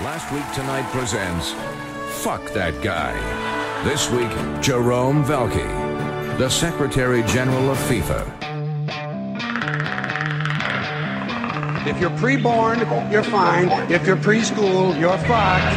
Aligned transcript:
Last 0.00 0.30
Week 0.30 0.44
Tonight 0.54 0.88
presents 0.92 1.50
Fuck 2.22 2.52
That 2.52 2.80
Guy. 2.84 3.12
This 3.82 4.08
week, 4.12 4.30
Jerome 4.62 5.24
Valcke, 5.24 6.38
the 6.38 6.48
Secretary 6.48 7.24
General 7.24 7.72
of 7.72 7.78
FIFA. 7.78 8.22
If 11.84 11.98
you're 12.00 12.16
pre-born, 12.16 12.78
you're 13.10 13.24
fine. 13.24 13.70
If 13.90 14.06
you're 14.06 14.16
preschool, 14.16 14.96
you're 15.00 15.18
fucked. 15.18 15.76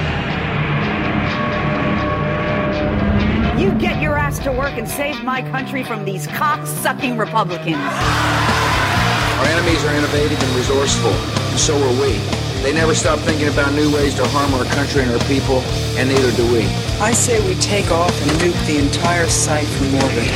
You 3.59 3.71
get 3.79 3.99
your 4.03 4.15
ass 4.15 4.37
to 4.43 4.51
work 4.51 4.77
and 4.77 4.87
save 4.87 5.23
my 5.23 5.41
country 5.49 5.83
from 5.83 6.05
these 6.05 6.27
cock-sucking 6.27 7.17
Republicans. 7.17 7.75
Our 7.75 9.45
enemies 9.47 9.83
are 9.83 9.95
innovative 9.95 10.43
and 10.43 10.55
resourceful, 10.55 11.09
and 11.09 11.59
so 11.59 11.75
are 11.75 11.99
we. 11.99 12.40
They 12.61 12.73
never 12.73 12.93
stop 12.93 13.19
thinking 13.19 13.47
about 13.47 13.73
new 13.73 13.91
ways 13.93 14.13
to 14.15 14.27
harm 14.27 14.53
our 14.53 14.65
country 14.65 15.01
and 15.01 15.11
our 15.11 15.27
people, 15.27 15.61
and 15.97 16.07
neither 16.07 16.31
do 16.33 16.45
we. 16.53 16.61
I 17.01 17.11
say 17.11 17.45
we 17.47 17.55
take 17.59 17.89
off 17.89 18.11
and 18.21 18.31
nuke 18.39 18.65
the 18.67 18.77
entire 18.77 19.27
site 19.27 19.65
from 19.65 19.95
orbit. 19.95 20.29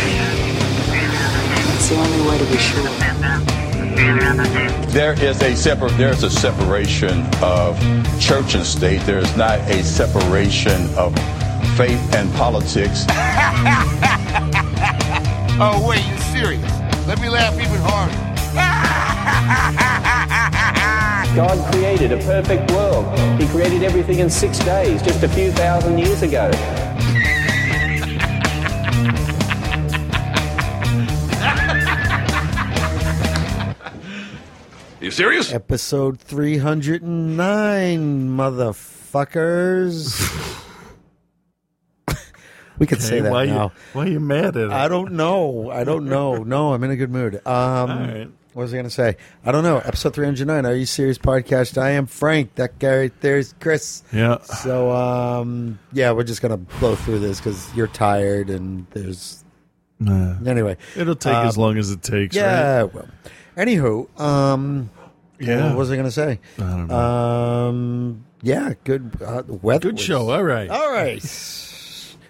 That's 0.90 1.90
the 1.90 1.98
only 1.98 2.28
way 2.28 2.38
to 2.40 2.46
be 2.46 2.58
sure. 2.58 2.90
There 4.92 5.14
is 5.24 5.42
a 5.44 5.56
separ- 5.56 5.92
there's 5.92 6.24
a 6.24 6.30
separation 6.32 7.26
of 7.44 7.80
church 8.20 8.56
and 8.56 8.66
state. 8.66 9.02
There 9.02 9.20
is 9.20 9.38
not 9.38 9.60
a 9.70 9.84
separation 9.84 10.90
of 10.96 11.14
faith 11.78 12.16
and 12.16 12.34
politics. 12.34 13.06
Oh, 15.58 15.88
wait, 15.88 16.06
you're 16.06 16.18
serious? 16.18 16.70
Let 17.08 17.22
me 17.22 17.30
laugh 17.30 17.54
even 17.54 17.80
harder. 17.80 18.12
God 21.36 21.74
created 21.74 22.14
a 22.14 22.18
perfect 22.20 22.72
world. 22.72 23.20
He 23.40 23.46
created 23.50 23.84
everything 23.84 24.20
in 24.20 24.30
six 24.30 24.58
days, 24.60 25.02
just 25.02 25.22
a 25.22 25.28
few 25.28 25.52
thousand 25.52 25.98
years 25.98 26.22
ago. 26.22 26.50
You 35.02 35.12
serious? 35.12 35.54
Episode 35.54 36.20
309, 36.20 37.38
motherfuckers. 38.30 40.18
we 42.80 42.88
can 42.88 43.00
say 43.00 43.20
that 43.20 43.32
why 43.32 43.46
now. 43.46 43.66
You, 43.66 43.72
why 43.94 44.06
are 44.06 44.10
you 44.10 44.20
mad 44.20 44.58
at 44.58 44.64
it? 44.64 44.72
I 44.72 44.88
don't 44.88 45.12
know. 45.12 45.70
I 45.70 45.84
don't 45.84 46.06
know. 46.06 46.38
No, 46.44 46.74
I'm 46.74 46.84
in 46.84 46.90
a 46.90 46.96
good 46.96 47.12
mood. 47.12 47.36
Um, 47.46 47.92
All 47.92 48.00
right. 48.00 48.32
What 48.56 48.62
was 48.64 48.74
I 48.74 48.78
going 48.78 48.86
to 48.86 48.90
say? 48.90 49.18
I 49.44 49.52
don't 49.52 49.66
know. 49.66 49.80
Episode 49.80 50.14
309, 50.16 50.66
Are 50.66 50.74
You 50.74 50.86
Serious 50.86 51.18
Podcast. 51.18 51.78
I 51.78 51.90
am 51.90 52.06
Frank. 52.06 52.56
That 52.56 52.80
guy 52.80 52.98
right 53.00 53.22
there 53.22 53.38
is 53.38 53.54
Chris. 53.60 54.02
Yeah. 54.14 54.38
So, 54.44 54.92
um, 54.92 55.78
yeah, 55.92 56.14
we're 56.14 56.24
just 56.24 56.42
going 56.42 56.52
to 56.52 56.78
blow 56.80 56.96
through 56.96 57.20
this 57.20 57.42
because 57.42 57.68
you're 57.76 57.88
tired 57.88 58.50
and 58.50 58.88
there's. 58.92 59.44
Nah. 60.00 60.36
Anyway. 60.50 60.78
It'll 60.96 61.18
take 61.18 61.34
as 61.36 61.58
Um, 61.58 61.64
long 61.64 61.78
as 61.78 61.92
it 61.92 62.02
takes. 62.02 62.34
Yeah. 62.34 62.84
Right? 62.84 62.94
Well, 62.94 63.08
anywho, 63.58 64.20
um, 64.22 64.90
Yeah. 65.38 65.68
what 65.72 65.78
was 65.80 65.92
I 65.92 65.96
going 65.96 66.06
to 66.08 66.12
say? 66.12 66.40
I 66.58 66.62
don't 66.62 66.88
know. 66.88 66.96
Um, 66.98 68.26
yeah, 68.42 68.72
good 68.86 69.18
uh, 69.22 69.44
weather. 69.48 69.90
Good 69.90 69.96
was- 69.96 70.02
show. 70.02 70.30
All 70.30 70.44
right. 70.44 70.70
All 70.70 70.92
right. 70.94 71.22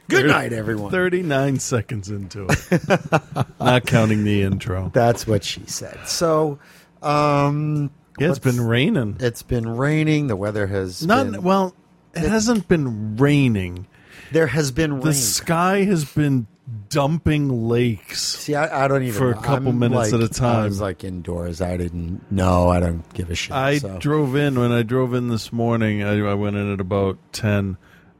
Good 0.08 0.28
night, 0.28 0.54
everyone. 0.54 0.92
39 0.92 1.60
seconds 1.60 2.10
into 2.10 2.48
it. 2.50 3.50
Not 3.60 3.86
counting 3.86 4.24
the 4.24 4.44
intro. 4.44 4.92
That's 4.94 5.26
what 5.26 5.44
she 5.44 5.64
said. 5.66 6.08
So, 6.08 6.60
um, 7.02 7.90
Yeah, 8.20 8.30
it's 8.30 8.40
been 8.40 8.62
raining. 8.62 9.18
It's 9.20 9.42
been 9.42 9.68
raining. 9.68 10.28
The 10.28 10.36
weather 10.36 10.68
has 10.68 11.06
Not 11.06 11.32
been, 11.32 11.42
well. 11.42 11.76
It 12.14 12.28
hasn't 12.30 12.68
been 12.68 13.18
raining. 13.18 13.88
There 14.32 14.48
has 14.48 14.72
been 14.72 14.94
rain. 14.94 15.02
The 15.02 15.08
rain. 15.08 15.14
sky 15.16 15.84
has 15.84 16.06
been 16.06 16.48
dumping 16.90 17.68
lakes. 17.68 18.22
See, 18.38 18.56
I, 18.56 18.86
I 18.86 18.88
don't 18.88 19.04
even 19.04 19.16
for 19.18 19.32
a 19.32 19.36
couple 19.36 19.70
I'm 19.70 19.80
minutes 19.80 20.12
like- 20.12 20.22
at 20.22 20.30
a 20.30 20.34
time. 20.34 20.62
I 20.62 20.66
was 20.66 20.82
like 20.82 21.04
indoors. 21.04 21.62
I 21.62 21.78
didn't 21.78 22.32
know. 22.32 22.70
I 22.70 22.80
don't 22.80 23.08
give 23.14 23.30
a 23.30 23.36
shit. 23.36 23.52
I 23.52 23.78
so. 23.80 23.98
drove 24.00 24.36
in 24.36 24.60
when 24.60 24.72
I 24.72 24.82
drove 24.84 25.14
in 25.14 25.28
this 25.30 25.52
morning. 25.52 26.04
I, 26.04 26.20
I 26.20 26.34
went 26.34 26.56
in 26.56 26.72
at 26.74 26.80
about 26.80 27.18
ten, 27.34 27.78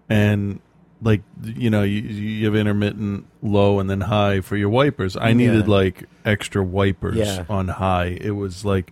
and 0.10 0.60
like 1.06 1.22
you 1.44 1.70
know, 1.70 1.84
you, 1.84 2.02
you 2.02 2.46
have 2.48 2.56
intermittent 2.56 3.26
low 3.42 3.80
and 3.80 3.90
then 3.90 4.02
high 4.02 4.42
for 4.42 4.58
your 4.58 4.68
wipers. 4.70 5.16
I 5.16 5.32
needed 5.32 5.68
Yeah. 5.68 5.72
like 5.74 6.04
extra 6.26 6.62
wipers 6.64 7.16
Yeah. 7.16 7.46
on 7.48 7.70
high. 7.70 8.18
It 8.20 8.32
was 8.32 8.66
like 8.66 8.92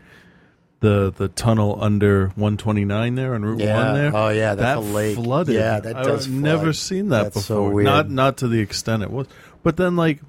the 0.79 1.11
the 1.15 1.27
tunnel 1.29 1.77
under 1.81 2.27
129 2.35 3.15
there 3.15 3.33
on 3.35 3.43
Route 3.43 3.59
Yeah. 3.61 3.85
One 3.85 3.93
there. 3.95 4.11
Oh, 4.15 4.29
yeah, 4.29 4.53
that's 4.55 4.61
that 4.61 4.77
a 4.77 4.93
lake. 4.93 5.15
flooded. 5.15 5.55
Yeah, 5.55 5.79
that 5.79 6.03
does 6.03 6.27
I've 6.27 6.33
never 6.33 6.71
seen 6.71 7.09
that 7.09 7.33
That's 7.33 7.45
so 7.45 7.55
before. 7.63 7.71
weird. 7.71 7.85
Not 7.85 8.09
not 8.09 8.37
to 8.37 8.47
the 8.47 8.59
extent 8.59 9.03
it 9.03 9.11
was, 9.11 9.27
but 9.63 9.75
then 9.77 9.95
like. 9.97 10.21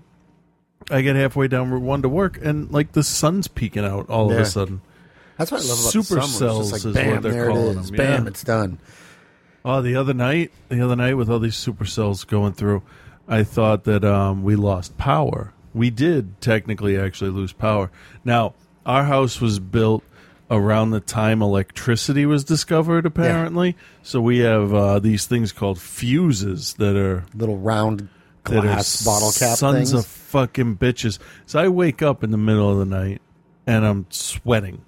I 0.90 1.00
get 1.00 1.16
halfway 1.16 1.48
down 1.48 1.70
Route 1.70 1.80
One 1.80 2.02
to 2.02 2.10
work, 2.10 2.38
and 2.42 2.70
like 2.70 2.92
the 2.92 3.02
sun's 3.02 3.48
peeking 3.48 3.86
out 3.86 4.10
all 4.10 4.30
of 4.30 4.36
a 4.38 4.44
sudden. 4.44 4.82
That's 5.38 5.50
what 5.50 5.62
I 5.62 5.64
love 5.64 5.78
about 5.80 5.90
Super 5.92 6.14
the 6.16 6.20
summer. 6.20 6.24
It's 6.24 6.32
cells 6.38 6.70
just 6.72 6.84
is 6.84 6.94
like, 6.94 7.04
bam, 7.04 7.12
what 7.14 7.22
they're 7.22 7.32
there 7.32 7.48
calling 7.48 7.76
it 7.78 7.80
is. 7.80 7.86
them, 7.88 7.96
Bam, 7.96 8.22
yeah. 8.24 8.28
it's 8.28 8.44
done. 8.44 8.78
Oh, 9.64 9.80
the 9.80 9.96
other 9.96 10.12
night, 10.12 10.52
the 10.68 10.84
other 10.84 10.94
night 10.96 11.14
with 11.14 11.30
all 11.30 11.38
these 11.38 11.56
supercells 11.56 12.26
going 12.26 12.52
through, 12.52 12.82
I 13.26 13.44
thought 13.44 13.84
that 13.84 14.04
um, 14.04 14.42
we 14.42 14.56
lost 14.56 14.98
power. 14.98 15.54
We 15.72 15.88
did 15.88 16.40
technically 16.42 16.98
actually 16.98 17.30
lose 17.30 17.52
power. 17.52 17.90
Now, 18.24 18.54
our 18.84 19.04
house 19.04 19.40
was 19.40 19.58
built 19.58 20.04
around 20.50 20.90
the 20.90 21.00
time 21.00 21.40
electricity 21.40 22.26
was 22.26 22.44
discovered, 22.44 23.06
apparently. 23.06 23.74
So 24.02 24.20
we 24.20 24.40
have 24.40 24.74
uh, 24.74 24.98
these 24.98 25.24
things 25.24 25.50
called 25.52 25.80
fuses 25.80 26.74
that 26.74 26.94
are 26.94 27.24
Little 27.34 27.56
round 27.56 28.10
glass 28.44 29.02
bottle 29.02 29.32
cap 29.32 29.56
sons 29.56 29.76
things. 29.76 29.92
of 29.94 30.04
fucking 30.06 30.76
bitches. 30.76 31.18
So 31.46 31.58
I 31.58 31.68
wake 31.68 32.02
up 32.02 32.22
in 32.22 32.30
the 32.30 32.36
middle 32.36 32.70
of 32.70 32.78
the 32.78 32.84
night 32.84 33.22
and 33.66 33.86
I'm 33.86 34.06
sweating. 34.10 34.82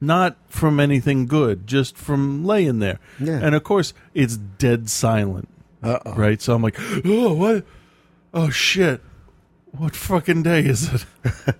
Not 0.00 0.36
from 0.48 0.78
anything 0.78 1.26
good, 1.26 1.66
just 1.66 1.96
from 1.96 2.44
laying 2.44 2.78
there. 2.78 3.00
Yeah. 3.18 3.40
And 3.42 3.54
of 3.54 3.64
course, 3.64 3.94
it's 4.14 4.36
dead 4.36 4.88
silent. 4.88 5.48
Uh-oh. 5.82 6.14
Right? 6.14 6.40
So 6.40 6.54
I'm 6.54 6.62
like, 6.62 6.76
oh, 7.04 7.34
what? 7.34 7.64
Oh, 8.32 8.50
shit. 8.50 9.00
What 9.72 9.96
fucking 9.96 10.42
day 10.44 10.60
is 10.60 10.92
it? 10.92 11.06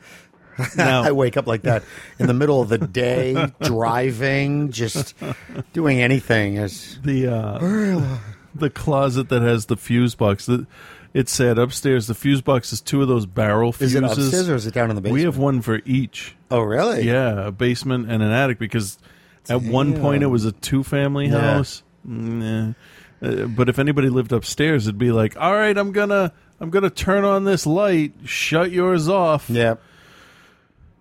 now, 0.77 1.03
I 1.03 1.13
wake 1.13 1.37
up 1.37 1.47
like 1.47 1.63
that 1.63 1.83
in 2.19 2.27
the 2.27 2.35
middle 2.35 2.61
of 2.61 2.69
the 2.69 2.79
day, 2.79 3.51
driving, 3.63 4.71
just 4.71 5.15
doing 5.73 6.01
anything. 6.01 6.57
It's, 6.57 6.99
the 6.99 7.29
uh, 7.29 8.19
the 8.55 8.71
closet 8.71 9.29
that 9.29 9.43
has 9.43 9.67
the 9.67 9.77
fuse 9.77 10.15
box. 10.15 10.47
The, 10.47 10.67
it's 11.19 11.33
sad 11.33 11.59
upstairs. 11.59 12.07
The 12.07 12.15
fuse 12.15 12.41
box 12.41 12.73
is 12.73 12.81
two 12.81 13.03
of 13.03 13.09
those 13.09 13.27
barrel 13.27 13.73
fuses. 13.73 13.95
is 13.95 14.01
it 14.01 14.05
upstairs 14.05 14.49
or 14.49 14.55
is 14.55 14.67
it 14.67 14.75
down 14.75 14.91
in 14.91 14.97
the 14.97 15.03
basement? 15.03 15.15
We 15.21 15.25
have 15.25 15.37
one 15.39 15.61
for 15.63 15.81
each. 15.85 16.37
Oh, 16.51 16.61
really? 16.61 17.03
Yeah, 17.03 17.47
a 17.47 17.51
basement 17.51 18.11
and 18.11 18.23
an 18.23 18.31
attic 18.31 18.59
because 18.59 18.99
at 19.49 19.63
one 19.63 20.01
point 20.01 20.23
it 20.23 20.27
was 20.27 20.45
a 20.45 20.53
two 20.53 20.83
family 20.85 21.27
Yeah. 21.27 21.41
house. 21.41 21.83
Eh. 22.09 22.73
Uh, 23.21 23.47
but 23.47 23.69
if 23.69 23.79
anybody 23.81 24.09
lived 24.11 24.33
upstairs, 24.33 24.87
it'd 24.87 24.97
be 24.99 25.11
like, 25.11 25.37
"All 25.37 25.53
right, 25.55 25.77
I'm 25.77 25.91
gonna 25.91 26.33
I'm 26.61 26.71
gonna 26.71 26.89
turn 26.91 27.25
on 27.25 27.43
this 27.45 27.67
light, 27.67 28.13
shut 28.25 28.71
yours 28.71 29.09
off." 29.09 29.51
Yeah. 29.51 29.75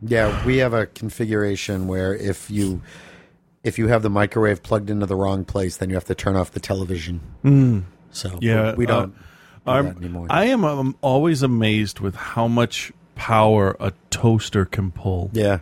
Yeah, 0.02 0.44
we 0.46 0.58
have 0.58 0.74
a 0.74 0.86
configuration 0.88 1.88
where 1.88 2.16
if 2.16 2.50
you 2.50 2.82
if 3.64 3.78
you 3.78 3.88
have 3.88 4.02
the 4.02 4.10
microwave 4.10 4.64
plugged 4.64 4.90
into 4.90 5.06
the 5.06 5.16
wrong 5.16 5.44
place, 5.46 5.78
then 5.78 5.90
you 5.90 5.96
have 5.96 6.06
to 6.06 6.16
turn 6.16 6.36
off 6.36 6.52
the 6.52 6.60
television. 6.60 7.20
So 7.44 7.50
Mm. 8.30 8.38
Yeah, 8.42 8.74
we 8.76 8.86
don't 8.86 9.14
do 9.68 9.72
Our- 9.72 9.84
that 9.84 9.98
anymore. 9.98 10.28
I 10.30 10.46
am 10.46 10.64
um, 10.66 10.96
always 11.02 11.44
amazed 11.44 12.00
with 12.00 12.16
how 12.16 12.48
much 12.48 12.92
power 13.16 13.76
a 13.80 13.94
toaster 14.10 14.66
can 14.66 14.92
pull. 14.92 15.30
yeah. 15.34 15.60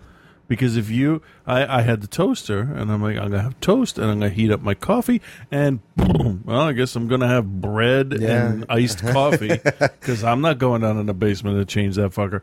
Because 0.48 0.78
if 0.78 0.92
you, 0.92 1.24
I, 1.48 1.80
I 1.80 1.82
had 1.82 2.02
the 2.02 2.08
toaster, 2.08 2.60
and 2.60 2.92
I'm 2.92 3.02
like, 3.02 3.18
I'm 3.18 3.32
gonna 3.32 3.42
have 3.42 3.60
toast, 3.62 3.98
and 3.98 4.12
I'm 4.12 4.20
gonna 4.20 4.30
heat 4.30 4.52
up 4.52 4.62
my 4.62 4.76
coffee, 4.76 5.20
and 5.50 5.80
boom, 5.96 6.44
well, 6.46 6.62
I 6.62 6.74
guess 6.74 6.96
I'm 6.96 7.08
gonna 7.08 7.28
have 7.28 7.62
bread 7.62 8.14
Yeah. 8.20 8.46
and 8.52 8.66
iced 8.70 9.00
coffee 9.12 9.58
because 9.58 10.24
I'm 10.24 10.42
not 10.42 10.60
going 10.60 10.82
down 10.82 11.00
in 11.00 11.08
the 11.08 11.16
basement 11.16 11.58
to 11.58 11.66
change 11.66 11.96
that 11.96 12.12
fucker. 12.12 12.42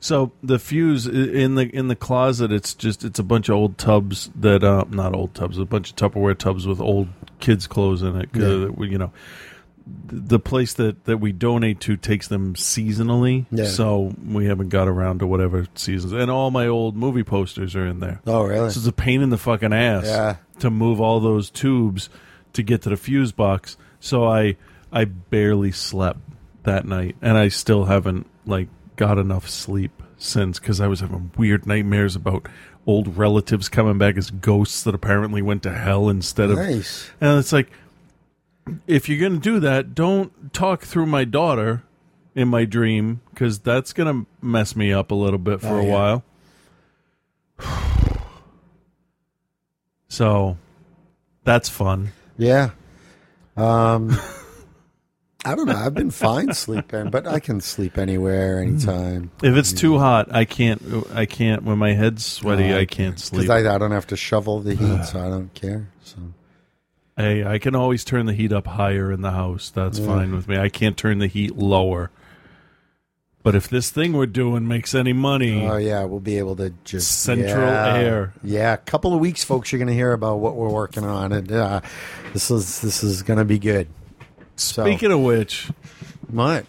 So 0.00 0.32
the 0.42 0.58
fuse 0.58 1.06
in 1.06 1.54
the 1.54 1.68
in 1.72 1.86
the 1.86 1.94
closet, 1.94 2.50
it's 2.50 2.74
just 2.74 3.04
it's 3.04 3.20
a 3.20 3.22
bunch 3.22 3.48
of 3.48 3.54
old 3.54 3.78
tubs 3.78 4.32
that 4.34 4.64
uh, 4.64 4.84
not 4.90 5.14
old 5.14 5.32
tubs, 5.34 5.56
a 5.56 5.64
bunch 5.64 5.90
of 5.90 5.96
Tupperware 5.96 6.36
tubs 6.36 6.66
with 6.66 6.80
old 6.80 7.06
kids' 7.38 7.68
clothes 7.68 8.02
in 8.02 8.16
it. 8.16 8.30
Yeah. 8.34 8.84
you 8.84 8.98
know, 8.98 9.12
the 10.06 10.38
place 10.38 10.72
that 10.74 11.04
that 11.04 11.18
we 11.18 11.32
donate 11.32 11.80
to 11.80 11.96
takes 11.96 12.28
them 12.28 12.54
seasonally, 12.54 13.46
Yeah. 13.50 13.66
so 13.66 14.14
we 14.26 14.46
haven't 14.46 14.70
got 14.70 14.88
around 14.88 15.18
to 15.20 15.26
whatever 15.26 15.66
seasons. 15.74 16.12
And 16.12 16.30
all 16.30 16.50
my 16.50 16.66
old 16.66 16.96
movie 16.96 17.22
posters 17.24 17.76
are 17.76 17.86
in 17.86 18.00
there. 18.00 18.20
Oh, 18.26 18.42
really? 18.44 18.70
So 18.70 18.78
it's 18.78 18.86
a 18.86 18.92
pain 18.92 19.20
in 19.20 19.30
the 19.30 19.36
fucking 19.38 19.72
ass 19.72 20.04
Yeah. 20.06 20.36
to 20.60 20.70
move 20.70 21.00
all 21.00 21.20
those 21.20 21.50
tubes 21.50 22.08
to 22.54 22.62
get 22.62 22.82
to 22.82 22.88
the 22.90 22.96
fuse 22.96 23.32
box. 23.32 23.76
So 24.00 24.24
I 24.26 24.56
I 24.92 25.04
barely 25.04 25.72
slept 25.72 26.20
that 26.62 26.86
night, 26.86 27.16
and 27.20 27.36
I 27.36 27.48
still 27.48 27.84
haven't 27.84 28.26
like 28.46 28.68
got 28.96 29.18
enough 29.18 29.48
sleep 29.48 30.02
since 30.16 30.58
because 30.58 30.80
I 30.80 30.86
was 30.86 31.00
having 31.00 31.30
weird 31.36 31.66
nightmares 31.66 32.16
about 32.16 32.46
old 32.86 33.16
relatives 33.18 33.68
coming 33.68 33.98
back 33.98 34.16
as 34.16 34.30
ghosts 34.30 34.82
that 34.84 34.94
apparently 34.94 35.42
went 35.42 35.62
to 35.64 35.72
hell 35.74 36.08
instead 36.08 36.50
of. 36.50 36.56
Nice. 36.58 37.10
And 37.20 37.38
it's 37.38 37.52
like, 37.52 37.70
if 38.86 39.08
you're 39.08 39.18
going 39.20 39.34
to 39.34 39.38
do 39.40 39.60
that, 39.60 39.94
don't 39.94 40.52
talk 40.52 40.82
through 40.82 41.06
my 41.06 41.24
daughter 41.24 41.82
in 42.34 42.48
my 42.48 42.64
dream 42.64 43.20
because 43.30 43.58
that's 43.60 43.92
going 43.92 44.24
to 44.24 44.26
mess 44.44 44.74
me 44.74 44.92
up 44.92 45.10
a 45.10 45.14
little 45.14 45.38
bit 45.38 45.60
for 45.60 45.68
Oh, 45.68 45.78
a 45.80 45.84
yeah. 45.84 45.92
while. 45.92 46.24
So 50.08 50.58
that's 51.42 51.68
fun. 51.68 52.12
Yeah. 52.38 52.70
Um, 53.56 54.16
I 55.44 55.54
don't 55.56 55.66
know. 55.66 55.74
I've 55.74 55.94
been 55.94 56.10
fine 56.12 56.54
sleeping, 56.54 57.10
but 57.10 57.26
I 57.26 57.40
can 57.40 57.60
sleep 57.60 57.98
anywhere, 57.98 58.60
anytime. 58.60 59.32
If 59.42 59.56
it's 59.56 59.72
too 59.72 59.98
hot, 59.98 60.32
I 60.32 60.44
can't. 60.44 60.80
I 61.12 61.26
can't. 61.26 61.64
When 61.64 61.78
my 61.78 61.94
head's 61.94 62.24
sweaty, 62.24 62.72
I 62.74 62.84
can't 62.84 63.18
sleep. 63.18 63.42
Because 63.42 63.64
I, 63.66 63.74
I 63.74 63.78
don't 63.78 63.90
have 63.90 64.06
to 64.08 64.16
shovel 64.16 64.60
the 64.60 64.74
heat, 64.76 65.04
so 65.04 65.18
I 65.18 65.28
don't 65.28 65.52
care. 65.52 65.88
So 66.04 66.16
Hey, 67.16 67.44
I 67.44 67.58
can 67.58 67.74
always 67.76 68.04
turn 68.04 68.26
the 68.26 68.32
heat 68.32 68.52
up 68.52 68.66
higher 68.66 69.12
in 69.12 69.20
the 69.22 69.30
house. 69.30 69.70
That's 69.70 69.98
Yeah. 69.98 70.06
fine 70.06 70.34
with 70.34 70.48
me. 70.48 70.58
I 70.58 70.68
can't 70.68 70.96
turn 70.96 71.18
the 71.18 71.28
heat 71.28 71.56
lower. 71.56 72.10
But 73.44 73.54
if 73.54 73.68
this 73.68 73.90
thing 73.90 74.14
we're 74.14 74.24
doing 74.26 74.66
makes 74.66 74.94
any 74.94 75.12
money, 75.12 75.66
Oh 75.66 75.76
yeah, 75.76 76.04
we'll 76.04 76.18
be 76.18 76.38
able 76.38 76.56
to 76.56 76.72
just 76.84 77.20
Central 77.22 77.66
yeah. 77.68 77.94
air. 77.96 78.32
Yeah, 78.42 78.72
a 78.72 78.78
couple 78.78 79.12
of 79.14 79.20
weeks, 79.20 79.44
folks. 79.44 79.70
You're 79.70 79.78
going 79.78 79.88
to 79.88 79.94
hear 79.94 80.12
about 80.14 80.38
what 80.38 80.56
we're 80.56 80.70
working 80.70 81.04
on, 81.04 81.30
and 81.30 81.52
uh, 81.52 81.80
this 82.32 82.50
is 82.50 82.80
this 82.80 83.04
is 83.04 83.22
going 83.22 83.38
to 83.38 83.44
be 83.44 83.58
good. 83.58 83.86
So, 84.56 84.82
speaking 84.84 85.12
of 85.12 85.20
which, 85.20 85.70
what? 86.30 86.64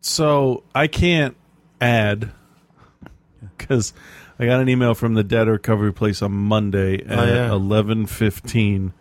so 0.00 0.62
I 0.74 0.86
can't 0.86 1.36
add 1.82 2.30
because 3.58 3.92
I 4.38 4.46
got 4.46 4.60
an 4.62 4.68
email 4.70 4.94
from 4.94 5.14
the 5.14 5.22
debt 5.24 5.48
recovery 5.48 5.92
place 5.92 6.22
on 6.22 6.32
Monday 6.32 7.04
at 7.04 7.18
Oh, 7.18 7.24
yeah. 7.26 7.52
eleven 7.52 8.06
fifteen 8.06 8.94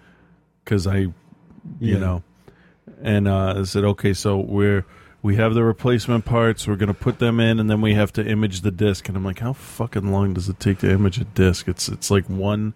because 0.64 0.88
I, 0.88 0.98
you 0.98 1.14
Yeah. 1.80 1.98
know, 2.00 2.24
and 3.02 3.28
uh, 3.28 3.56
I 3.60 3.64
said, 3.64 3.84
okay, 3.84 4.14
so 4.14 4.38
we're 4.38 4.86
we 5.22 5.38
have 5.38 5.54
the 5.54 5.64
replacement 5.64 6.26
parts. 6.26 6.68
We're 6.68 6.76
gonna 6.76 6.94
put 6.94 7.20
them 7.20 7.40
in, 7.40 7.60
and 7.60 7.70
then 7.70 7.80
we 7.82 7.94
have 7.94 8.12
to 8.14 8.26
image 8.26 8.62
the 8.62 8.72
disc. 8.72 9.08
And 9.08 9.16
I'm 9.18 9.24
like, 9.24 9.40
how 9.40 9.54
fucking 9.54 10.12
long 10.12 10.34
does 10.34 10.50
it 10.50 10.60
take 10.60 10.80
to 10.80 10.92
image 10.92 11.18
a 11.20 11.24
disc? 11.24 11.68
It's 11.68 11.88
it's 11.88 12.12
like 12.12 12.26
one. 12.30 12.74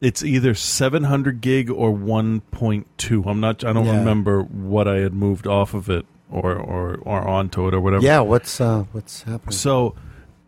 It's 0.00 0.22
either 0.22 0.54
700 0.54 1.40
gig 1.40 1.70
or 1.70 1.90
1.2. 1.92 3.26
I'm 3.26 3.40
not. 3.40 3.64
I 3.64 3.72
don't 3.72 3.86
Yeah. 3.86 3.98
remember 3.98 4.42
what 4.42 4.86
I 4.86 4.96
had 4.98 5.14
moved 5.14 5.46
off 5.46 5.72
of 5.74 5.88
it 5.90 6.04
or 6.30 6.54
or 6.54 6.96
or 7.02 7.26
onto 7.26 7.66
it 7.68 7.74
or 7.74 7.80
whatever. 7.80 8.04
Yeah, 8.04 8.20
what's 8.20 8.60
uh, 8.60 8.84
what's 8.92 9.22
happening? 9.22 9.52
So 9.52 9.94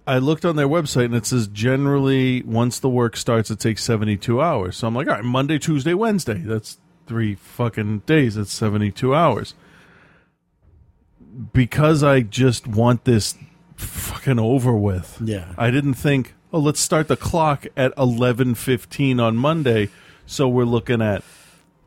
I 0.06 0.18
looked 0.18 0.44
on 0.44 0.56
their 0.56 0.68
website 0.68 1.06
and 1.06 1.14
it 1.14 1.26
says 1.26 1.48
generally 1.48 2.42
once 2.42 2.78
the 2.78 2.88
work 2.88 3.16
starts 3.16 3.50
it 3.50 3.58
takes 3.58 3.82
72 3.82 4.40
hours. 4.40 4.76
So 4.76 4.86
I'm 4.86 4.94
like, 4.94 5.08
all 5.08 5.14
right, 5.14 5.24
Monday, 5.24 5.58
Tuesday, 5.58 5.94
Wednesday. 5.94 6.38
That's 6.38 6.78
three 7.06 7.34
fucking 7.34 8.00
days. 8.00 8.36
That's 8.36 8.52
72 8.52 9.14
hours. 9.14 9.54
Because 11.52 12.02
I 12.02 12.20
just 12.20 12.66
want 12.66 13.04
this 13.04 13.34
fucking 13.76 14.38
over 14.38 14.76
with. 14.76 15.20
Yeah. 15.22 15.54
I 15.58 15.70
didn't 15.70 15.94
think, 15.94 16.34
oh, 16.52 16.60
let's 16.60 16.80
start 16.80 17.08
the 17.08 17.16
clock 17.16 17.66
at 17.76 17.94
11:15 17.96 19.20
on 19.20 19.36
Monday. 19.36 19.90
So 20.24 20.48
we're 20.48 20.64
looking 20.64 21.02
at 21.02 21.22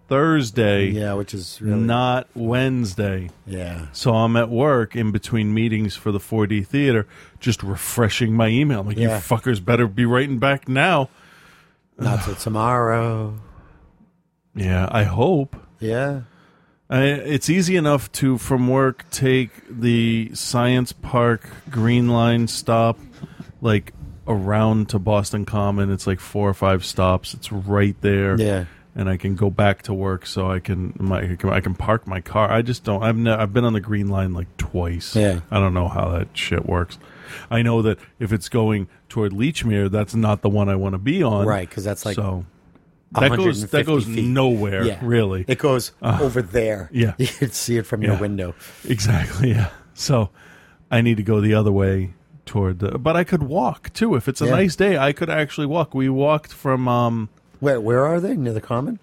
Thursday. 0.10 0.88
Yeah, 0.88 1.14
which 1.14 1.34
is 1.34 1.62
really 1.62 1.80
not 1.80 2.28
Wednesday. 2.36 3.30
Yeah. 3.46 3.88
So 3.94 4.14
I'm 4.14 4.36
at 4.36 4.50
work 4.50 4.96
in 4.96 5.12
between 5.12 5.54
meetings 5.54 5.96
for 5.96 6.12
the 6.12 6.20
4D 6.20 6.66
theater, 6.66 7.08
just 7.40 7.64
refreshing 7.64 8.34
my 8.34 8.48
email. 8.48 8.82
I'm 8.82 8.88
like, 8.88 8.98
you 8.98 9.08
fuckers 9.08 9.64
better 9.64 9.88
be 9.88 10.06
writing 10.06 10.40
back 10.40 10.68
now. 10.68 11.10
not 11.98 12.24
till 12.24 12.36
tomorrow. 12.36 13.40
Yeah, 14.56 14.88
I 14.92 15.04
hope. 15.04 15.56
Yeah. 15.80 16.22
I, 16.90 17.04
it's 17.04 17.50
easy 17.50 17.76
enough 17.76 18.12
to, 18.14 18.38
from 18.40 18.68
work, 18.68 19.06
take 19.12 19.52
the 19.70 20.32
Science 20.34 20.92
Park 20.92 21.48
Green 21.70 22.08
Line 22.10 22.48
stop, 22.48 22.98
like 23.62 23.94
around 24.28 24.90
to 24.90 25.00
Boston 25.00 25.46
Common. 25.46 25.92
It's 25.92 26.08
like 26.08 26.20
four 26.20 26.50
or 26.50 26.54
five 26.54 26.84
stops. 26.84 27.34
It's 27.34 27.52
right 27.52 27.96
there. 28.02 28.40
Yeah. 28.40 28.66
And 28.95 29.07
I 29.07 29.18
can 29.18 29.36
go 29.36 29.50
back 29.51 29.83
to 29.83 29.94
work, 29.94 30.25
so 30.25 30.50
I 30.51 30.59
can 30.59 30.94
my 31.00 31.21
I 31.21 31.62
can, 31.62 31.75
park 31.75 32.07
my 32.07 32.21
car. 32.21 32.51
I 32.51 32.62
just 32.63 32.83
don't. 32.83 33.01
I've 33.03 33.15
ne- 33.15 33.31
I've 33.31 33.53
been 33.53 33.63
on 33.63 33.74
the 33.74 33.80
Green 33.80 34.07
Line 34.07 34.33
like 34.33 34.47
twice. 34.57 35.15
Yeah. 35.15 35.41
I 35.51 35.59
don't 35.59 35.74
know 35.75 35.88
how 35.88 36.09
that 36.09 36.30
shit 36.33 36.65
works. 36.65 36.97
I 37.51 37.62
know 37.62 37.81
that 37.83 38.00
if 38.19 38.33
it's 38.33 38.50
going 38.50 38.89
toward 39.07 39.31
Lechmere, 39.31 39.89
that's 39.91 40.15
not 40.15 40.41
the 40.41 40.50
one 40.50 40.69
I 40.69 40.75
want 40.75 40.94
to 40.94 40.97
be 40.97 41.21
on. 41.21 41.45
Right, 41.45 41.69
because 41.69 41.83
that's 41.83 42.03
like 42.03 42.15
so. 42.15 42.45
That 43.12 43.36
goes 43.38 43.68
that 43.69 43.86
goes 43.86 44.06
feet. 44.06 44.25
nowhere. 44.25 44.83
Yeah. 44.83 45.00
Really, 45.03 45.45
It 45.47 45.59
goes 45.59 45.91
Uh, 46.01 46.18
over 46.21 46.41
there. 46.41 46.89
yeah. 46.91 47.13
You 47.19 47.27
can 47.27 47.51
see 47.51 47.77
it 47.77 47.86
from 47.86 48.01
your 48.01 48.18
window. 48.18 48.53
Exactly. 48.88 49.50
Yeah. 49.51 49.69
So 49.94 50.30
I 50.91 51.01
need 51.01 51.18
to 51.18 51.24
go 51.24 51.41
the 51.41 51.53
other 51.53 51.71
way 51.71 52.13
toward 52.45 52.80
the. 52.80 52.97
But 52.97 53.15
I 53.15 53.24
could 53.24 53.44
walk 53.44 53.94
too 53.94 54.15
if 54.15 54.27
it's 54.27 54.41
a 54.41 54.45
Yeah. 54.45 54.51
nice 54.51 54.75
day. 54.75 54.97
I 54.97 55.13
could 55.13 55.30
actually 55.30 55.68
walk. 55.68 55.94
We 55.94 56.09
walked 56.09 56.51
from. 56.51 56.88
um 56.88 57.30
Wait, 57.62 57.78
where 57.78 58.06
are 58.06 58.20
they? 58.20 58.36
Near 58.36 58.54
the 58.54 58.62
common? 58.62 59.00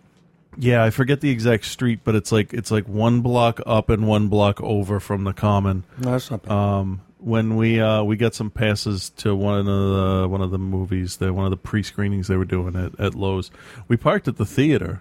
Yeah, 0.58 0.82
I 0.82 0.90
forget 0.90 1.20
the 1.20 1.30
exact 1.30 1.66
street, 1.66 2.00
but 2.04 2.14
it's 2.14 2.32
like 2.32 2.54
it's 2.54 2.70
like 2.70 2.88
one 2.88 3.20
block 3.20 3.60
up 3.66 3.90
and 3.90 4.06
one 4.08 4.28
block 4.28 4.60
over 4.62 5.00
from 5.00 5.24
the 5.24 5.34
common. 5.34 5.84
No, 5.98 6.12
that's 6.12 6.30
not 6.30 6.42
bad. 6.42 6.52
Um, 6.52 7.02
when 7.18 7.56
we 7.56 7.80
uh, 7.80 8.02
we 8.02 8.16
got 8.16 8.34
some 8.34 8.50
passes 8.50 9.10
to 9.10 9.34
one 9.34 9.58
of 9.58 9.66
the 9.66 10.26
one 10.28 10.40
of 10.40 10.50
the 10.50 10.58
movies, 10.58 11.18
the 11.18 11.32
one 11.32 11.44
of 11.44 11.50
the 11.50 11.56
pre 11.58 11.82
screenings 11.82 12.28
they 12.28 12.36
were 12.36 12.46
doing 12.46 12.74
at, 12.74 12.98
at 12.98 13.12
Loews. 13.12 13.50
We 13.88 13.96
parked 13.98 14.28
at 14.28 14.36
the 14.36 14.46
theater. 14.46 15.00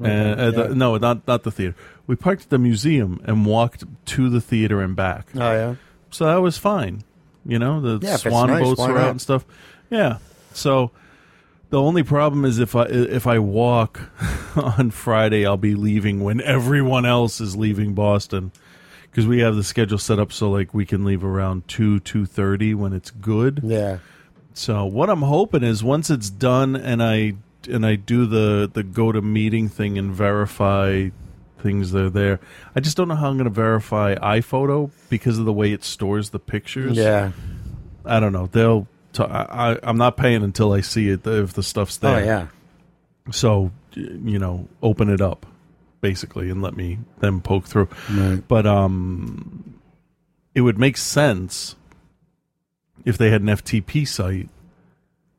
Okay, 0.00 0.10
and, 0.10 0.40
at 0.40 0.54
the- 0.54 0.74
no, 0.74 0.96
not 0.96 1.26
not 1.26 1.42
the 1.42 1.50
theater. 1.50 1.74
We 2.06 2.16
parked 2.16 2.44
at 2.44 2.50
the 2.50 2.58
museum 2.58 3.20
and 3.24 3.44
walked 3.44 3.84
to 4.06 4.30
the 4.30 4.40
theater 4.40 4.80
and 4.80 4.96
back. 4.96 5.26
Oh 5.34 5.52
yeah. 5.52 5.74
So 6.10 6.24
that 6.24 6.40
was 6.40 6.56
fine. 6.56 7.04
You 7.44 7.58
know, 7.58 7.80
the 7.80 8.06
Yeah, 8.06 8.16
swan 8.16 8.48
nice, 8.48 8.62
boats 8.62 8.80
were 8.80 8.96
out 8.98 9.10
and 9.10 9.20
stuff. 9.20 9.44
Yeah. 9.90 10.18
So 10.52 10.90
the 11.70 11.80
only 11.80 12.02
problem 12.02 12.44
is 12.44 12.58
if 12.58 12.76
I 12.76 12.84
if 12.84 13.26
I 13.26 13.38
walk 13.38 14.10
on 14.56 14.90
Friday, 14.90 15.46
I'll 15.46 15.56
be 15.56 15.74
leaving 15.74 16.22
when 16.22 16.40
everyone 16.40 17.04
else 17.04 17.40
is 17.40 17.56
leaving 17.56 17.94
Boston 17.94 18.52
because 19.10 19.26
we 19.26 19.40
have 19.40 19.56
the 19.56 19.64
schedule 19.64 19.98
set 19.98 20.18
up 20.18 20.32
so 20.32 20.50
like 20.50 20.74
we 20.74 20.84
can 20.84 21.04
leave 21.04 21.24
around 21.24 21.66
two 21.68 22.00
two 22.00 22.26
thirty 22.26 22.74
when 22.74 22.92
it's 22.92 23.10
good. 23.10 23.60
Yeah. 23.62 23.98
So 24.54 24.86
what 24.86 25.10
I'm 25.10 25.22
hoping 25.22 25.62
is 25.62 25.84
once 25.84 26.08
it's 26.10 26.30
done 26.30 26.76
and 26.76 27.02
I 27.02 27.34
and 27.68 27.84
I 27.84 27.96
do 27.96 28.26
the 28.26 28.70
the 28.72 28.82
go 28.82 29.12
to 29.12 29.20
meeting 29.20 29.68
thing 29.68 29.98
and 29.98 30.12
verify 30.12 31.10
things 31.58 31.90
that 31.92 32.04
are 32.04 32.10
there. 32.10 32.40
I 32.74 32.80
just 32.80 32.96
don't 32.96 33.08
know 33.08 33.16
how 33.16 33.28
I'm 33.28 33.36
going 33.36 33.44
to 33.44 33.50
verify 33.50 34.14
iPhoto 34.14 34.90
because 35.08 35.38
of 35.38 35.44
the 35.46 35.52
way 35.52 35.72
it 35.72 35.82
stores 35.84 36.30
the 36.30 36.38
pictures. 36.38 36.96
Yeah. 36.96 37.32
I 38.04 38.20
don't 38.20 38.32
know. 38.32 38.46
They'll. 38.46 38.86
T- 39.16 39.22
I, 39.22 39.72
I, 39.72 39.78
I'm 39.82 39.96
not 39.96 40.16
paying 40.16 40.42
until 40.42 40.72
I 40.72 40.80
see 40.80 41.08
it 41.08 41.26
if 41.26 41.52
the 41.54 41.62
stuff's 41.62 41.96
there. 41.96 42.16
Oh 42.16 42.24
yeah. 42.24 42.46
So 43.30 43.72
you 43.94 44.38
know, 44.38 44.68
open 44.82 45.08
it 45.08 45.20
up 45.20 45.46
basically 46.00 46.50
and 46.50 46.62
let 46.62 46.76
me 46.76 46.98
them 47.20 47.40
poke 47.40 47.66
through. 47.66 47.88
Right. 48.10 48.42
But 48.46 48.66
um, 48.66 49.80
it 50.54 50.60
would 50.60 50.78
make 50.78 50.96
sense 50.96 51.76
if 53.04 53.16
they 53.16 53.30
had 53.30 53.40
an 53.40 53.48
FTP 53.48 54.06
site 54.06 54.48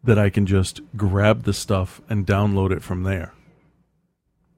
that 0.03 0.17
I 0.17 0.29
can 0.29 0.45
just 0.45 0.81
grab 0.95 1.43
the 1.43 1.53
stuff 1.53 2.01
and 2.09 2.25
download 2.25 2.71
it 2.71 2.81
from 2.81 3.03
there. 3.03 3.33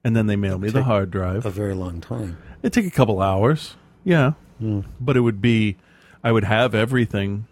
And 0.04 0.16
then 0.16 0.28
they 0.28 0.36
mail 0.36 0.58
me 0.58 0.70
the 0.70 0.84
hard 0.84 1.12
drive. 1.12 1.46
A 1.46 1.50
very 1.50 1.76
long 1.76 2.00
time. 2.00 2.38
It'd 2.62 2.72
take 2.72 2.86
a 2.86 2.96
couple 2.96 3.22
hours. 3.22 3.76
Yeah. 4.06 4.34
Hmm. 4.60 4.82
But 5.00 5.18
it 5.18 5.22
would 5.22 5.42
be, 5.42 5.76
I 6.24 6.32
would 6.32 6.46
have 6.46 6.74
everything 6.74 7.48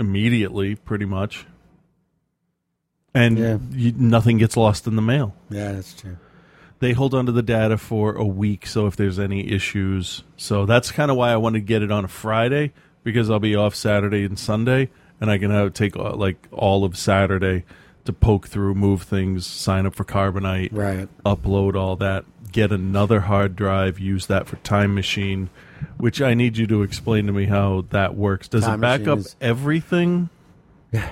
immediately, 0.00 0.74
pretty 0.74 1.04
much. 1.04 1.46
And 3.14 3.38
Yeah. 3.38 3.58
you, 3.70 3.92
nothing 3.96 4.38
gets 4.38 4.56
lost 4.56 4.86
in 4.86 4.96
the 4.96 5.02
mail. 5.02 5.34
Yeah, 5.50 5.72
that's 5.72 5.94
true. 5.94 6.16
They 6.78 6.92
hold 6.92 7.12
onto 7.14 7.32
the 7.32 7.42
data 7.42 7.76
for 7.76 8.14
a 8.14 8.24
week, 8.24 8.66
so 8.66 8.86
if 8.86 8.96
there's 8.96 9.18
any 9.18 9.50
issues. 9.52 10.22
So 10.36 10.64
that's 10.64 10.90
kind 10.90 11.10
of 11.10 11.16
why 11.16 11.30
I 11.30 11.36
wanted 11.36 11.58
to 11.60 11.64
get 11.66 11.82
it 11.82 11.90
on 11.92 12.04
a 12.04 12.08
Friday, 12.08 12.72
because 13.04 13.28
I'll 13.30 13.38
be 13.38 13.54
off 13.54 13.74
Saturday 13.74 14.24
and 14.24 14.38
Sunday, 14.38 14.88
and 15.20 15.30
I 15.30 15.36
can 15.38 15.50
have, 15.50 15.74
take 15.74 15.96
uh, 15.96 16.14
like 16.14 16.48
all 16.50 16.84
of 16.84 16.96
Saturday 16.96 17.64
to 18.06 18.12
poke 18.14 18.48
through, 18.48 18.74
move 18.74 19.02
things, 19.02 19.46
sign 19.46 19.84
up 19.84 19.94
for 19.94 20.04
Carbonite, 20.04 20.70
Right. 20.72 21.08
upload 21.26 21.74
all 21.74 21.96
that, 21.96 22.24
get 22.50 22.72
another 22.72 23.20
hard 23.20 23.56
drive, 23.56 23.98
use 23.98 24.26
that 24.28 24.46
for 24.46 24.56
Time 24.56 24.94
Machine, 24.94 25.50
which 25.98 26.20
I 26.22 26.34
need 26.34 26.56
you 26.56 26.66
to 26.68 26.82
explain 26.82 27.26
to 27.26 27.32
me 27.32 27.46
how 27.46 27.84
that 27.90 28.14
works. 28.16 28.48
Does 28.48 28.64
Time 28.64 28.78
it 28.78 28.82
back 28.82 29.00
Machine 29.00 29.12
up 29.12 29.18
is- 29.20 29.36
everything? 29.40 30.28
Yeah. 30.92 31.10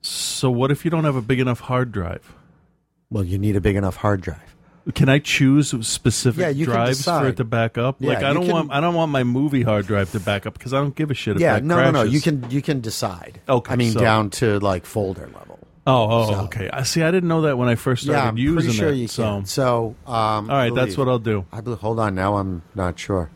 So 0.00 0.50
what 0.50 0.70
if 0.70 0.84
you 0.84 0.90
don't 0.90 1.04
have 1.04 1.16
a 1.16 1.22
big 1.22 1.38
enough 1.40 1.60
hard 1.60 1.92
drive? 1.92 2.34
Well, 3.10 3.24
you 3.24 3.38
need 3.38 3.56
a 3.56 3.60
big 3.60 3.76
enough 3.76 3.96
hard 3.96 4.20
drive. 4.20 4.56
Can 4.96 5.08
I 5.08 5.20
choose 5.20 5.68
specific 5.86 6.40
Yeah, 6.40 6.48
you 6.48 6.64
can 6.66 6.74
drives 6.74 6.98
for 6.98 7.02
decide. 7.02 7.26
it 7.26 7.36
to 7.36 7.44
back 7.44 7.78
up? 7.78 7.96
Yeah, 8.00 8.14
like 8.14 8.24
I 8.24 8.28
you 8.28 8.34
don't 8.34 8.44
can- 8.46 8.52
want 8.52 8.72
I 8.72 8.80
don't 8.80 8.94
want 8.94 9.12
my 9.12 9.22
movie 9.22 9.62
hard 9.62 9.86
drive 9.86 10.10
to 10.10 10.18
back 10.18 10.44
up 10.44 10.54
because 10.54 10.74
I 10.74 10.78
don't 10.78 10.96
give 10.96 11.10
a 11.12 11.14
shit 11.14 11.36
if 11.36 11.40
yeah, 11.42 11.54
that 11.54 11.64
no, 11.64 11.76
no, 11.76 11.84
no. 11.84 11.90
crashes. 12.00 12.14
You 12.14 12.20
can 12.20 12.50
you 12.50 12.62
can 12.62 12.80
decide. 12.80 13.40
Okay, 13.48 13.72
I 13.72 13.76
mean 13.76 13.92
so- 13.92 14.00
down 14.00 14.30
to 14.30 14.58
like 14.58 14.84
folder 14.84 15.26
level. 15.28 15.60
Oh, 15.86 16.06
oh, 16.10 16.30
So- 16.32 16.40
okay. 16.44 16.70
I 16.72 16.82
see. 16.84 17.02
I 17.02 17.10
didn't 17.10 17.28
know 17.28 17.42
that 17.42 17.58
when 17.58 17.68
I 17.68 17.74
first 17.74 18.02
started 18.04 18.20
yeah, 18.22 18.28
I'm 18.28 18.36
using 18.38 18.56
pretty 18.56 18.72
sure 18.78 18.90
it. 18.90 18.96
you 18.96 19.08
so, 19.08 19.22
can. 19.22 19.46
So, 19.46 19.96
um, 20.06 20.48
all 20.48 20.56
right, 20.56 20.72
that's 20.74 20.96
what 20.96 21.08
I'll 21.08 21.18
do. 21.18 21.44
I 21.52 21.60
believe, 21.60 21.80
hold 21.80 21.98
on, 21.98 22.14
now 22.14 22.36
I'm 22.36 22.62
not 22.74 22.98
sure. 22.98 23.30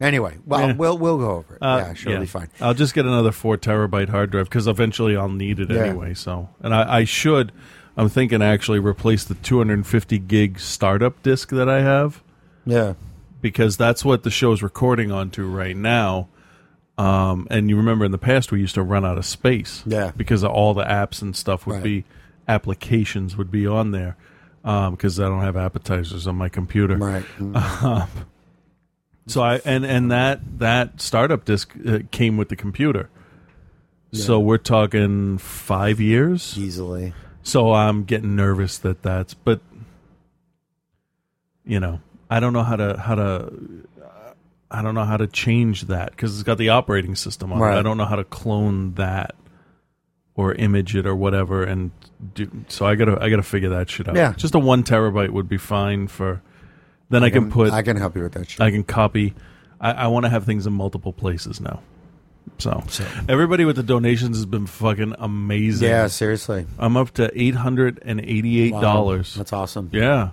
Anyway, 0.00 0.36
well, 0.46 0.68
Yeah. 0.68 0.74
we'll 0.74 0.96
we'll 0.96 1.18
go 1.18 1.30
over 1.30 1.54
it. 1.56 1.58
Uh, 1.62 1.84
yeah, 1.88 1.94
sure, 1.94 2.12
it'll 2.12 2.20
be 2.22 2.26
fine. 2.28 2.48
I'll 2.60 2.74
just 2.74 2.94
get 2.94 3.04
another 3.04 3.32
four 3.32 3.56
terabyte 3.56 4.10
hard 4.10 4.30
drive 4.30 4.44
because 4.48 4.68
eventually 4.68 5.16
I'll 5.16 5.28
need 5.28 5.58
it 5.58 5.70
Yeah. 5.70 5.84
anyway. 5.86 6.14
So, 6.14 6.50
and 6.60 6.72
I, 6.74 6.98
I 6.98 7.04
should. 7.04 7.50
I'm 7.96 8.08
thinking 8.08 8.40
actually 8.40 8.78
replace 8.78 9.24
the 9.24 9.34
250 9.34 10.20
gig 10.20 10.60
startup 10.60 11.20
disk 11.24 11.48
that 11.50 11.68
I 11.68 11.80
have 11.82 12.22
Yeah, 12.64 12.92
because 13.40 13.76
that's 13.76 14.04
what 14.04 14.22
the 14.22 14.30
show's 14.30 14.62
recording 14.62 15.10
onto 15.10 15.44
right 15.48 15.76
now. 15.76 16.28
Um, 16.98 17.46
and 17.50 17.70
you 17.70 17.76
remember 17.76 18.04
in 18.04 18.10
the 18.12 18.18
past 18.18 18.50
we 18.52 18.60
used 18.60 18.74
to 18.74 18.82
run 18.82 19.04
out 19.06 19.16
of 19.18 19.24
space. 19.24 19.82
Yeah. 19.86 20.10
Because 20.16 20.42
of 20.42 20.50
all 20.50 20.74
the 20.74 20.82
apps 20.84 21.22
and 21.22 21.34
stuff 21.36 21.64
would 21.66 21.74
Right. 21.76 21.82
be 21.84 22.04
applications 22.48 23.36
would 23.36 23.50
be 23.50 23.66
on 23.66 23.92
there. 23.92 24.16
Um, 24.64 24.94
because 24.96 25.20
I 25.20 25.28
don't 25.28 25.40
have 25.42 25.56
appetizers 25.56 26.26
on 26.26 26.34
my 26.36 26.48
computer. 26.48 26.96
right. 26.96 27.24
Um, 27.54 28.08
so 29.28 29.42
I 29.42 29.60
and 29.64 29.84
and 29.84 30.10
that 30.10 30.40
that 30.58 31.00
startup 31.00 31.44
disk 31.44 31.72
uh, 31.86 31.98
came 32.10 32.36
with 32.38 32.48
the 32.48 32.56
computer. 32.56 33.08
So 34.12 34.40
we're 34.40 34.56
talking 34.56 35.36
five 35.38 36.00
years. 36.00 36.56
Easily. 36.58 37.12
So 37.42 37.72
I'm 37.74 38.04
getting 38.04 38.34
nervous 38.36 38.78
that 38.78 39.02
that's, 39.02 39.34
but 39.34 39.60
you 41.64 41.78
know, 41.78 42.00
I 42.30 42.40
don't 42.40 42.52
know 42.54 42.62
how 42.62 42.76
to 42.76 42.96
how 42.98 43.14
to. 43.14 43.52
I 44.70 44.82
don't 44.82 44.94
know 44.94 45.04
how 45.04 45.16
to 45.16 45.26
change 45.26 45.82
that 45.82 46.10
because 46.10 46.34
it's 46.34 46.42
got 46.42 46.58
the 46.58 46.70
operating 46.70 47.14
system 47.14 47.52
on 47.52 47.62
it. 47.62 47.78
I 47.78 47.82
don't 47.82 47.96
know 47.96 48.04
how 48.04 48.16
to 48.16 48.24
clone 48.24 48.94
that 48.94 49.34
or 50.34 50.54
image 50.54 50.94
it 50.94 51.06
or 51.06 51.16
whatever, 51.16 51.64
and 51.64 51.90
do. 52.34 52.50
So 52.68 52.86
I 52.86 52.94
gotta 52.94 53.18
I 53.20 53.28
gotta 53.30 53.42
figure 53.42 53.70
that 53.70 53.90
shit 53.90 54.08
out. 54.08 54.14
Yeah. 54.14 54.34
just 54.36 54.54
a 54.54 54.58
one 54.58 54.84
terabyte 54.84 55.30
would 55.30 55.48
be 55.48 55.58
fine 55.58 56.06
for. 56.06 56.42
Then 57.10 57.24
I, 57.24 57.30
can, 57.30 57.50
put 57.50 57.72
I 57.72 57.80
can 57.80 57.96
help 57.96 58.16
you 58.16 58.22
with 58.22 58.32
that 58.34 58.50
shit. 58.50 58.60
I 58.60 58.70
can 58.70 58.84
copy. 58.84 59.34
I, 59.80 59.92
I 59.92 60.06
want 60.08 60.26
to 60.26 60.30
have 60.30 60.44
things 60.44 60.66
in 60.66 60.74
multiple 60.74 61.14
places 61.14 61.58
now. 61.58 61.80
So, 62.58 62.82
everybody 63.28 63.64
with 63.64 63.76
the 63.76 63.82
donations 63.82 64.36
has 64.36 64.46
been 64.46 64.66
fucking 64.66 65.14
amazing. 65.18 65.88
yeah, 65.88 66.06
seriously. 66.08 66.66
I'm 66.78 66.96
up 66.96 67.12
to 67.12 67.30
eight 67.40 67.54
hundred 67.54 68.00
and 68.04 68.20
eighty-eight 68.20 68.72
dollars. 68.72 69.34
That's 69.34 69.52
awesome. 69.52 69.90
Yeah, 69.92 70.30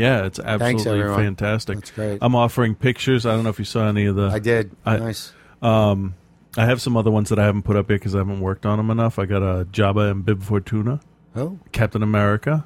yeah, 0.00 0.24
it's 0.26 0.38
absolutely 0.38 1.00
everyone. 1.00 1.18
fantastic. 1.36 1.76
That's 1.76 1.90
great. 1.90 2.18
I'm 2.22 2.34
offering 2.34 2.74
pictures. 2.74 3.26
I 3.26 3.32
don't 3.34 3.44
know 3.44 3.50
if 3.50 3.58
you 3.58 3.64
saw 3.64 3.86
any 3.88 4.06
of 4.06 4.16
the. 4.16 4.28
I 4.28 4.38
did. 4.38 4.70
I- 4.84 4.96
nice. 4.98 5.32
Um, 5.62 6.14
I 6.56 6.64
have 6.64 6.80
some 6.80 6.96
other 6.96 7.10
ones 7.10 7.28
that 7.28 7.38
I 7.38 7.44
haven't 7.44 7.62
put 7.62 7.76
up 7.76 7.88
yet 7.90 7.96
because 8.00 8.14
I 8.14 8.18
haven't 8.18 8.40
worked 8.40 8.66
on 8.66 8.78
them 8.78 8.90
enough. 8.90 9.18
I 9.18 9.26
got 9.26 9.42
a 9.42 9.64
Jabba 9.66 10.10
and 10.10 10.24
Bib 10.24 10.42
Fortuna, 10.42 11.00
Oh, 11.36 11.58
Captain 11.70 12.02
America, 12.02 12.64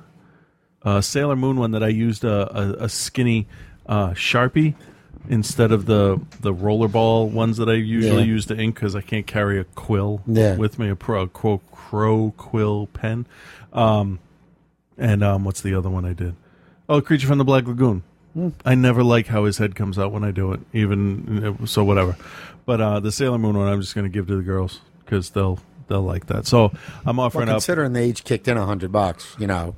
uh, 0.82 1.00
Sailor 1.02 1.36
Moon 1.36 1.56
one 1.58 1.72
that 1.72 1.82
I 1.82 1.88
used 1.88 2.24
a, 2.24 2.56
a, 2.80 2.84
a 2.84 2.88
skinny 2.88 3.46
uh, 3.86 4.10
Sharpie 4.10 4.74
instead 5.28 5.72
of 5.72 5.86
the 5.86 6.20
the 6.40 6.54
rollerball 6.54 7.30
ones 7.30 7.56
that 7.58 7.68
I 7.68 7.74
usually 7.74 8.20
Yeah. 8.22 8.28
use 8.28 8.46
to 8.46 8.56
ink 8.58 8.76
because 8.76 8.94
I 8.96 9.00
can't 9.02 9.26
carry 9.26 9.58
a 9.58 9.64
quill 9.64 10.22
Yeah. 10.26 10.56
with 10.56 10.78
me, 10.78 10.88
a 10.88 10.96
pro 10.96 11.26
crow, 11.26 11.60
crow 11.72 12.32
quill 12.38 12.86
pen. 12.92 13.26
Um, 13.72 14.18
and 14.96 15.22
um, 15.24 15.44
what's 15.44 15.60
the 15.62 15.74
other 15.74 15.90
one 15.90 16.04
I 16.04 16.12
did? 16.14 16.36
Oh, 16.88 17.00
Creature 17.00 17.28
from 17.28 17.38
the 17.38 17.44
Black 17.44 17.66
Lagoon. 17.66 18.02
Hmm. 18.34 18.48
I 18.64 18.74
never 18.74 19.02
like 19.02 19.26
how 19.28 19.44
his 19.44 19.58
head 19.58 19.74
comes 19.74 19.98
out 19.98 20.12
when 20.12 20.24
I 20.24 20.30
do 20.32 20.52
it, 20.52 20.60
even 20.72 21.66
so 21.66 21.84
whatever. 21.84 22.16
But 22.66 22.80
uh, 22.80 23.00
the 23.00 23.12
Sailor 23.12 23.38
Moon 23.38 23.56
one, 23.56 23.68
I'm 23.68 23.80
just 23.80 23.94
going 23.94 24.04
to 24.04 24.08
give 24.10 24.26
to 24.26 24.36
the 24.36 24.42
girls 24.42 24.80
because 25.04 25.30
they'll 25.30 25.58
they'll 25.88 26.02
like 26.02 26.26
that. 26.26 26.46
So 26.46 26.72
I'm 27.06 27.16
well, 27.18 27.26
offering 27.26 27.48
up. 27.48 27.54
considering 27.54 27.92
they 27.92 28.08
each 28.08 28.24
kicked 28.24 28.48
in 28.48 28.56
a 28.56 28.66
hundred 28.66 28.90
bucks, 28.90 29.36
you 29.38 29.46
know, 29.46 29.76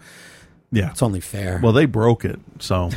Yeah, 0.72 0.90
it's 0.90 1.02
only 1.02 1.20
fair. 1.20 1.60
Well, 1.62 1.72
they 1.72 1.84
broke 1.86 2.25
it, 2.25 2.40
so 2.60 2.90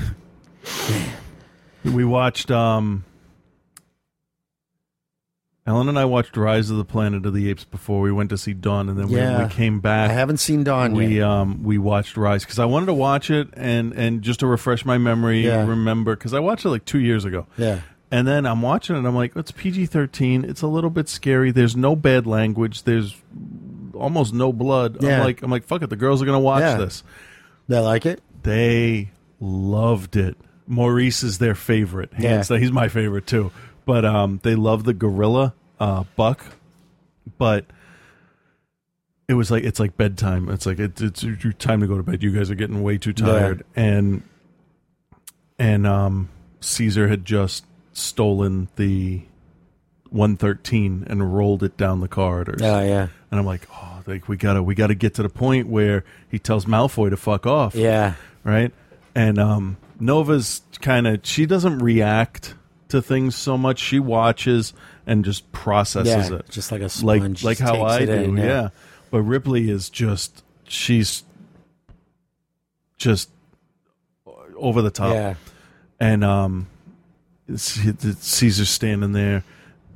we 1.84 2.06
watched. 2.06 2.52
um 2.52 3.04
Ellen 5.70 5.88
and 5.88 6.00
I 6.00 6.06
watched 6.06 6.36
Rise 6.36 6.70
of 6.72 6.78
the 6.78 6.84
Planet 6.84 7.26
of 7.28 7.34
the 7.36 7.48
Apes 7.50 7.64
before 7.64 8.02
we 8.02 8.12
went 8.12 8.32
to 8.32 8.38
see 8.40 8.54
Dawn, 8.54 8.90
and 8.90 8.98
then 9.00 9.08
Yeah. 9.08 9.38
we, 9.38 9.44
we 9.46 9.50
came 9.52 9.80
back. 9.82 10.10
I 10.10 10.14
haven't 10.14 10.38
seen 10.38 10.64
Dawn 10.64 10.94
we 10.94 11.18
yet. 11.18 11.28
um 11.28 11.62
we 11.64 11.78
watched 11.78 12.18
Rise 12.18 12.44
because 12.44 12.58
I 12.58 12.66
wanted 12.66 12.88
to 12.88 12.94
watch 12.96 13.30
it 13.30 13.50
and 13.54 13.94
and 13.94 14.22
just 14.24 14.40
to 14.40 14.48
refresh 14.48 14.84
my 14.84 14.98
memory, 14.98 15.46
Yeah. 15.46 15.66
remember 15.68 16.16
because 16.16 16.34
I 16.34 16.40
watched 16.40 16.66
it 16.66 16.70
like 16.70 16.86
two 16.86 17.00
years 17.00 17.24
ago. 17.24 17.46
Yeah. 17.56 17.82
And 18.12 18.28
then 18.28 18.48
I'm 18.48 18.64
watching 18.64 18.96
it. 18.96 19.06
I'm 19.08 19.16
like, 19.16 19.36
it's 19.36 19.52
PG 19.52 19.86
13. 19.86 20.44
It's 20.44 20.64
a 20.64 20.68
little 20.68 20.90
bit 20.90 21.08
scary. 21.08 21.52
There's 21.52 21.76
no 21.76 21.96
bad 21.96 22.26
language. 22.26 22.82
There's 22.84 23.16
almost 23.94 24.34
no 24.34 24.52
blood. 24.52 24.98
Yeah. 25.04 25.18
I'm 25.20 25.24
like, 25.24 25.44
I'm 25.44 25.52
like, 25.52 25.64
fuck 25.66 25.84
it. 25.84 25.92
The 25.92 25.96
girls 25.96 26.20
are 26.22 26.26
gonna 26.26 26.40
watch 26.40 26.62
Yeah. 26.62 26.78
this. 26.78 27.04
They 27.68 27.78
like 27.80 28.08
it. 28.08 28.22
They 28.42 29.12
loved 29.40 30.16
it. 30.16 30.36
Maurice 30.66 31.22
is 31.22 31.38
their 31.38 31.54
favorite. 31.54 32.12
Hands 32.14 32.50
Yeah. 32.50 32.56
down. 32.56 32.62
He's 32.64 32.72
my 32.72 32.88
favorite 32.88 33.28
too. 33.28 33.52
But 33.86 34.06
um, 34.06 34.40
they 34.44 34.56
love 34.56 34.84
the 34.84 34.94
gorilla 34.94 35.54
uh, 35.80 36.04
buck. 36.16 36.46
But 37.38 37.66
it 39.28 39.36
was 39.36 39.52
like 39.52 39.64
it's 39.64 39.80
like 39.80 39.96
bedtime. 39.98 40.50
It's 40.50 40.66
like 40.66 40.80
it, 40.80 41.00
it's 41.02 41.24
your 41.24 41.54
time 41.54 41.82
to 41.82 41.88
go 41.88 41.98
to 41.98 42.04
bed. 42.04 42.24
You 42.24 42.32
guys 42.32 42.50
are 42.50 42.56
getting 42.56 42.82
way 42.82 42.98
too 42.98 43.14
tired. 43.14 43.64
And 43.76 44.24
and 45.60 45.86
um, 45.86 46.30
Caesar 46.62 47.08
had 47.08 47.26
just 47.26 47.66
stolen 47.94 48.70
the 48.78 49.22
113 50.10 51.06
and 51.08 51.36
rolled 51.36 51.64
it 51.64 51.78
down 51.78 52.00
the 52.00 52.08
corridors. 52.08 52.62
Oh, 52.62 52.80
yeah. 52.82 53.08
And 53.30 53.40
I'm 53.40 53.46
like, 53.46 53.68
oh, 53.72 54.02
like 54.08 54.28
we 54.28 54.38
gotta 54.38 54.64
we 54.64 54.74
gotta 54.74 54.96
get 54.96 55.16
to 55.16 55.24
the 55.24 55.30
point 55.30 55.68
where 55.68 56.04
he 56.30 56.40
tells 56.40 56.66
Malfoy 56.66 57.12
to 57.12 57.18
fuck 57.18 57.46
off. 57.46 57.76
Yeah. 57.76 58.16
Right. 58.44 58.72
And 59.14 59.38
um, 59.38 59.78
Nova's 60.00 60.62
kind 60.82 61.06
of 61.06 61.20
she 61.24 61.46
doesn't 61.46 61.80
react 61.80 62.56
to 62.90 63.02
things 63.02 63.36
so 63.36 63.58
much. 63.58 63.80
She 63.80 64.00
watches 64.00 64.74
and 65.08 65.26
just 65.26 65.52
processes 65.52 66.30
Yeah, 66.30 66.38
it, 66.38 66.50
just 66.50 66.72
like 66.72 66.82
a 66.82 66.84
like 67.04 67.22
sponge, 67.22 67.44
like 67.44 67.58
just 67.58 67.70
how 67.70 67.84
I 67.84 68.06
do. 68.06 68.12
in, 68.12 68.38
yeah. 68.38 68.44
yeah. 68.46 68.70
But 69.12 69.22
Ripley 69.22 69.70
is 69.70 69.90
just 69.90 70.44
she's 70.68 71.24
just 72.98 73.30
over 74.56 74.82
the 74.82 74.92
top. 74.92 75.14
Yeah. 75.14 75.36
And 76.00 76.24
um, 76.24 76.68
Caesar's 77.56 78.70
standing 78.70 79.12
there 79.14 79.44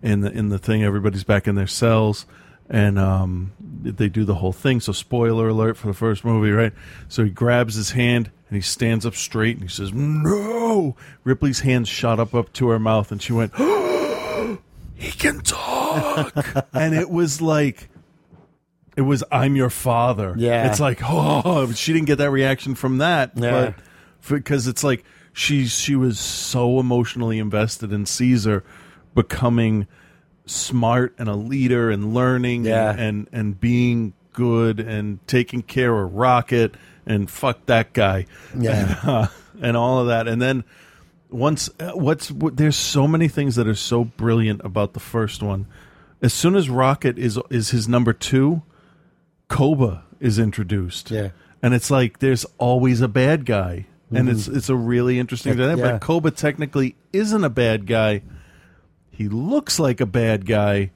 in 0.01 0.21
the 0.21 0.31
in 0.31 0.49
the 0.49 0.59
thing. 0.59 0.83
Everybody's 0.83 1.23
back 1.23 1.47
in 1.47 1.55
their 1.55 1.67
cells, 1.67 2.25
and 2.69 2.99
um, 2.99 3.53
they 3.91 4.09
do 4.09 4.23
the 4.23 4.35
whole 4.35 4.53
thing. 4.53 4.79
So, 4.79 4.91
spoiler 4.91 5.49
alert 5.49 5.77
for 5.77 5.87
the 5.87 5.93
first 5.93 6.25
movie, 6.25 6.51
right? 6.51 6.73
So 7.07 7.23
he 7.23 7.29
grabs 7.29 7.75
his 7.75 7.91
hand 7.91 8.31
and 8.49 8.55
he 8.55 8.61
stands 8.61 9.05
up 9.05 9.15
straight 9.15 9.55
and 9.57 9.63
he 9.63 9.69
says, 9.69 9.93
"No!" 9.93 10.95
Ripley's 11.23 11.61
hand 11.61 11.87
shot 11.87 12.19
up 12.19 12.33
up 12.33 12.53
to 12.53 12.69
her 12.69 12.79
mouth, 12.79 13.11
and 13.11 13.21
she 13.21 13.33
went, 13.33 13.53
"He 14.95 15.11
can 15.11 15.41
talk," 15.41 16.33
and 16.73 16.95
it 16.95 17.09
was 17.09 17.41
like. 17.41 17.89
It 18.95 19.01
was 19.01 19.23
I'm 19.31 19.55
your 19.55 19.71
father. 19.71 20.35
Yeah. 20.37 20.69
It's 20.69 20.79
like, 20.79 20.99
oh, 21.01 21.71
she 21.71 21.93
didn't 21.93 22.05
get 22.05 22.19
that 22.19 22.29
reaction 22.29 22.75
from 22.75 22.99
that. 22.99 23.31
Yeah. 23.35 23.73
But 23.73 23.75
because 24.29 24.67
it's 24.67 24.83
like 24.83 25.03
she 25.33 25.65
she 25.65 25.95
was 25.95 26.19
so 26.19 26.79
emotionally 26.79 27.39
invested 27.39 27.91
in 27.91 28.05
Caesar 28.05 28.63
becoming 29.15 29.87
smart 30.45 31.13
and 31.17 31.29
a 31.29 31.35
leader 31.35 31.89
and 31.89 32.13
learning 32.13 32.65
Yeah. 32.65 32.91
and, 32.91 32.99
and 32.99 33.27
and 33.31 33.59
being 33.59 34.13
good 34.33 34.79
and 34.79 35.25
taking 35.27 35.61
care 35.61 35.97
of 36.03 36.13
Rocket 36.13 36.75
and 37.05 37.29
fuck 37.29 37.65
that 37.67 37.93
guy 37.93 38.25
Yeah. 38.57 38.97
and, 39.03 39.09
uh, 39.09 39.27
and 39.61 39.77
all 39.77 39.99
of 39.99 40.07
that 40.07 40.27
and 40.27 40.41
then 40.41 40.63
once 41.29 41.69
uh, 41.79 41.91
what's 41.91 42.29
what, 42.31 42.57
there's 42.57 42.75
so 42.75 43.07
many 43.07 43.27
things 43.27 43.55
that 43.55 43.67
are 43.67 43.75
so 43.75 44.03
brilliant 44.03 44.61
about 44.65 44.93
the 44.93 44.99
first 44.99 45.41
one 45.41 45.65
as 46.21 46.33
soon 46.33 46.55
as 46.55 46.69
Rocket 46.69 47.17
is 47.17 47.39
is 47.49 47.69
his 47.71 47.87
number 47.87 48.11
2 48.13 48.61
Koba 49.47 50.03
is 50.19 50.39
introduced 50.39 51.11
Yeah. 51.11 51.29
and 51.61 51.73
it's 51.73 51.91
like 51.91 52.19
there's 52.19 52.45
always 52.57 53.01
a 53.01 53.07
bad 53.07 53.45
guy 53.45 53.85
and 54.11 54.29
it's 54.29 54.47
it's 54.47 54.69
a 54.69 54.75
really 54.75 55.17
interesting 55.19 55.55
dynamic 55.57 55.83
yeah. 55.85 55.91
but 55.93 56.01
Koba 56.01 56.29
technically 56.31 56.95
isn't 57.13 57.43
a 57.43 57.49
bad 57.49 57.87
guy 57.87 58.21
he 59.13 59.29
looks 59.29 59.79
like 59.79 60.01
a 60.01 60.05
bad 60.05 60.45
guy 60.45 60.91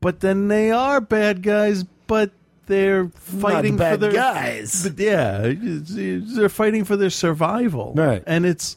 but 0.00 0.20
then 0.20 0.48
they 0.48 0.70
are 0.70 1.00
bad 1.00 1.42
guys 1.42 1.84
but 2.06 2.30
they're 2.66 3.08
fighting 3.08 3.76
bad 3.76 3.92
for 3.92 3.96
their 3.96 4.12
guys. 4.12 4.84
but 4.88 4.98
yeah 5.02 5.52
they're 5.56 6.48
fighting 6.48 6.84
for 6.84 6.96
their 6.96 7.10
survival 7.10 7.92
Right. 7.96 8.22
and 8.26 8.46
it's 8.46 8.76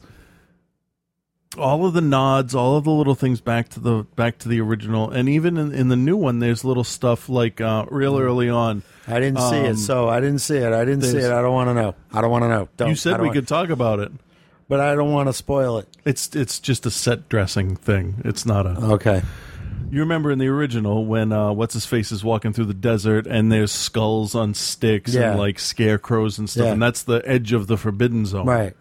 all 1.58 1.86
of 1.86 1.94
the 1.94 2.02
nods, 2.02 2.54
all 2.54 2.76
of 2.76 2.84
the 2.84 2.90
little 2.90 3.14
things 3.14 3.40
back 3.40 3.70
to 3.70 3.80
the 3.80 4.02
back 4.14 4.36
to 4.40 4.48
the 4.48 4.60
original, 4.60 5.08
and 5.10 5.26
even 5.26 5.56
in, 5.56 5.72
in 5.72 5.88
the 5.88 5.96
new 5.96 6.14
one, 6.16 6.38
there's 6.38 6.66
little 6.66 6.84
stuff 6.84 7.30
like 7.30 7.62
uh, 7.62 7.86
real 7.90 8.18
early 8.18 8.50
on. 8.50 8.82
I 9.08 9.20
didn't 9.20 9.38
see 9.40 9.60
Um, 9.60 9.64
it, 9.66 9.76
so 9.78 10.06
I 10.06 10.20
didn't 10.20 10.40
see 10.40 10.58
it. 10.58 10.72
I 10.74 10.84
didn't 10.84 11.02
see 11.04 11.16
it. 11.16 11.32
I 11.32 11.40
don't 11.40 11.54
want 11.54 11.70
to 11.70 11.74
know. 11.74 11.94
I 12.12 12.20
don't 12.20 12.30
want 12.30 12.42
to 12.44 12.48
know. 12.48 12.68
Don't, 12.76 12.90
you 12.90 12.94
said 12.94 13.20
we 13.20 13.28
want- 13.28 13.36
could 13.36 13.48
talk 13.48 13.70
about 13.70 14.00
it. 14.00 14.12
But 14.68 14.80
I 14.80 14.94
don't 14.94 15.12
want 15.12 15.28
to 15.28 15.32
spoil 15.32 15.78
it. 15.78 15.88
It's 16.04 16.34
it's 16.34 16.58
just 16.60 16.86
a 16.86 16.90
set 16.90 17.28
dressing 17.28 17.76
thing. 17.76 18.22
It's 18.24 18.44
not 18.46 18.66
a. 18.66 18.70
Okay. 18.94 19.22
You 19.90 20.00
remember 20.00 20.32
in 20.32 20.40
the 20.40 20.48
original 20.48 21.06
when 21.06 21.30
uh, 21.32 21.52
what's 21.52 21.74
his 21.74 21.86
face 21.86 22.10
is 22.10 22.24
walking 22.24 22.52
through 22.52 22.64
the 22.64 22.74
desert 22.74 23.26
and 23.28 23.52
there's 23.52 23.70
skulls 23.70 24.34
on 24.34 24.52
sticks 24.54 25.14
Yeah. 25.14 25.30
and 25.30 25.38
like 25.38 25.60
scarecrows 25.60 26.38
and 26.38 26.50
stuff, 26.50 26.64
Yeah. 26.66 26.72
and 26.72 26.82
that's 26.82 27.04
the 27.04 27.22
edge 27.24 27.52
of 27.52 27.68
the 27.68 27.76
forbidden 27.76 28.26
zone. 28.26 28.46
Right. 28.46 28.74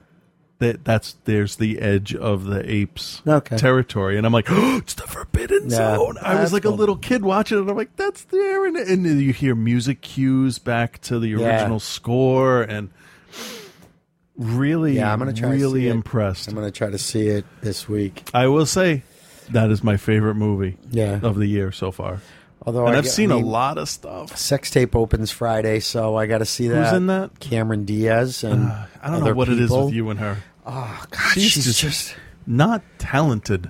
That 0.60 0.84
that's 0.86 1.16
there's 1.26 1.58
the 1.58 1.80
edge 1.80 2.16
of 2.16 2.46
the 2.46 2.68
apes 2.68 3.22
Okay. 3.28 3.58
territory, 3.58 4.18
and 4.18 4.26
I'm 4.26 4.32
like, 4.34 4.48
oh, 4.50 4.78
it's 4.78 4.94
the 4.96 5.04
forbidden 5.04 5.70
Yeah. 5.70 5.96
zone. 5.98 6.18
I 6.22 6.36
was 6.36 6.40
That's 6.52 6.54
like 6.54 6.66
a 6.66 6.70
cool. 6.70 6.78
little 6.78 6.96
kid 6.96 7.24
watching 7.24 7.58
it. 7.58 7.62
and 7.62 7.70
I'm 7.70 7.76
like, 7.78 7.96
that's 7.98 8.24
there, 8.24 8.66
and, 8.66 8.76
and 8.78 9.06
you 9.22 9.34
hear 9.34 9.54
music 9.54 10.02
cues 10.02 10.58
back 10.58 11.02
to 11.02 11.20
the 11.20 11.28
Yeah. 11.28 11.38
original 11.60 11.80
score, 11.82 12.62
and 12.64 12.90
really, 14.38 14.96
Yeah, 14.98 15.12
I'm 15.12 15.20
gonna 15.20 15.34
try. 15.34 15.50
to 15.50 15.56
really 15.56 15.88
it. 15.88 15.92
impressed. 15.92 16.48
I'm 16.48 16.56
gonna 16.56 16.72
try 16.72 16.90
to 16.90 16.98
see 16.98 17.28
it 17.28 17.46
this 17.62 17.88
week. 17.90 18.30
I 18.34 18.48
will 18.48 18.66
say 18.66 19.04
that 19.52 19.70
is 19.72 19.84
my 19.84 19.98
favorite 19.98 20.36
movie 20.36 20.78
Yeah. 20.92 21.20
of 21.22 21.36
the 21.38 21.46
year 21.48 21.72
so 21.72 21.92
far. 21.92 22.20
Although 22.66 22.88
and 22.88 22.96
I 22.96 22.98
I've 23.00 23.04
get- 23.04 23.14
seen 23.14 23.32
I 23.32 23.36
mean, 23.36 23.44
a 23.44 23.48
lot 23.48 23.78
of 23.78 23.88
stuff. 23.88 24.36
Sex 24.38 24.72
tape 24.72 24.96
opens 24.96 25.30
Friday, 25.32 25.80
so 25.80 26.16
I 26.16 26.26
got 26.26 26.40
to 26.40 26.46
see 26.46 26.68
that. 26.70 26.86
Who's 26.86 26.98
in 26.98 27.08
that? 27.08 27.40
Cameron 27.40 27.86
Diaz 27.86 28.44
and 28.44 28.66
I 28.66 28.88
don't 29.04 29.12
know 29.20 29.26
other 29.26 29.36
what 29.36 29.50
it 29.50 29.60
is 29.60 29.70
people. 29.70 29.86
with 29.86 29.94
you 29.94 30.10
and 30.10 30.20
her. 30.20 30.38
Oh 30.66 31.04
God, 31.12 31.32
She's, 31.34 31.52
she's, 31.52 31.66
just, 31.66 31.80
just, 31.82 32.16
not 32.48 32.82
talented. 32.98 33.70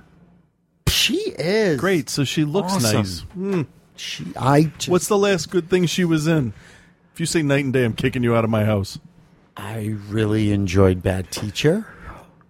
she 0.88 1.16
is 1.38 1.78
Great, 1.78 2.08
so 2.08 2.24
she 2.24 2.44
looks 2.44 2.72
Awesome. 2.72 2.96
nice. 2.96 3.20
Hmm. 3.34 3.62
She, 3.96 4.24
I 4.38 4.62
just, 4.78 4.88
What's 4.88 5.08
the 5.08 5.18
last 5.18 5.50
good 5.50 5.68
thing 5.68 5.84
she 5.86 6.04
was 6.04 6.26
in? 6.26 6.54
If 7.12 7.20
you 7.20 7.26
say 7.26 7.42
night 7.42 7.64
and 7.64 7.72
day, 7.72 7.84
I'm 7.84 7.92
kicking 7.94 8.22
you 8.22 8.34
out 8.34 8.44
of 8.44 8.50
my 8.50 8.64
house. 8.64 8.98
I 9.56 9.96
really 10.08 10.52
enjoyed 10.52 11.02
Bad 11.02 11.30
Teacher. 11.30 11.86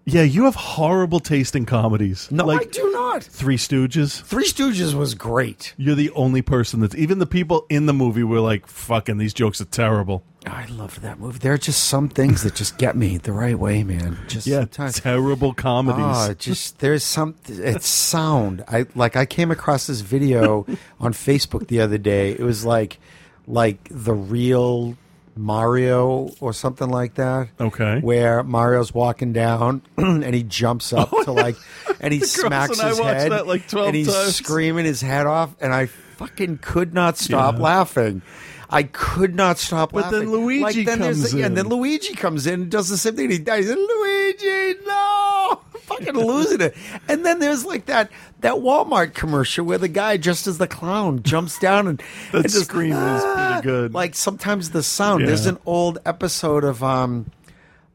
Yeah, 0.09 0.23
you 0.23 0.45
have 0.45 0.55
horrible 0.55 1.19
taste 1.19 1.57
in 1.57 1.67
comedies. 1.67 2.29
No, 2.31 2.45
like 2.45 2.61
I 2.61 2.65
do 2.71 2.93
not. 2.93 3.25
Three 3.25 3.57
Stooges. 3.57 4.23
Three 4.23 4.45
Stooges 4.45 4.95
was 4.95 5.17
great. 5.17 5.75
You're 5.77 5.97
the 5.97 6.11
only 6.11 6.43
person 6.43 6.79
that's 6.79 6.95
even 6.95 7.19
the 7.19 7.27
people 7.27 7.67
in 7.69 7.87
the 7.87 7.93
movie 7.93 8.23
were 8.23 8.39
like, 8.39 8.69
"Fucking 8.69 9.19
these 9.19 9.35
jokes 9.35 9.61
are 9.61 9.65
terrible." 9.65 10.23
I 10.47 10.67
loved 10.67 11.03
that 11.03 11.19
movie. 11.19 11.41
There 11.41 11.53
are 11.55 11.59
just 11.59 11.85
some 11.89 12.09
things 12.09 12.45
that 12.45 12.55
just 12.55 12.79
get 12.79 12.95
me 12.95 13.19
the 13.19 13.33
right 13.33 13.59
way, 13.59 13.83
man. 13.83 14.17
Just 14.29 14.47
Yeah, 14.47 14.61
sometimes. 14.61 15.01
terrible 15.01 15.53
comedies. 15.53 16.05
Oh, 16.05 16.35
just 16.35 16.79
there's 16.79 17.03
some 17.03 17.35
it's 17.49 17.89
sound. 17.89 18.63
I 18.69 18.87
like 18.95 19.17
I 19.17 19.27
came 19.27 19.51
across 19.51 19.89
this 19.89 20.03
video 20.03 20.67
on 21.01 21.15
Facebook 21.15 21.67
the 21.67 21.81
other 21.81 21.99
day. 21.99 22.31
It 22.31 22.41
was 22.45 22.65
like 22.65 23.01
like 23.49 23.89
the 23.91 24.15
real 24.15 24.97
Mario 25.37 26.31
or 26.41 26.53
something 26.53 26.89
like 26.89 27.15
that. 27.15 27.49
Okay. 27.61 28.01
Where 28.01 28.43
Mario's 28.43 28.93
walking 28.95 29.33
down 29.33 29.83
and 29.97 30.35
he 30.35 30.43
jumps 30.43 30.93
up 30.93 31.11
to 31.25 31.33
like 31.33 31.57
and 32.01 32.13
he 32.13 32.21
smacks 32.21 32.79
and 32.79 32.89
his 32.89 32.99
head 32.99 33.47
like, 33.47 33.69
12 33.69 33.87
and 33.89 33.97
he's 33.97 34.13
times. 34.13 34.37
screaming 34.37 34.85
his 34.85 35.01
head 35.01 35.27
off 35.27 35.55
and 35.61 35.73
I 35.75 35.87
fucking 35.87 36.59
could 36.63 36.95
not 36.95 37.19
stop 37.19 37.57
Yeah. 37.57 37.63
laughing. 37.63 38.23
I 38.69 38.83
could 38.83 39.35
not 39.37 39.59
stop 39.59 39.93
But 39.93 40.11
then. 40.11 40.29
Luigi 40.31 40.61
like, 40.63 40.87
then 40.87 40.99
comes 40.99 41.33
yeah, 41.33 41.47
and 41.47 41.57
then 41.57 41.67
in. 41.67 41.73
Luigi 41.73 42.15
comes 42.15 42.49
in 42.49 42.63
and 42.63 42.71
does 42.71 42.89
the 42.89 42.97
same 42.99 43.15
thing. 43.15 43.31
He 43.31 43.39
dies. 43.39 43.69
Luigi, 43.69 44.75
no, 44.85 45.61
fucking 45.87 46.15
losing 46.15 46.61
it. 46.61 46.77
And 47.09 47.25
then 47.25 47.39
there's 47.39 47.65
like 47.65 47.87
that 47.87 48.11
that 48.41 48.55
Walmart 48.57 49.15
commercial 49.15 49.65
where 49.65 49.79
the 49.79 49.89
guy 49.89 50.17
just 50.17 50.47
as 50.47 50.59
the 50.59 50.67
clown 50.69 51.23
jumps 51.23 51.59
down 51.59 51.87
and 51.89 51.99
That 52.33 52.39
and 52.45 52.53
just, 52.53 52.65
scream 52.67 52.93
is 52.93 53.25
pretty 53.25 53.63
good. 53.63 53.95
Like 53.95 54.15
sometimes 54.15 54.71
the 54.71 54.83
sound. 54.83 55.27
There's 55.27 55.47
an 55.47 55.59
old 55.67 55.99
episode 56.05 56.65
of 56.65 56.83
um 56.85 57.31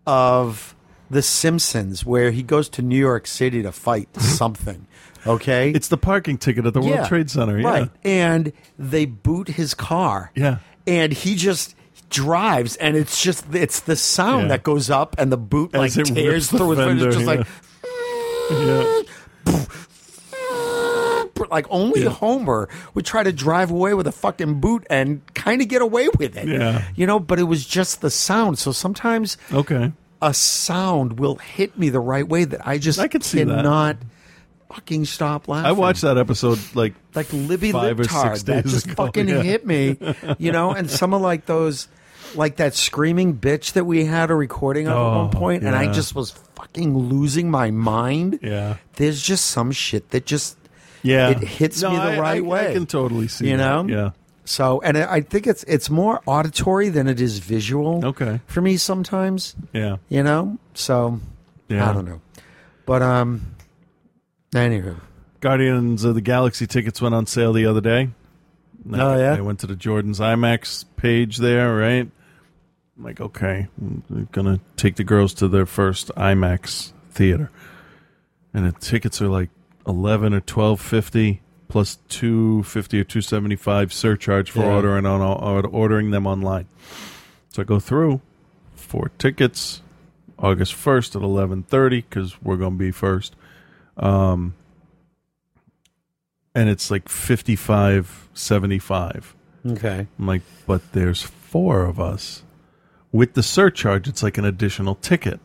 of 0.08 0.76
The 1.10 1.22
Simpsons 1.22 2.06
where 2.06 2.32
he 2.32 2.44
goes 2.44 2.70
to 2.70 2.82
New 2.82 2.98
York 2.98 3.28
City 3.28 3.62
to 3.64 3.72
fight 3.72 4.10
something. 4.20 4.88
Okay, 5.28 5.70
It's 5.70 5.88
the 5.90 5.98
parking 5.98 6.40
ticket 6.40 6.66
at 6.66 6.74
the 6.74 6.82
World 6.82 6.94
Yeah, 6.96 7.08
Trade 7.08 7.30
Center. 7.30 7.60
Yeah. 7.60 7.68
Right. 7.68 7.90
And 8.04 8.52
they 8.80 9.06
boot 9.06 9.50
his 9.50 9.76
car. 9.76 10.32
Yeah. 10.34 10.58
And 10.88 11.14
he 11.14 11.36
just 11.36 11.76
drives 12.10 12.76
and 12.78 12.98
it's 12.98 13.22
just 13.22 13.46
it's 13.54 13.82
the 13.82 13.96
sound 13.96 14.44
Yeah. 14.44 14.48
that 14.50 14.64
goes 14.64 14.90
up 14.90 15.16
and 15.20 15.32
the 15.32 15.38
boot 15.38 15.76
As 15.76 15.96
like 15.96 16.06
tears 16.08 16.50
through 16.50 16.72
his 16.72 16.80
fender, 16.80 17.08
it's 17.08 17.16
just 17.18 17.28
like 17.28 17.46
Yeah. 18.52 19.02
Mm. 19.46 19.68
like 21.50 21.66
only 21.70 22.04
Homer 22.04 22.70
would 22.94 23.06
try 23.06 23.24
to 23.24 23.32
drive 23.34 23.72
away 23.72 23.94
with 23.94 24.08
a 24.08 24.12
fucking 24.12 24.60
boot 24.62 24.86
and 24.90 25.22
kind 25.34 25.62
of 25.62 25.68
get 25.68 25.82
away 25.82 26.08
with 26.18 26.38
it. 26.38 26.48
Yeah. 26.48 26.86
You 26.96 27.08
know, 27.08 27.20
but 27.20 27.40
it 27.40 27.44
was 27.44 27.66
just 27.66 28.02
the 28.02 28.10
sound. 28.10 28.60
So 28.60 28.72
sometimes 28.72 29.38
Okay. 29.52 29.92
a 30.22 30.34
sound 30.34 31.20
will 31.20 31.36
hit 31.36 31.78
me 31.78 31.90
the 31.90 32.00
right 32.00 32.28
way 32.28 32.46
that 32.46 32.66
I 32.66 32.78
just 32.78 33.00
I 33.00 33.08
could 33.08 33.24
see 33.24 33.44
that. 33.44 33.56
cannot 33.56 33.98
fucking 34.72 35.06
stop 35.06 35.48
laughing. 35.48 35.66
I 35.68 35.72
watched 35.74 36.02
that 36.04 36.18
episode 36.18 36.60
like 36.76 36.94
like 37.16 37.28
Libby 37.34 37.72
five 37.72 38.00
or 38.00 38.04
six 38.06 38.44
That 38.44 38.64
days 38.64 38.74
just 38.74 38.86
ago, 38.86 39.06
fucking 39.06 39.28
yeah. 39.28 39.42
hit 39.42 39.66
me, 39.66 39.98
you 40.38 40.52
know. 40.52 40.72
And 40.72 40.90
some 40.90 41.14
of 41.14 41.22
like 41.22 41.46
those, 41.46 41.88
like 42.36 42.58
that 42.58 42.76
screaming 42.76 43.38
bitch 43.38 43.74
that 43.74 43.86
we 43.86 44.06
had 44.06 44.32
a 44.32 44.36
recording 44.36 44.88
of 44.88 44.94
at 44.94 44.98
Oh, 44.98 45.18
one 45.24 45.32
point, 45.32 45.64
and 45.64 45.76
I 45.76 45.84
yeah. 45.86 45.92
just 45.92 46.16
was 46.16 46.32
fucking 46.74 46.98
losing 46.98 47.50
my 47.52 47.72
mind. 47.72 48.40
Yeah. 48.42 48.78
There's 48.96 49.22
just 49.22 49.46
some 49.48 49.72
shit 49.72 50.10
that 50.12 50.26
just 50.26 50.58
Yeah. 51.04 51.30
it 51.30 51.40
hits 51.40 51.82
No, 51.82 51.92
me 51.92 51.98
the 51.98 52.02
I- 52.04 52.20
right 52.20 52.44
I- 52.44 52.70
I 52.70 52.74
can 52.74 52.86
totally 52.86 53.28
see 53.28 53.50
you 53.50 53.58
that, 53.58 53.86
know. 53.86 53.88
yeah. 53.94 54.10
So, 54.46 54.82
and 54.82 54.98
I 54.98 55.14
I 55.16 55.22
think 55.22 55.48
it's 55.48 55.64
it's 55.66 55.90
more 55.90 56.22
auditory 56.26 56.90
than 56.90 57.08
it 57.08 57.22
is 57.22 57.40
visual. 57.40 58.04
Okay. 58.06 58.42
For 58.48 58.62
me, 58.62 58.76
sometimes. 58.78 59.56
Yeah. 59.74 59.98
You 60.10 60.24
know. 60.24 60.58
So. 60.74 61.20
Yeah. 61.70 61.90
I 61.90 61.94
don't 61.94 62.06
know, 62.06 62.22
but 62.86 63.02
um. 63.02 63.42
Anywho. 64.54 64.98
Guardians 65.40 66.04
of 66.04 66.16
the 66.16 66.22
Galaxy 66.22 66.68
tickets 66.68 67.02
went 67.02 67.16
on 67.16 67.26
sale 67.26 67.54
the 67.54 67.66
other 67.66 67.80
day. 67.82 68.10
Oh, 68.94 69.16
yeah? 69.18 69.36
I 69.36 69.42
went 69.42 69.60
to 69.60 69.68
the 69.68 69.76
Jordan's 69.78 70.20
IMAX 70.20 70.84
page 70.98 71.38
there, 71.38 71.74
right? 71.76 72.10
I'm 73.02 73.06
like, 73.08 73.20
okay, 73.20 73.68
I'm 73.82 74.30
gonna 74.32 74.60
take 74.78 74.96
the 74.96 75.04
girls 75.04 75.34
to 75.36 75.48
their 75.48 75.66
first 75.66 76.10
IMAX 76.16 76.92
theater, 77.10 77.50
and 78.54 78.64
the 78.68 78.74
tickets 78.74 79.20
are 79.24 79.28
like 79.28 79.50
eleven 79.88 80.36
or 80.36 80.40
twelve 80.42 80.80
fifty 80.80 81.42
plus 81.68 81.98
two 82.10 82.62
fifty 82.62 83.00
or 83.00 83.04
two 83.04 83.22
seventy 83.22 83.56
five 83.56 83.92
surcharge 83.92 84.52
for 84.52 84.60
Yeah. 84.60 84.76
ordering 84.76 85.08
on 85.08 85.20
ordering 85.66 86.12
them 86.12 86.28
online. 86.28 86.68
So 87.50 87.64
I 87.64 87.66
go 87.66 87.80
through 87.80 88.22
four 88.76 89.10
tickets, 89.18 89.82
August 90.38 90.76
first 90.76 91.16
at 91.16 91.24
eleven 91.24 91.64
thirty 91.64 92.02
because 92.02 92.40
we're 92.44 92.58
gonna 92.58 92.76
be 92.76 92.92
first. 92.92 93.36
Um, 93.98 94.54
and 96.54 96.70
it's 96.70 96.92
like 96.92 97.10
55 97.10 98.30
75 98.34 99.36
Okay. 99.66 100.08
i'm 100.20 100.28
like 100.28 100.42
but 100.68 100.92
there's 100.92 101.22
four 101.24 101.84
of 101.86 102.00
us 102.00 102.44
with 103.12 103.34
the 103.34 103.44
surcharge 103.44 104.08
it's 104.08 104.24
like 104.24 104.38
an 104.38 104.46
additional 104.46 104.96
ticket 104.96 105.40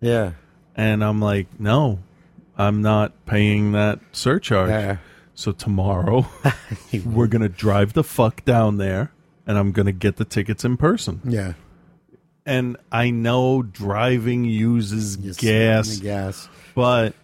Yeah. 0.00 0.32
and 0.76 1.02
i'm 1.04 1.20
like 1.20 1.46
no 1.58 2.00
i'm 2.56 2.82
not 2.82 3.12
paying 3.26 3.72
that 3.72 4.00
surcharge 4.12 4.70
Yeah. 4.70 4.96
so 5.34 5.52
tomorrow 5.52 6.26
we're 7.04 7.26
gonna 7.28 7.48
drive 7.48 7.92
the 7.94 8.04
fuck 8.04 8.44
down 8.44 8.76
there 8.78 9.12
and 9.46 9.56
i'm 9.58 9.72
gonna 9.72 9.92
get 9.92 10.16
the 10.16 10.24
tickets 10.24 10.64
in 10.64 10.76
person 10.76 11.20
Yeah. 11.24 11.54
and 12.46 12.76
i 12.92 13.10
know 13.10 13.62
driving 13.62 14.44
uses 14.44 15.16
gas 15.38 15.96
Gas. 15.98 16.48
but 16.74 17.14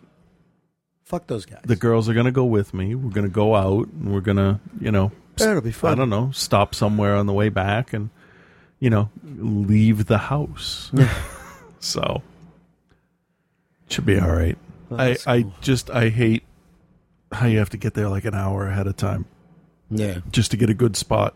Fuck 1.05 1.27
those 1.27 1.45
guys. 1.45 1.61
the 1.67 1.77
girls 1.77 2.09
are 2.09 2.15
going 2.15 2.25
to 2.25 2.33
go 2.33 2.47
with 2.47 2.73
me. 2.73 2.95
We're 2.95 3.11
going 3.11 3.27
to 3.27 3.33
go 3.33 3.55
out 3.55 3.89
and 3.89 4.13
we're 4.13 4.23
going 4.23 4.39
to, 4.39 4.59
you 4.81 4.91
know, 4.91 5.13
Yeah, 5.39 5.51
it'll 5.51 5.61
be 5.61 5.71
fun. 5.71 5.93
I 5.93 5.95
don't 5.95 6.09
know, 6.09 6.31
stop 6.33 6.75
somewhere 6.75 7.15
on 7.15 7.27
the 7.27 7.33
way 7.35 7.51
back 7.51 7.93
and, 7.93 8.09
you 8.85 8.91
know, 8.91 9.09
leave 9.39 10.05
the 10.05 10.19
house. 10.19 10.93
so, 11.81 12.21
should 13.89 14.05
be 14.05 14.19
all 14.21 14.31
right. 14.31 14.59
I, 14.91 15.09
that's 15.09 15.27
I 15.27 15.43
just, 15.63 15.89
I 15.91 16.11
hate 16.11 16.43
how 17.33 17.47
you 17.47 17.59
have 17.61 17.71
to 17.71 17.79
get 17.79 17.95
there 17.95 18.11
like 18.11 18.27
an 18.27 18.35
hour 18.35 18.67
ahead 18.69 18.87
of 18.87 18.97
time 18.97 19.25
Yeah. 19.91 20.19
just 20.31 20.51
to 20.51 20.59
get 20.59 20.69
a 20.69 20.75
good 20.75 20.97
spot 20.97 21.35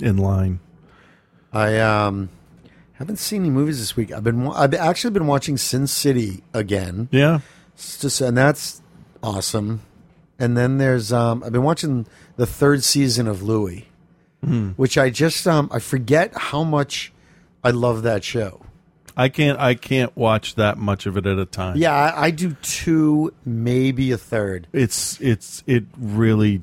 in 0.00 0.16
line. 0.16 0.60
I 1.52 1.78
um 1.78 2.30
haven't 2.94 3.18
seen 3.18 3.42
any 3.42 3.50
movies 3.50 3.78
this 3.78 3.96
week. 3.96 4.10
I've 4.12 4.24
been 4.24 4.48
I've 4.48 4.72
actually 4.72 5.10
been 5.12 5.26
watching 5.26 5.58
Sin 5.58 5.86
City 5.86 6.42
again. 6.54 7.08
Yeah. 7.12 7.40
It's 7.74 7.98
just 8.00 8.20
and 8.22 8.36
that's 8.36 8.80
awesome. 9.22 9.82
And 10.38 10.56
then 10.56 10.78
there's 10.78 11.12
um 11.12 11.42
I've 11.44 11.52
been 11.52 11.62
watching 11.64 12.06
the 12.36 12.46
third 12.46 12.82
season 12.82 13.28
of 13.28 13.42
Louie, 13.42 13.88
Hmm. 14.44 14.70
which 14.70 14.96
I 14.96 15.10
just 15.10 15.46
um 15.46 15.68
I 15.72 15.78
forget 15.80 16.32
how 16.34 16.64
much 16.64 17.12
I 17.62 17.70
love 17.70 18.02
that 18.04 18.24
show. 18.24 18.62
I 19.16 19.28
can't. 19.28 19.58
I 19.60 19.74
can't 19.74 20.16
watch 20.16 20.54
that 20.54 20.78
much 20.78 21.04
of 21.04 21.16
it 21.18 21.26
at 21.26 21.38
a 21.38 21.44
time. 21.44 21.76
Yeah, 21.76 21.92
I, 21.92 22.26
I 22.26 22.30
do 22.30 22.54
two, 22.62 23.34
maybe 23.44 24.12
a 24.12 24.16
third. 24.16 24.66
it's 24.72 25.20
it's 25.20 25.62
it 25.66 25.84
really 25.98 26.62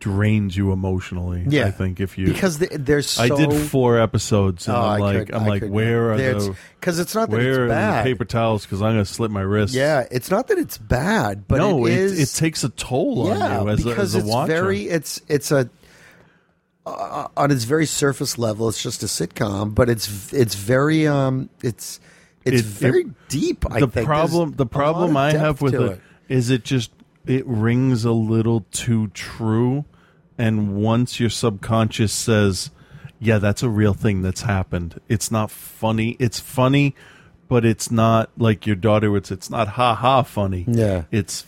drains 0.00 0.54
you 0.54 0.70
emotionally. 0.70 1.46
Yeah, 1.48 1.64
I 1.66 1.70
think 1.70 2.00
if 2.00 2.18
you 2.18 2.26
because 2.26 2.58
the, 2.58 2.66
there's 2.72 3.08
so, 3.08 3.22
I 3.22 3.28
did 3.30 3.54
four 3.70 3.98
episodes, 3.98 4.68
and 4.68 4.76
Oh, 4.76 4.80
I'm 4.80 4.86
I 5.02 5.04
like, 5.14 5.26
could- 5.26 5.34
I'm 5.34 5.42
I 5.44 5.48
like, 5.48 5.62
could- 5.62 5.70
where 5.70 6.12
are 6.12 6.16
the? 6.18 6.56
'cause 6.82 6.98
it's 6.98 7.14
not 7.14 7.30
that 7.30 7.36
it's 7.40 7.56
where 7.56 7.64
are 7.64 7.68
bad. 7.68 8.04
the 8.04 8.10
paper 8.10 8.26
towels? 8.26 8.64
Because 8.66 8.82
I'm 8.82 8.92
gonna 8.92 9.06
slip 9.06 9.30
my 9.30 9.40
wrist. 9.40 9.72
Yeah, 9.72 10.04
it's 10.10 10.30
not 10.30 10.48
that 10.48 10.58
it's 10.58 10.76
bad, 10.76 11.48
but 11.48 11.56
no, 11.56 11.86
it 11.86 11.92
it, 11.92 11.98
is. 12.00 12.36
it 12.36 12.38
takes 12.38 12.64
a 12.64 12.68
toll 12.70 13.28
yeah, 13.28 13.60
on 13.60 13.66
you 13.66 13.72
as, 13.72 13.86
a, 13.86 13.90
as 13.98 14.14
a 14.14 14.18
it's 14.18 14.26
watcher. 14.26 14.52
very 14.52 14.82
it's 14.88 15.22
it's 15.28 15.50
a 15.52 15.70
uh, 16.86 17.28
on 17.36 17.50
its 17.50 17.64
very 17.64 17.86
surface 17.86 18.36
level, 18.38 18.68
it's 18.68 18.82
just 18.82 19.02
a 19.02 19.06
sitcom, 19.06 19.74
but 19.74 19.88
it's 19.88 20.32
it's 20.32 20.54
very 20.54 21.06
um 21.06 21.48
it's 21.62 22.00
it's 22.44 22.60
It- 22.60 22.64
very 22.66 23.00
it- 23.02 23.28
deep. 23.28 23.64
I 23.70 23.80
the 23.80 23.88
think 23.88 24.06
problem 24.06 24.50
There's 24.50 24.56
the 24.58 24.66
problem 24.66 25.16
I 25.16 25.32
have 25.32 25.60
with 25.62 25.72
to 25.72 25.84
it 25.92 26.00
is 26.28 26.50
it 26.50 26.64
just 26.64 26.90
it 27.26 27.46
rings 27.46 28.04
a 28.04 28.12
little 28.12 28.66
too 28.70 29.08
true 29.08 29.84
and 30.36 30.74
once 30.76 31.18
your 31.20 31.30
subconscious 31.30 32.12
says 32.12 32.70
yeah 33.18 33.38
that's 33.38 33.62
a 33.62 33.68
real 33.70 33.94
thing 33.94 34.20
that's 34.20 34.42
happened 34.42 35.00
it's 35.08 35.30
not 35.30 35.50
funny 35.50 36.16
it's 36.18 36.38
funny 36.40 36.94
but 37.48 37.64
it's 37.64 37.90
not 37.90 38.30
like 38.36 38.66
your 38.66 38.76
daughter 38.76 39.10
would 39.10 39.24
say 39.26 39.34
it's 39.34 39.48
not 39.48 39.68
ha 39.68 39.94
ha 39.94 40.22
funny 40.22 40.64
Yeah. 40.68 41.04
it's 41.10 41.42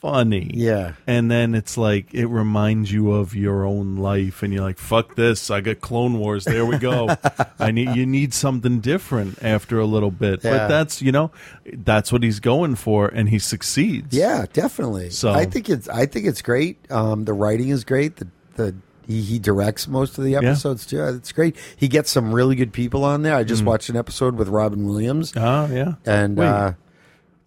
funny 0.00 0.50
Yeah. 0.54 0.92
and 1.08 1.28
then 1.28 1.54
it's 1.56 1.76
like 1.76 2.14
it 2.14 2.26
reminds 2.28 2.92
you 2.92 3.10
of 3.12 3.34
your 3.34 3.64
own 3.64 3.96
life 3.96 4.42
and 4.44 4.52
you're 4.52 4.62
like 4.62 4.78
fuck 4.78 5.16
this 5.16 5.50
i 5.50 5.60
got 5.60 5.80
clone 5.80 6.18
wars 6.20 6.44
there 6.44 6.64
we 6.64 6.78
go 6.78 7.08
i 7.58 7.72
need 7.72 7.96
you 7.96 8.06
need 8.06 8.32
something 8.32 8.78
different 8.78 9.42
after 9.42 9.80
a 9.80 9.84
little 9.86 10.12
bit 10.12 10.44
Yeah. 10.44 10.56
but 10.58 10.68
that's 10.68 11.02
you 11.02 11.10
know 11.10 11.32
that's 11.72 12.12
what 12.12 12.22
he's 12.22 12.38
going 12.38 12.76
for 12.76 13.08
and 13.08 13.28
he 13.28 13.38
succeeds 13.40 14.16
Yeah, 14.16 14.46
definitely. 14.52 15.10
So- 15.10 15.32
I 15.32 15.44
think 15.46 15.68
it's 15.68 15.88
I 15.88 16.06
think 16.06 16.26
it's 16.26 16.42
great. 16.42 16.78
Um, 16.90 17.24
the 17.24 17.32
writing 17.32 17.70
is 17.70 17.84
great. 17.84 18.16
The 18.16 18.28
the 18.54 18.74
he, 19.06 19.22
he 19.22 19.38
directs 19.38 19.88
most 19.88 20.18
of 20.18 20.24
the 20.24 20.36
episodes 20.36 20.84
too. 20.86 21.02
It's 21.02 21.32
great. 21.32 21.56
He 21.76 21.88
gets 21.88 22.10
some 22.10 22.32
really 22.32 22.54
good 22.56 22.72
people 22.72 23.04
on 23.04 23.22
there. 23.22 23.34
I 23.34 23.42
just 23.42 23.62
Mm. 23.62 23.66
watched 23.66 23.88
an 23.88 23.96
episode 23.96 24.36
with 24.36 24.48
Robin 24.48 24.86
Williams. 24.86 25.32
Oh 25.36 25.66
yeah, 25.72 25.94
and 26.06 26.36
Wait. 26.36 26.46
uh, 26.46 26.72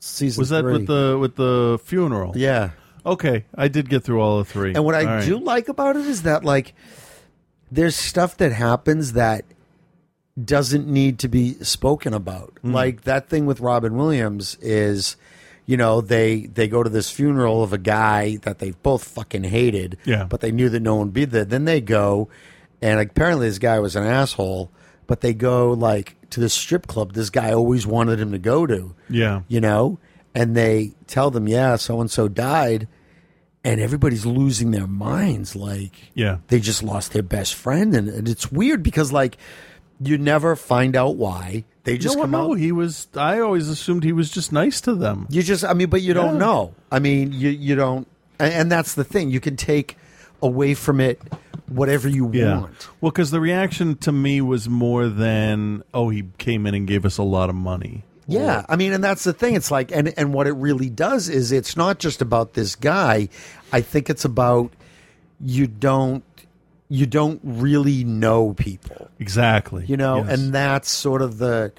season 0.03 0.41
was 0.41 0.49
that 0.49 0.61
three. 0.63 0.73
with 0.73 0.87
the 0.87 1.17
with 1.19 1.35
the 1.35 1.79
funeral 1.83 2.33
Yeah. 2.35 2.71
okay 3.05 3.45
i 3.55 3.67
did 3.67 3.87
get 3.89 4.03
through 4.03 4.19
all 4.19 4.39
of 4.39 4.47
three 4.47 4.73
And 4.75 4.83
what 4.83 4.95
I 4.95 4.99
All 5.01 5.05
right. 5.05 5.25
do 5.25 5.37
like 5.39 5.69
about 5.69 5.95
it 5.95 6.05
is 6.05 6.23
that 6.23 6.43
like 6.43 6.73
there's 7.71 7.95
stuff 7.95 8.35
that 8.37 8.51
happens 8.51 9.13
that 9.13 9.45
doesn't 10.43 10.87
need 10.87 11.19
to 11.19 11.27
be 11.27 11.53
spoken 11.63 12.13
about. 12.13 12.53
Mm. 12.63 12.73
Like 12.73 13.01
that 13.03 13.27
thing 13.29 13.45
with 13.45 13.59
Robin 13.59 13.95
Williams 13.95 14.55
is 14.61 15.15
you 15.67 15.77
know, 15.77 16.01
they 16.01 16.47
they 16.47 16.67
go 16.67 16.83
to 16.83 16.89
this 16.89 17.09
funeral 17.11 17.63
of 17.63 17.71
a 17.71 17.77
guy 17.77 18.37
that 18.37 18.59
they 18.59 18.71
both 18.71 19.03
fucking 19.03 19.43
hated, 19.45 19.97
Yeah. 20.05 20.25
but 20.25 20.41
they 20.41 20.51
knew 20.51 20.67
that 20.69 20.81
no 20.81 20.95
one 20.95 21.07
would 21.07 21.13
be 21.13 21.25
there. 21.25 21.45
Then 21.45 21.65
they 21.65 21.79
go 21.81 22.27
and 22.81 22.99
apparently 22.99 23.47
this 23.47 23.59
guy 23.59 23.79
was 23.79 23.95
an 23.95 24.03
asshole, 24.03 24.71
but 25.07 25.21
they 25.21 25.33
go 25.33 25.71
like 25.73 26.15
to 26.31 26.39
the 26.39 26.49
strip 26.49 26.87
club 26.87 27.13
this 27.13 27.29
guy 27.29 27.51
always 27.53 27.85
wanted 27.85 28.19
him 28.19 28.31
to 28.31 28.39
go 28.39 28.65
to 28.65 28.95
yeah 29.09 29.41
you 29.47 29.61
know, 29.61 29.99
and 30.33 30.55
they 30.55 30.93
tell 31.07 31.29
them, 31.29 31.47
yeah, 31.47 31.75
so 31.75 31.99
and 32.01 32.09
so 32.09 32.27
died, 32.29 32.87
and 33.63 33.79
everybody's 33.81 34.25
losing 34.25 34.71
their 34.71 34.87
minds. 34.87 35.55
Like, 35.55 35.93
Yeah. 36.13 36.37
they 36.47 36.59
just 36.61 36.81
lost 36.81 37.11
their 37.13 37.21
best 37.23 37.53
friend, 37.53 37.93
and, 37.95 38.07
and 38.09 38.29
it's 38.29 38.51
weird 38.51 38.81
because 38.81 39.11
like 39.11 39.37
you 39.99 40.17
never 40.17 40.55
find 40.55 40.95
out 40.95 41.15
why 41.17 41.65
they 41.83 41.97
just 41.97 42.15
no, 42.15 42.23
come 42.23 42.31
no, 42.31 42.51
out. 42.51 42.59
he 42.59 42.71
was. 42.71 43.07
I 43.15 43.39
always 43.39 43.67
assumed 43.67 44.03
he 44.03 44.13
was 44.13 44.29
just 44.31 44.51
nice 44.51 44.79
to 44.81 44.95
them. 44.95 45.27
You 45.29 45.43
just, 45.43 45.63
I 45.65 45.73
mean, 45.73 45.89
but 45.89 46.01
you 46.01 46.13
don't 46.13 46.37
know. 46.39 46.73
I 46.91 46.99
mean, 46.99 47.33
you 47.33 47.49
you 47.49 47.75
don't, 47.75 48.07
and 48.39 48.71
that's 48.71 48.93
the 48.95 49.03
thing. 49.03 49.29
You 49.31 49.39
can 49.39 49.57
take 49.57 49.97
away 50.41 50.73
from 50.75 50.99
it 51.01 51.19
whatever 51.71 52.07
you 52.09 52.29
Yeah. 52.33 52.59
want. 52.59 52.87
Well, 53.01 53.11
because 53.11 53.31
the 53.31 53.39
reaction 53.39 53.95
to 53.97 54.11
me 54.11 54.41
was 54.41 54.67
more 54.69 55.07
than, 55.07 55.83
oh, 55.93 56.09
he 56.09 56.25
came 56.37 56.65
in 56.65 56.73
and 56.75 56.87
gave 56.87 57.05
us 57.05 57.17
a 57.17 57.23
lot 57.23 57.49
of 57.49 57.55
money. 57.55 58.03
Yeah, 58.27 58.65
I 58.69 58.75
mean, 58.77 58.93
and 58.93 59.03
that's 59.03 59.23
the 59.25 59.33
thing. 59.33 59.55
It's 59.55 59.71
like, 59.71 59.91
and 59.91 60.13
and 60.17 60.33
what 60.33 60.47
it 60.47 60.53
really 60.53 60.89
does 60.89 61.27
is, 61.27 61.51
it's 61.51 61.75
not 61.75 61.99
just 61.99 62.21
about 62.21 62.53
this 62.53 62.75
guy. 62.75 63.27
I 63.73 63.81
think 63.81 64.09
it's 64.09 64.23
about 64.23 64.71
you 65.43 65.67
don't 65.67 66.23
you 66.87 67.05
don't 67.05 67.39
really 67.43 68.03
know 68.03 68.53
people, 68.53 69.09
Exactly. 69.19 69.85
you 69.85 69.97
know, 69.97 70.17
Yes. 70.17 70.39
and 70.39 70.53
that's 70.53 70.89
sort 70.89 71.21
of 71.21 71.39
the 71.39 71.71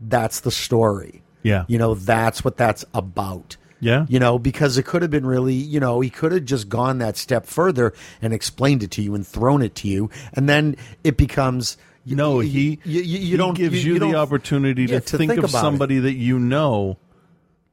that's 0.00 0.40
the 0.40 0.50
story. 0.50 1.22
Yeah. 1.44 1.64
you 1.68 1.78
know, 1.78 1.94
that's 1.94 2.44
what 2.44 2.56
that's 2.56 2.84
about. 2.94 3.56
Yeah. 3.82 4.06
You 4.08 4.20
know, 4.20 4.38
because 4.38 4.78
it 4.78 4.84
could 4.84 5.02
have 5.02 5.10
been 5.10 5.26
really, 5.26 5.54
you 5.54 5.80
know, 5.80 6.00
he 6.00 6.08
could 6.08 6.30
have 6.30 6.44
just 6.44 6.68
gone 6.68 6.98
that 6.98 7.16
step 7.16 7.46
further 7.46 7.92
and 8.22 8.32
explained 8.32 8.84
it 8.84 8.92
to 8.92 9.02
you 9.02 9.14
and 9.16 9.26
thrown 9.26 9.60
it 9.60 9.74
to 9.76 9.88
you, 9.88 10.08
and 10.34 10.48
then 10.48 10.76
it 11.02 11.16
becomes. 11.16 11.76
No, 12.06 12.38
he 12.38 12.78
you, 12.84 13.00
you, 13.00 13.02
you 13.02 13.18
he 13.32 13.36
don't 13.36 13.54
gives 13.54 13.84
you, 13.84 13.98
the 13.98 14.14
opportunity 14.14 14.84
yeah, 14.84 15.00
to, 15.00 15.18
think, 15.18 15.32
of 15.32 15.38
about 15.38 15.48
it. 15.48 15.50
somebody 15.50 15.98
that 15.98 16.14
you 16.14 16.38
know 16.38 16.96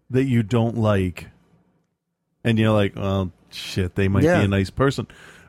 that 0.09 0.23
you 0.25 0.41
don't 0.43 0.77
like, 0.77 1.27
and 2.43 2.57
you're 2.57 2.73
like, 2.73 2.97
oh, 2.97 3.31
shit, 3.51 3.93
they 3.95 4.07
might 4.07 4.23
Yeah. 4.23 4.39
be 4.39 4.45
a 4.45 4.47
nice 4.47 4.69
person, 4.71 5.07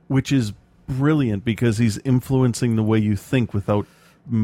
which 0.08 0.30
is 0.30 0.52
brilliant 0.88 1.44
because 1.44 1.78
he's 1.78 1.98
influencing 1.98 2.76
the 2.76 2.82
way 2.82 2.98
you 2.98 3.16
think 3.16 3.54
without 3.54 3.86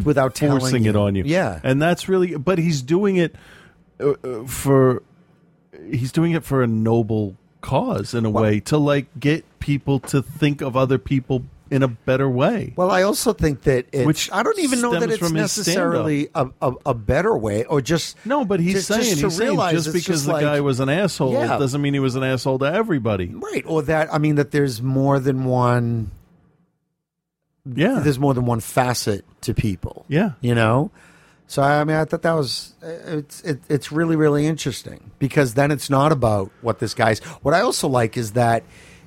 Without 0.05 0.35
telling 0.35 0.61
forcing 0.61 0.85
it 0.87 0.97
on 0.97 1.15
you. 1.15 1.25
Yeah. 1.27 1.61
and 1.63 1.81
that's 1.81 2.09
really, 2.09 2.37
but 2.37 2.59
he's 2.59 2.81
doing 2.83 3.17
it 3.17 3.35
uh, 4.01 4.15
uh, 4.25 4.45
for 4.47 5.03
he's 5.91 6.13
doing 6.13 6.33
it 6.33 6.45
for 6.45 6.63
a 6.63 6.67
noble 6.67 7.37
cause 7.61 8.15
in 8.15 8.25
a 8.25 8.31
way 8.31 8.61
to 8.61 8.79
like 8.79 9.07
get 9.19 9.45
people 9.59 9.99
to 10.01 10.23
think 10.23 10.61
of 10.61 10.77
other 10.77 10.99
people 10.99 11.43
in 11.69 11.83
a 11.83 11.89
better 11.89 12.31
way. 12.31 12.73
Well, 12.77 12.93
I 12.93 13.03
also 13.03 13.33
think 13.33 13.63
that 13.63 13.87
it's, 13.91 14.07
Which 14.07 14.31
I 14.31 14.45
don't 14.45 14.59
even 14.61 14.81
know 14.81 14.93
that 15.01 15.11
it's 15.11 15.33
necessarily 15.33 16.29
a, 16.33 16.49
a, 16.63 16.73
a 16.87 16.95
better 16.95 17.37
way, 17.37 17.65
or 17.65 17.81
just 17.81 18.17
No, 18.25 18.45
but 18.45 18.61
he's 18.61 18.75
just- 18.75 18.87
saying 18.87 19.03
just 19.03 19.21
he's 19.21 19.37
saying 19.37 19.57
just 19.71 19.87
because 19.93 20.05
just 20.07 20.27
the 20.27 20.33
like- 20.35 20.43
guy 20.43 20.61
was 20.61 20.79
an 20.79 20.89
asshole 20.89 21.33
Yeah. 21.33 21.59
doesn't 21.59 21.83
mean 21.83 21.93
he 21.95 21.99
was 21.99 22.15
an 22.15 22.23
asshole 22.23 22.61
to 22.61 22.67
everybody. 22.67 23.27
right, 23.35 23.65
or 23.67 23.83
that 23.83 24.15
I 24.15 24.19
mean 24.19 24.37
that 24.37 24.53
there's 24.53 24.81
more 24.81 25.19
than 25.19 25.45
one. 25.45 26.13
Yeah. 27.65 27.99
there's 27.99 28.19
more 28.21 28.33
than 28.35 28.47
one 28.47 28.61
facet 28.61 29.25
to 29.41 29.53
people. 29.55 30.05
Yeah. 30.09 30.33
you 30.41 30.55
know. 30.55 30.93
So 31.49 31.63
I 31.63 31.85
mean, 31.85 31.97
I 31.97 32.05
thought 32.05 32.23
that 32.23 32.33
was 32.33 32.75
it's 32.83 33.41
it, 33.43 33.61
it's 33.69 33.93
really 33.93 34.17
really 34.17 34.47
interesting 34.47 35.11
because 35.19 35.55
then 35.55 35.71
it's 35.71 35.89
not 35.89 36.13
about 36.13 36.51
what 36.61 36.81
this 36.81 36.95
guy's. 36.95 37.21
What 37.43 37.55
I 37.55 37.61
also 37.61 37.89
like 37.89 38.17
is 38.17 38.33
that 38.33 38.65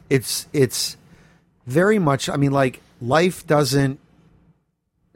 it's 0.09 0.47
it's 0.53 0.97
very 1.67 1.99
much. 1.99 2.29
I 2.29 2.37
mean, 2.37 2.51
like 2.51 2.81
life 3.01 3.45
doesn't. 3.45 3.99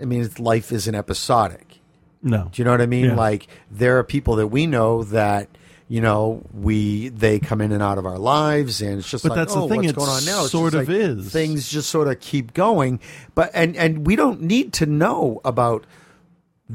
I 0.01 0.05
mean, 0.05 0.23
it's, 0.23 0.39
life 0.39 0.71
isn't 0.71 0.95
episodic. 0.95 1.79
No. 2.21 2.49
Do 2.51 2.61
you 2.61 2.65
know 2.65 2.71
what 2.71 2.81
I 2.81 2.87
mean? 2.87 3.05
Yeah. 3.05 3.15
Like 3.15 3.47
there 3.71 3.99
are 3.99 4.03
people 4.03 4.37
that 4.37 4.47
we 4.47 4.67
know 4.67 5.03
that 5.05 5.49
you 5.87 6.01
know 6.01 6.41
we 6.53 7.09
they 7.09 7.39
come 7.39 7.61
in 7.61 7.71
and 7.71 7.81
out 7.81 7.97
of 7.97 8.05
our 8.05 8.19
lives, 8.19 8.81
and 8.81 8.99
it's 8.99 9.09
just 9.09 9.23
But 9.23 9.29
like, 9.29 9.37
that's 9.37 9.53
the 9.53 9.61
oh, 9.61 9.69
thing, 9.69 9.83
what's 9.83 9.93
going 9.93 10.09
on 10.09 10.25
now? 10.25 10.43
It's 10.43 10.51
sort 10.51 10.73
of 10.73 10.87
like 10.87 10.97
is. 10.97 11.31
Things 11.31 11.69
just 11.69 11.89
sort 11.89 12.09
of 12.09 12.19
keep 12.19 12.53
going, 12.53 12.99
but 13.33 13.49
and 13.53 13.77
and 13.77 14.05
we 14.05 14.17
don't 14.17 14.41
need 14.41 14.73
to 14.73 14.85
know 14.85 15.39
about 15.45 15.85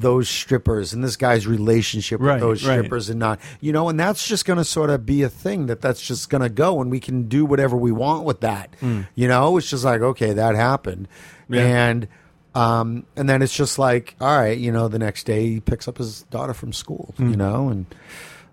those 0.00 0.28
strippers 0.28 0.92
and 0.92 1.02
this 1.02 1.16
guy's 1.16 1.46
relationship 1.46 2.20
with 2.20 2.28
Right, 2.28 2.40
those 2.40 2.64
right. 2.64 2.78
strippers 2.78 3.08
and 3.10 3.18
not 3.18 3.40
you 3.60 3.72
know 3.72 3.88
and 3.88 3.98
that's 3.98 4.26
just 4.28 4.44
going 4.44 4.56
to 4.58 4.64
sort 4.64 4.90
of 4.90 5.04
be 5.04 5.22
a 5.22 5.28
thing 5.28 5.66
that 5.66 5.80
that's 5.80 6.00
just 6.00 6.30
going 6.30 6.42
to 6.42 6.48
go 6.48 6.80
and 6.80 6.90
we 6.90 7.00
can 7.00 7.28
do 7.28 7.44
whatever 7.44 7.76
we 7.76 7.90
want 7.92 8.24
with 8.24 8.40
that 8.40 8.72
you 9.14 9.26
know 9.28 9.56
it's 9.56 9.70
just 9.70 9.84
like 9.84 10.00
okay 10.00 10.32
that 10.32 10.54
happened 10.54 11.08
Hmm. 11.48 11.54
Yeah. 11.54 11.86
and 11.88 12.08
um 12.54 13.06
and 13.16 13.28
then 13.28 13.42
it's 13.42 13.54
just 13.56 13.78
like 13.78 14.14
all 14.20 14.38
right 14.38 14.56
you 14.58 14.70
know 14.72 14.88
the 14.88 14.98
next 14.98 15.24
day 15.24 15.46
he 15.48 15.60
picks 15.60 15.88
up 15.88 15.98
his 15.98 16.22
daughter 16.24 16.54
from 16.54 16.72
school 16.72 17.14
Hmm. 17.16 17.30
you 17.30 17.36
know 17.36 17.68
and 17.68 17.86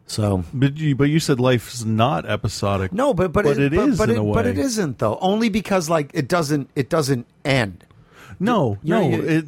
so 0.07 0.43
But 0.53 0.77
you, 0.77 0.95
but 0.95 1.05
you 1.09 1.19
said 1.19 1.39
life's 1.39 1.83
not 1.83 2.25
episodic. 2.29 2.93
no 2.93 3.13
but 3.13 3.31
but, 3.33 3.45
But 3.45 3.57
it 3.57 3.73
but, 3.73 3.89
is 3.89 3.97
but, 3.97 4.09
in 4.09 4.17
it, 4.17 4.33
but 4.33 4.45
it 4.45 4.57
isn't 4.57 4.99
though 4.99 5.17
only 5.21 5.49
because 5.49 5.89
like 5.89 6.11
it 6.13 6.27
doesn't 6.27 6.69
it 6.75 6.89
doesn't 6.89 7.25
end 7.43 7.83
No, 8.39 8.77
You 8.83 8.93
no. 8.95 9.09
you- 9.09 9.21
it, 9.23 9.45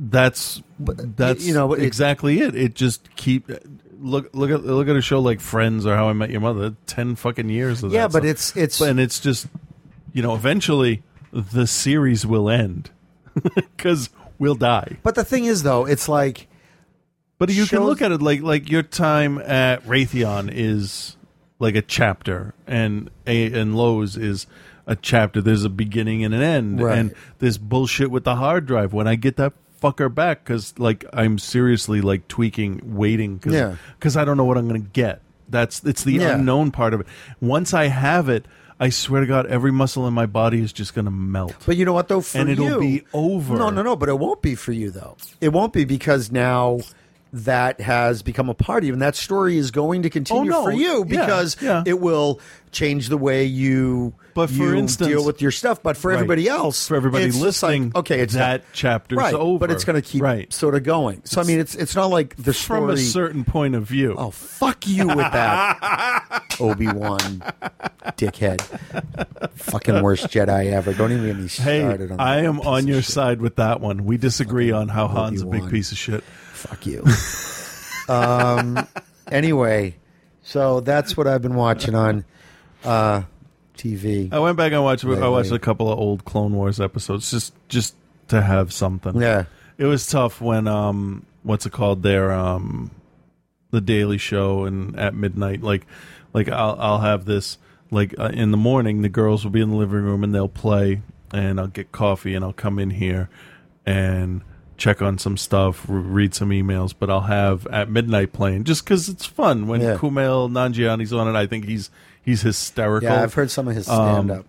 that's 0.00 0.62
that's 0.86 1.44
you 1.44 1.52
know, 1.54 1.72
it- 1.72 1.82
exactly 1.82 2.40
it. 2.40 2.54
It 2.54 2.74
just 2.74 3.14
keep 3.16 3.50
look 4.00 4.30
look 4.32 4.50
at 4.50 4.64
look 4.64 4.88
at 4.88 4.96
a 4.96 5.02
show 5.02 5.18
like 5.20 5.40
Friends 5.40 5.84
or 5.86 5.96
How 5.96 6.08
I 6.08 6.12
Met 6.12 6.30
Your 6.30 6.40
Mother. 6.40 6.76
Ten 6.86 7.16
fucking 7.16 7.48
years 7.48 7.82
of 7.82 7.92
Yeah, 7.92 8.06
that 8.06 8.12
but 8.12 8.22
stuff. 8.22 8.56
it's- 8.56 8.56
it's- 8.56 8.80
and 8.80 9.00
it's 9.00 9.18
just 9.20 9.46
you 10.12 10.22
know 10.22 10.34
eventually 10.34 11.02
the 11.32 11.66
series 11.66 12.24
will 12.24 12.48
end 12.48 12.90
because 13.54 14.08
we'll 14.38 14.54
die. 14.54 14.96
but 15.02 15.14
the 15.14 15.24
thing 15.24 15.44
is 15.44 15.62
though 15.64 15.84
it's 15.84 16.08
like 16.08 16.46
But 17.38 17.50
you 17.50 17.66
can 17.66 17.80
look 17.84 18.00
at 18.00 18.12
it 18.12 18.22
like 18.22 18.40
like 18.40 18.70
your 18.70 18.82
time 18.82 19.38
at 19.38 19.84
Raytheon 19.84 20.50
is 20.52 21.16
like 21.60 21.74
a 21.74 21.82
chapter, 21.82 22.54
and 22.68 23.10
a 23.26 23.52
and 23.52 23.76
Lowe's 23.76 24.16
is 24.16 24.46
a 24.86 24.94
chapter. 24.94 25.42
There's 25.42 25.64
a 25.64 25.68
beginning 25.68 26.22
and 26.24 26.32
an 26.32 26.40
end, 26.40 26.80
Right. 26.80 26.96
and 26.96 27.14
this 27.40 27.58
bullshit 27.58 28.12
with 28.12 28.22
the 28.22 28.36
hard 28.36 28.64
drive. 28.64 28.92
When 28.92 29.08
I 29.08 29.16
get 29.16 29.36
that 29.38 29.52
fuck 29.80 29.98
her 29.98 30.08
back 30.08 30.44
because 30.44 30.78
like 30.78 31.04
I'm 31.12 31.38
seriously 31.38 32.00
like 32.00 32.28
tweaking, 32.28 32.80
waiting 32.96 33.36
because 33.36 33.54
Yeah. 34.16 34.20
I 34.22 34.24
don't 34.24 34.36
know 34.36 34.44
what 34.44 34.56
I'm 34.58 34.66
gonna 34.66 34.78
get. 34.80 35.20
That's 35.48 35.82
it's 35.84 36.04
the 36.04 36.12
Yeah. 36.14 36.34
unknown 36.34 36.70
part 36.70 36.94
of 36.94 37.00
it. 37.00 37.06
Once 37.40 37.72
I 37.72 37.86
have 37.86 38.28
it, 38.28 38.46
I 38.80 38.90
swear 38.90 39.20
to 39.22 39.26
God, 39.26 39.46
every 39.46 39.72
muscle 39.72 40.06
in 40.06 40.14
my 40.14 40.26
body 40.26 40.60
is 40.62 40.72
just 40.72 40.94
gonna 40.94 41.10
melt. 41.10 41.54
But 41.66 41.76
you 41.76 41.84
know 41.84 41.92
what 41.92 42.08
though? 42.08 42.20
For 42.20 42.38
and 42.38 42.50
it'll 42.50 42.64
you- 42.66 42.78
be 42.80 43.02
over. 43.12 43.56
No, 43.56 43.70
no, 43.70 43.82
no. 43.82 43.96
But 43.96 44.08
it 44.08 44.18
won't 44.18 44.42
be 44.42 44.54
for 44.54 44.72
you 44.72 44.90
though. 44.90 45.16
It 45.40 45.48
won't 45.52 45.72
be 45.72 45.84
because 45.84 46.30
now 46.30 46.78
that 47.32 47.80
has 47.80 48.22
become 48.22 48.48
a 48.48 48.54
part 48.54 48.82
of 48.82 48.86
you, 48.86 48.92
and 48.92 49.02
that 49.02 49.14
story 49.16 49.58
is 49.58 49.70
going 49.70 50.02
to 50.02 50.08
oh, 50.08 50.10
continue 50.10 50.52
Oh, 50.52 50.58
no. 50.58 50.64
for 50.64 50.72
you 50.72 51.04
because 51.04 51.56
yeah. 51.60 51.82
it 51.86 52.00
will 52.00 52.40
change 52.72 53.08
the 53.08 53.18
way 53.18 53.44
you. 53.44 54.14
But 54.34 54.48
for 54.50 54.54
you 54.54 54.74
instance- 54.76 55.08
deal 55.08 55.24
with 55.24 55.42
your 55.42 55.50
stuff. 55.50 55.82
But 55.82 55.96
for 55.96 56.08
Right. 56.08 56.14
everybody 56.14 56.48
else, 56.48 56.86
For 56.86 56.94
everybody 56.96 57.24
it's 57.24 57.34
just 57.40 57.62
like, 57.62 57.70
listening, 57.72 57.92
okay, 57.96 58.20
it's 58.20 58.34
that 58.34 58.72
chapter's 58.72 59.16
right, 59.18 59.34
over. 59.34 59.58
but 59.58 59.70
it's 59.72 59.84
going 59.84 60.00
to 60.00 60.06
keep 60.08 60.22
Right. 60.22 60.52
sort 60.52 60.74
of 60.76 60.84
going. 60.84 61.22
So 61.24 61.40
I 61.40 61.44
mean, 61.44 61.58
it's 61.58 61.74
it's 61.74 61.96
not 61.96 62.06
like 62.10 62.36
the 62.36 62.52
story 62.52 62.80
From 62.80 62.90
a 62.90 62.96
certain 62.96 63.44
point 63.44 63.74
of 63.74 63.82
view. 63.84 64.14
Oh, 64.16 64.30
fuck 64.30 64.86
you 64.86 65.08
with 65.08 65.16
that, 65.18 66.44
Obi 66.60 66.86
Wan, 66.86 67.42
dickhead, 68.16 68.60
fucking 69.54 70.02
worst 70.02 70.28
Jedi 70.28 70.72
ever. 70.72 70.92
Don't 70.94 71.12
even 71.12 71.26
get 71.26 71.36
me 71.36 71.48
Hey, 71.48 71.80
started 71.80 72.12
on. 72.12 72.20
I 72.20 72.44
am 72.44 72.60
on 72.60 72.86
your 72.86 73.02
side 73.02 73.40
with 73.40 73.56
that 73.56 73.80
one. 73.80 74.04
We 74.04 74.16
disagree 74.18 74.70
on 74.70 74.88
how 74.88 75.08
Han's 75.08 75.42
a 75.42 75.46
big 75.46 75.68
piece 75.68 75.90
of 75.92 75.98
shit. 75.98 76.22
Fuck 76.58 76.86
you. 76.86 77.04
um. 78.08 78.86
Anyway, 79.30 79.96
so 80.42 80.80
that's 80.80 81.16
what 81.16 81.26
I've 81.26 81.42
been 81.42 81.54
watching 81.54 81.94
on 81.94 82.24
uh, 82.84 83.22
TV. 83.76 84.32
I 84.32 84.38
went 84.38 84.56
back 84.56 84.72
and 84.72 84.82
watched. 84.82 85.04
I 85.04 85.28
watched 85.28 85.52
a 85.52 85.58
couple 85.58 85.92
of 85.92 85.98
old 85.98 86.24
Clone 86.24 86.54
Wars 86.54 86.80
episodes 86.80 87.30
just 87.30 87.54
just 87.68 87.94
to 88.28 88.42
have 88.42 88.72
something. 88.72 89.20
Yeah. 89.20 89.44
it 89.76 89.84
was 89.84 90.06
tough 90.06 90.40
when 90.40 90.66
um 90.66 91.24
what's 91.42 91.64
it 91.64 91.72
called 91.72 92.02
there 92.02 92.32
um 92.32 92.90
the 93.70 93.80
Daily 93.80 94.18
Show 94.18 94.64
and 94.64 94.98
at 94.98 95.14
midnight 95.14 95.62
like 95.62 95.86
like 96.34 96.48
I'll 96.48 96.76
I'll 96.78 96.98
have 97.00 97.24
this 97.24 97.58
like 97.90 98.18
uh, 98.18 98.30
in 98.32 98.50
the 98.50 98.56
morning 98.56 99.02
the 99.02 99.08
girls 99.08 99.44
will 99.44 99.50
be 99.50 99.60
in 99.60 99.70
the 99.70 99.76
living 99.76 100.02
room 100.02 100.24
and 100.24 100.34
they'll 100.34 100.48
play 100.48 101.02
and 101.32 101.60
I'll 101.60 101.68
get 101.68 101.92
coffee 101.92 102.34
and 102.34 102.44
I'll 102.44 102.52
come 102.52 102.78
in 102.78 102.90
here 102.90 103.28
and 103.86 104.42
check 104.78 105.02
on 105.02 105.18
some 105.18 105.36
stuff 105.36 105.84
read 105.88 106.32
some 106.34 106.50
emails 106.50 106.94
but 106.98 107.10
I'll 107.10 107.22
have 107.22 107.66
at 107.66 107.90
midnight 107.90 108.32
playing 108.32 108.64
just 108.64 108.84
because 108.84 109.08
it's 109.08 109.26
fun 109.26 109.66
when 109.66 109.80
Yeah. 109.80 109.96
Kumail 109.96 110.48
Nanjiani's 110.50 111.12
on 111.12 111.28
it 111.28 111.36
I 111.38 111.46
think 111.46 111.64
he's 111.66 111.90
he's 112.24 112.42
hysterical 112.42 113.08
Yeah, 113.08 113.22
I've 113.22 113.34
heard 113.34 113.50
some 113.50 113.68
of 113.68 113.74
his 113.74 113.88
Um, 113.88 113.96
stand 114.28 114.30
up. 114.30 114.46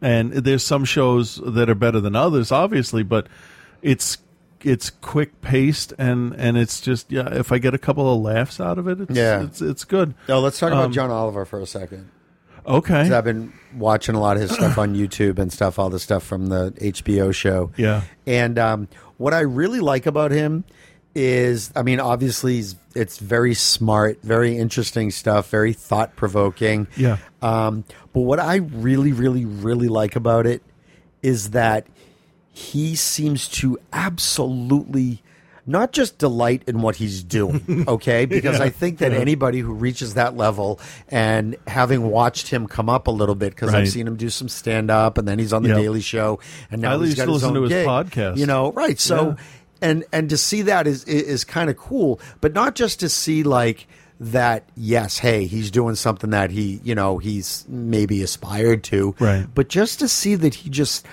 and 0.00 0.32
there's 0.32 0.64
some 0.64 0.84
shows 0.84 1.40
that 1.46 1.68
are 1.70 1.74
better 1.74 2.00
than 2.00 2.16
others 2.16 2.50
obviously 2.50 3.02
but 3.02 3.26
it's 3.82 4.18
it's 4.62 4.90
quick 4.90 5.40
paced 5.42 5.92
and 5.98 6.32
and 6.34 6.56
it's 6.56 6.80
just 6.80 7.10
yeah 7.10 7.28
if 7.34 7.50
i 7.50 7.58
get 7.58 7.74
a 7.74 7.78
couple 7.78 8.12
of 8.14 8.20
laughs 8.22 8.60
out 8.60 8.78
of 8.78 8.86
it 8.88 9.00
it's 9.00 9.10
Yeah. 9.16 9.42
it's, 9.42 9.60
it's 9.60 9.84
good 9.84 10.14
No, 10.28 10.40
let's 10.40 10.58
talk 10.58 10.72
about 10.72 10.84
Um, 10.86 10.92
John 10.92 11.10
Oliver 11.10 11.44
for 11.44 11.60
a 11.60 11.66
second. 11.66 12.08
Okay 12.66 13.02
'Cause 13.04 13.12
I've 13.12 13.24
been 13.24 13.52
watching 13.76 14.14
a 14.14 14.20
lot 14.20 14.36
of 14.36 14.42
his 14.42 14.52
stuff 14.52 14.78
on 14.78 14.94
YouTube 14.94 15.38
and 15.38 15.52
stuff, 15.52 15.78
all 15.78 15.90
the 15.90 15.98
stuff 15.98 16.22
from 16.22 16.46
the 16.46 16.72
HBO 16.80 17.32
show. 17.32 17.70
Yeah. 17.76 18.02
And 18.26 18.58
um, 18.58 18.88
what 19.16 19.32
I 19.34 19.40
really 19.40 19.80
like 19.80 20.06
about 20.06 20.30
him 20.30 20.64
is, 21.14 21.70
I 21.76 21.82
mean, 21.82 22.00
obviously, 22.00 22.54
he's, 22.56 22.74
it's 22.94 23.18
very 23.18 23.54
smart, 23.54 24.18
very 24.22 24.56
interesting 24.56 25.10
stuff, 25.10 25.50
very 25.50 25.72
thought 25.72 26.16
provoking. 26.16 26.86
Yeah. 26.96 27.18
Um, 27.42 27.84
but 28.12 28.20
what 28.20 28.40
I 28.40 28.56
really, 28.56 29.12
really, 29.12 29.44
really 29.44 29.88
like 29.88 30.16
about 30.16 30.46
it 30.46 30.62
is 31.22 31.50
that 31.50 31.86
he 32.50 32.94
seems 32.94 33.48
to 33.48 33.78
absolutely 33.92 35.22
not 35.66 35.92
just 35.92 36.18
delight 36.18 36.62
in 36.66 36.82
what 36.82 36.96
he's 36.96 37.22
doing, 37.22 37.84
okay? 37.88 38.24
Because 38.26 38.58
Yeah. 38.58 38.64
I 38.64 38.68
think 38.70 38.98
that 38.98 39.12
Yeah. 39.12 39.18
anybody 39.18 39.60
who 39.60 39.72
reaches 39.72 40.14
that 40.14 40.36
level 40.36 40.80
and 41.08 41.56
having 41.66 42.02
watched 42.10 42.48
him 42.48 42.66
come 42.66 42.88
up 42.88 43.06
a 43.06 43.10
little 43.12 43.34
bit, 43.36 43.50
because 43.54 43.72
Right. 43.72 43.82
I've 43.82 43.88
seen 43.88 44.06
him 44.08 44.16
do 44.16 44.28
some 44.30 44.48
stand 44.48 44.90
up 44.90 45.18
and 45.18 45.28
then 45.28 45.38
he's 45.38 45.52
on 45.52 45.62
the 45.62 45.68
Yep. 45.70 45.78
Daily 45.78 46.00
Show 46.00 46.40
and 46.70 46.82
now 46.82 46.94
I 47.00 47.04
he's 47.04 47.14
got 47.14 47.28
his 47.28 47.44
own 47.44 47.54
to 47.54 47.62
his 47.62 47.68
gig, 47.70 47.86
podcast. 47.86 48.36
You 48.38 48.46
know, 48.46 48.72
right? 48.72 48.98
So 48.98 49.28
Yeah. 49.28 49.34
and 49.82 50.04
and 50.12 50.30
to 50.30 50.36
see 50.36 50.62
that 50.62 50.86
is 50.86 51.04
is, 51.04 51.22
is 51.22 51.44
kind 51.44 51.70
of 51.70 51.76
cool, 51.76 52.18
but 52.40 52.52
not 52.54 52.74
just 52.74 52.98
to 53.00 53.08
see 53.08 53.42
like 53.44 53.86
that 54.20 54.62
yes 54.76 55.18
hey 55.18 55.46
he's 55.46 55.68
doing 55.72 55.96
something 55.96 56.30
that 56.30 56.52
he 56.52 56.80
you 56.84 56.94
know 56.94 57.18
he's 57.18 57.64
maybe 57.68 58.22
aspired 58.22 58.84
to 58.84 59.16
Right. 59.18 59.46
but 59.52 59.68
just 59.68 59.98
to 59.98 60.06
see 60.06 60.36
that 60.36 60.54
he 60.54 60.70
just 60.70 61.04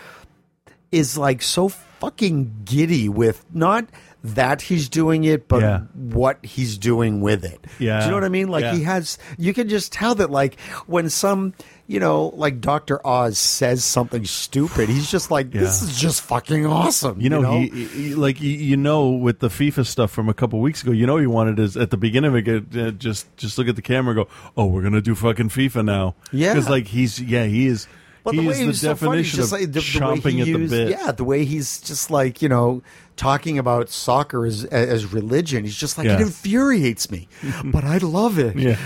is 0.91 1.17
like 1.17 1.41
so 1.41 1.69
fucking 1.69 2.51
giddy 2.65 3.09
with 3.09 3.43
not 3.53 3.85
that 4.23 4.61
he's 4.61 4.89
doing 4.89 5.23
it, 5.23 5.47
but 5.47 5.61
Yeah. 5.61 5.79
what 5.93 6.43
he's 6.43 6.77
doing 6.77 7.21
with 7.21 7.45
it. 7.45 7.65
Yeah. 7.79 7.99
Do 7.99 8.05
you 8.05 8.11
know 8.11 8.17
what 8.17 8.23
I 8.25 8.29
mean? 8.29 8.49
Like 8.49 8.63
Yeah. 8.63 8.75
he 8.75 8.83
has, 8.83 9.17
you 9.37 9.53
can 9.53 9.69
just 9.69 9.93
tell 9.93 10.13
that, 10.15 10.29
like, 10.29 10.59
when 10.87 11.09
some, 11.09 11.53
you 11.87 12.01
know, 12.01 12.33
like 12.35 12.59
Dr. 12.59 12.99
Oz 13.07 13.37
says 13.37 13.83
something 13.85 14.25
stupid, 14.25 14.89
he's 14.89 15.09
just 15.09 15.31
like, 15.31 15.51
this 15.51 15.81
is 15.81 15.97
just 15.97 16.21
fucking 16.21 16.65
awesome. 16.65 17.21
you 17.21 17.29
know, 17.29 17.59
He, 17.59 17.67
he- 17.85 18.15
like 18.15 18.41
you, 18.41 18.51
you 18.51 18.75
know 18.77 19.09
with 19.09 19.39
the 19.39 19.47
FIFA 19.47 19.85
stuff 19.85 20.11
from 20.11 20.27
a 20.27 20.33
couple 20.33 20.59
weeks 20.59 20.83
ago, 20.83 20.91
you 20.91 21.07
know 21.07 21.15
he 21.17 21.25
wanted 21.25 21.57
is 21.57 21.77
at 21.77 21.89
the 21.89 21.97
beginning 21.97 22.35
of 22.35 22.47
it 22.47 22.77
uh, 22.77 22.91
just 22.91 23.25
just 23.37 23.57
look 23.57 23.67
at 23.69 23.75
the 23.77 23.81
camera 23.81 24.15
and 24.17 24.25
go, 24.25 24.31
"Oh, 24.57 24.65
we're 24.65 24.81
going 24.81 24.93
to 24.93 25.01
do 25.01 25.15
fucking 25.15 25.49
FIFA 25.49 25.85
now." 25.85 26.15
Yeah. 26.33 26.53
Cuz 26.55 26.69
like 26.69 26.87
he's 26.87 27.19
yeah, 27.21 27.45
he 27.45 27.67
is 27.67 27.87
But 28.31 28.35
he 28.35 28.41
the 28.41 28.47
way 28.47 28.53
is 28.53 28.59
he 28.59 28.65
the 28.65 28.73
so 28.73 28.95
funny, 28.95 29.09
definition 29.23 29.37
just 29.37 29.53
of 29.53 29.59
like 29.59 29.71
the, 29.71 29.79
the 29.79 29.79
way 29.79 29.83
chomping 30.19 30.31
he 30.31 30.39
at 30.41 30.45
the 30.45 30.51
used, 30.59 30.71
bit. 30.71 30.89
yeah, 30.89 31.11
the 31.11 31.23
way 31.23 31.45
he's 31.45 31.79
just 31.81 32.09
like 32.11 32.41
you 32.41 32.49
know 32.49 32.81
talking 33.15 33.57
about 33.59 33.89
soccer 33.89 34.45
as 34.45 34.65
as 34.65 35.11
religion. 35.11 35.63
He's 35.63 35.75
just 35.75 35.97
like 35.97 36.05
Yeah. 36.07 36.15
it 36.15 36.21
infuriates 36.21 37.09
me, 37.11 37.27
but 37.65 37.83
I 37.83 37.97
love 37.97 38.39
it. 38.39 38.55
Yeah. 38.57 38.77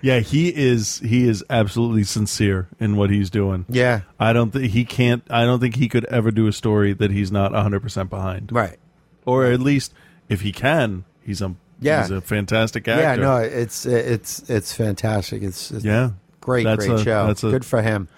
Yeah, 0.00 0.18
he 0.18 0.48
is 0.52 0.98
he 0.98 1.28
is 1.28 1.44
absolutely 1.48 2.02
sincere 2.02 2.66
in 2.80 2.96
what 2.96 3.10
he's 3.10 3.30
doing. 3.30 3.66
Yeah. 3.68 4.00
I 4.18 4.32
don't 4.32 4.50
think 4.50 4.72
he 4.72 4.84
can't 4.84 5.22
I 5.30 5.44
don't 5.44 5.60
think 5.60 5.76
he 5.76 5.88
could 5.88 6.04
ever 6.06 6.32
do 6.32 6.48
a 6.48 6.52
story 6.52 6.92
that 6.94 7.12
he's 7.12 7.30
not 7.30 7.52
100% 7.52 8.08
behind. 8.10 8.50
Right. 8.50 8.78
Or 9.24 9.44
at 9.46 9.60
least 9.60 9.94
if 10.28 10.40
he 10.40 10.50
can, 10.50 11.04
he's 11.22 11.40
a 11.40 11.54
Yeah. 11.80 12.02
he's 12.02 12.10
a 12.10 12.20
fantastic 12.20 12.88
actor. 12.88 13.00
Yeah, 13.00 13.14
no, 13.14 13.36
it's 13.36 13.86
it's 13.86 14.50
it's 14.50 14.72
fantastic. 14.74 15.40
It's, 15.44 15.70
it's 15.70 15.84
Yeah. 15.84 16.10
great, 16.40 16.64
That's 16.64 16.84
great 16.84 17.00
a- 17.00 17.04
show. 17.04 17.26
that's 17.28 17.44
a- 17.44 17.50
Good 17.50 17.64
for 17.64 17.80
him. 17.80 18.08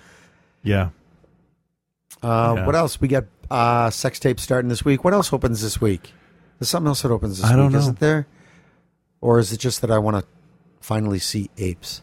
Yeah. 0.65 0.91
Uh, 2.23 2.55
Yeah. 2.57 2.67
What 2.67 2.75
else? 2.75 3.01
We 3.01 3.07
got 3.09 3.25
uh, 3.51 3.91
sex 3.91 4.19
tape 4.19 4.41
starting 4.41 4.69
this 4.69 4.85
week. 4.85 5.05
What 5.05 5.13
else 5.15 5.33
opens 5.33 5.63
this 5.63 5.81
week? 5.81 6.13
There's 6.59 6.69
something 6.71 6.89
else 6.89 7.03
that 7.03 7.11
opens 7.13 7.41
this 7.41 7.47
I 7.49 7.55
don't 7.55 7.67
week, 7.67 7.73
know. 7.75 7.79
isn't 7.79 8.01
there? 8.01 8.27
Or 9.21 9.39
is 9.39 9.53
it 9.53 9.59
just 9.61 9.81
that 9.83 9.91
I 9.93 9.99
want 9.99 10.17
to 10.19 10.25
finally 10.81 11.19
see 11.21 11.51
apes? 11.59 12.03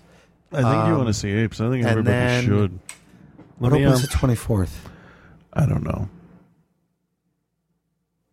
I 0.51 0.57
think 0.57 0.67
you 0.67 0.71
Um, 0.93 0.97
want 0.97 1.07
to 1.07 1.13
see 1.13 1.31
apes. 1.31 1.59
I 1.59 1.69
think 1.69 1.85
everybody 1.85 2.03
then- 2.15 2.45
should. 2.45 2.79
What 3.57 3.71
Let 3.73 3.79
me, 3.79 3.85
opens 3.85 3.99
um, 4.03 4.07
the 4.09 4.17
twenty 4.17 4.35
fourth? 4.35 4.89
I 5.53 5.65
don't 5.67 5.83
know. 5.83 6.09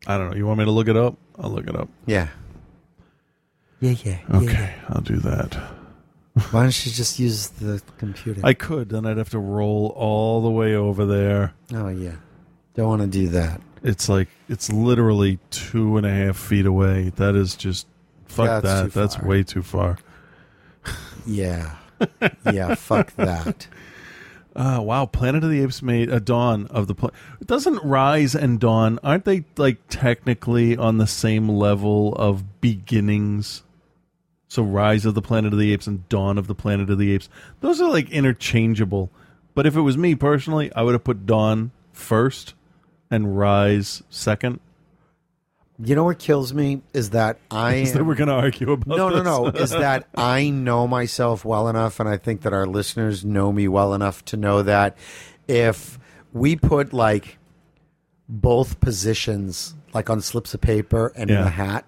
I 0.06 0.16
don't 0.16 0.30
know. 0.30 0.36
You 0.36 0.46
want 0.46 0.58
me 0.60 0.64
to 0.64 0.70
look 0.70 0.88
it 0.88 0.96
up? 0.96 1.16
I'll 1.38 1.50
look 1.50 1.66
it 1.68 1.76
up. 1.76 1.88
Yeah. 2.06 2.28
Yeah, 3.80 3.90
yeah. 4.04 4.18
yeah, 4.28 4.36
Okay, 4.36 4.52
yeah. 4.52 4.74
I'll 4.88 5.02
do 5.02 5.16
that. 5.18 5.56
Why 6.50 6.62
don't 6.62 6.86
you 6.86 6.92
just 6.92 7.18
use 7.18 7.48
the 7.48 7.82
computer? 7.98 8.40
I 8.44 8.54
could, 8.54 8.88
then 8.90 9.06
I'd 9.06 9.16
have 9.16 9.30
to 9.30 9.38
roll 9.38 9.92
all 9.96 10.42
the 10.42 10.50
way 10.50 10.74
over 10.74 11.04
there. 11.06 11.54
oh 11.74 11.88
yeah. 11.88 12.16
Don't 12.74 12.88
want 12.88 13.02
to 13.02 13.08
do 13.08 13.28
that. 13.28 13.60
It's 13.82 14.08
like 14.08 14.28
it's 14.48 14.70
literally 14.72 15.38
two 15.50 15.96
and 15.96 16.06
a 16.06 16.10
half 16.10 16.36
feet 16.36 16.66
away. 16.66 17.10
That 17.16 17.34
is 17.34 17.56
just 17.56 17.86
fuck 18.26 18.46
That's 18.46 18.64
that. 18.64 18.82
too 18.92 19.00
That's 19.00 19.16
far. 19.16 19.26
way 19.26 19.42
too 19.42 19.62
far. 19.62 19.98
Yeah. 21.26 21.76
yeah. 22.50 22.74
Fuck 22.74 23.14
that. 23.16 23.66
Uh, 24.56 24.80
wow, 24.80 25.06
Planet 25.06 25.44
of 25.44 25.50
the 25.50 25.62
Apes 25.62 25.82
made 25.82 26.08
a 26.10 26.18
Dawn 26.18 26.66
of 26.68 26.88
the 26.88 26.94
Pla- 26.94 27.10
Doesn't 27.46 27.80
Rise 27.84 28.34
and 28.34 28.58
Dawn 28.58 28.98
aren't 29.04 29.24
they 29.24 29.44
like 29.56 29.76
technically 29.88 30.76
on 30.76 30.98
the 30.98 31.06
same 31.06 31.48
level 31.48 32.12
of 32.16 32.60
beginnings? 32.60 33.62
So 34.48 34.62
Rise 34.62 35.04
of 35.04 35.14
the 35.14 35.22
Planet 35.22 35.52
of 35.52 35.58
the 35.58 35.72
Apes 35.72 35.86
and 35.86 36.08
Dawn 36.08 36.38
of 36.38 36.46
the 36.46 36.54
Planet 36.54 36.88
of 36.90 36.98
the 36.98 37.12
Apes, 37.12 37.28
those 37.60 37.80
are 37.80 37.90
like 37.90 38.10
interchangeable. 38.10 39.10
But 39.54 39.66
if 39.66 39.76
it 39.76 39.82
was 39.82 39.98
me 39.98 40.14
personally, 40.14 40.72
I 40.74 40.82
would 40.82 40.94
have 40.94 41.04
put 41.04 41.26
Dawn 41.26 41.70
first 41.92 42.54
and 43.10 43.38
Rise 43.38 44.02
second. 44.08 44.60
You 45.80 45.94
know 45.94 46.04
what 46.04 46.18
kills 46.18 46.52
me 46.52 46.82
is 46.92 47.10
that 47.10 47.38
I 47.50 47.74
Is 47.74 47.92
that 47.92 48.04
we're 48.04 48.16
going 48.16 48.28
to 48.28 48.34
argue 48.34 48.72
about 48.72 48.88
no, 48.88 49.08
no, 49.10 49.16
this? 49.16 49.24
no. 49.24 49.46
Is 49.62 49.70
that 49.70 50.08
I 50.16 50.50
know 50.50 50.88
myself 50.88 51.44
well 51.44 51.68
enough, 51.68 52.00
and 52.00 52.08
I 52.08 52.16
think 52.16 52.42
that 52.42 52.52
our 52.52 52.66
listeners 52.66 53.24
know 53.24 53.52
me 53.52 53.68
well 53.68 53.94
enough 53.94 54.24
to 54.26 54.36
know 54.36 54.62
that 54.62 54.96
if 55.46 55.98
we 56.32 56.56
put 56.56 56.92
like 56.92 57.38
both 58.28 58.80
positions, 58.80 59.74
like 59.94 60.10
on 60.10 60.20
slips 60.20 60.52
of 60.52 60.60
paper 60.60 61.12
and 61.14 61.30
in 61.30 61.36
a 61.36 61.48
hat, 61.48 61.84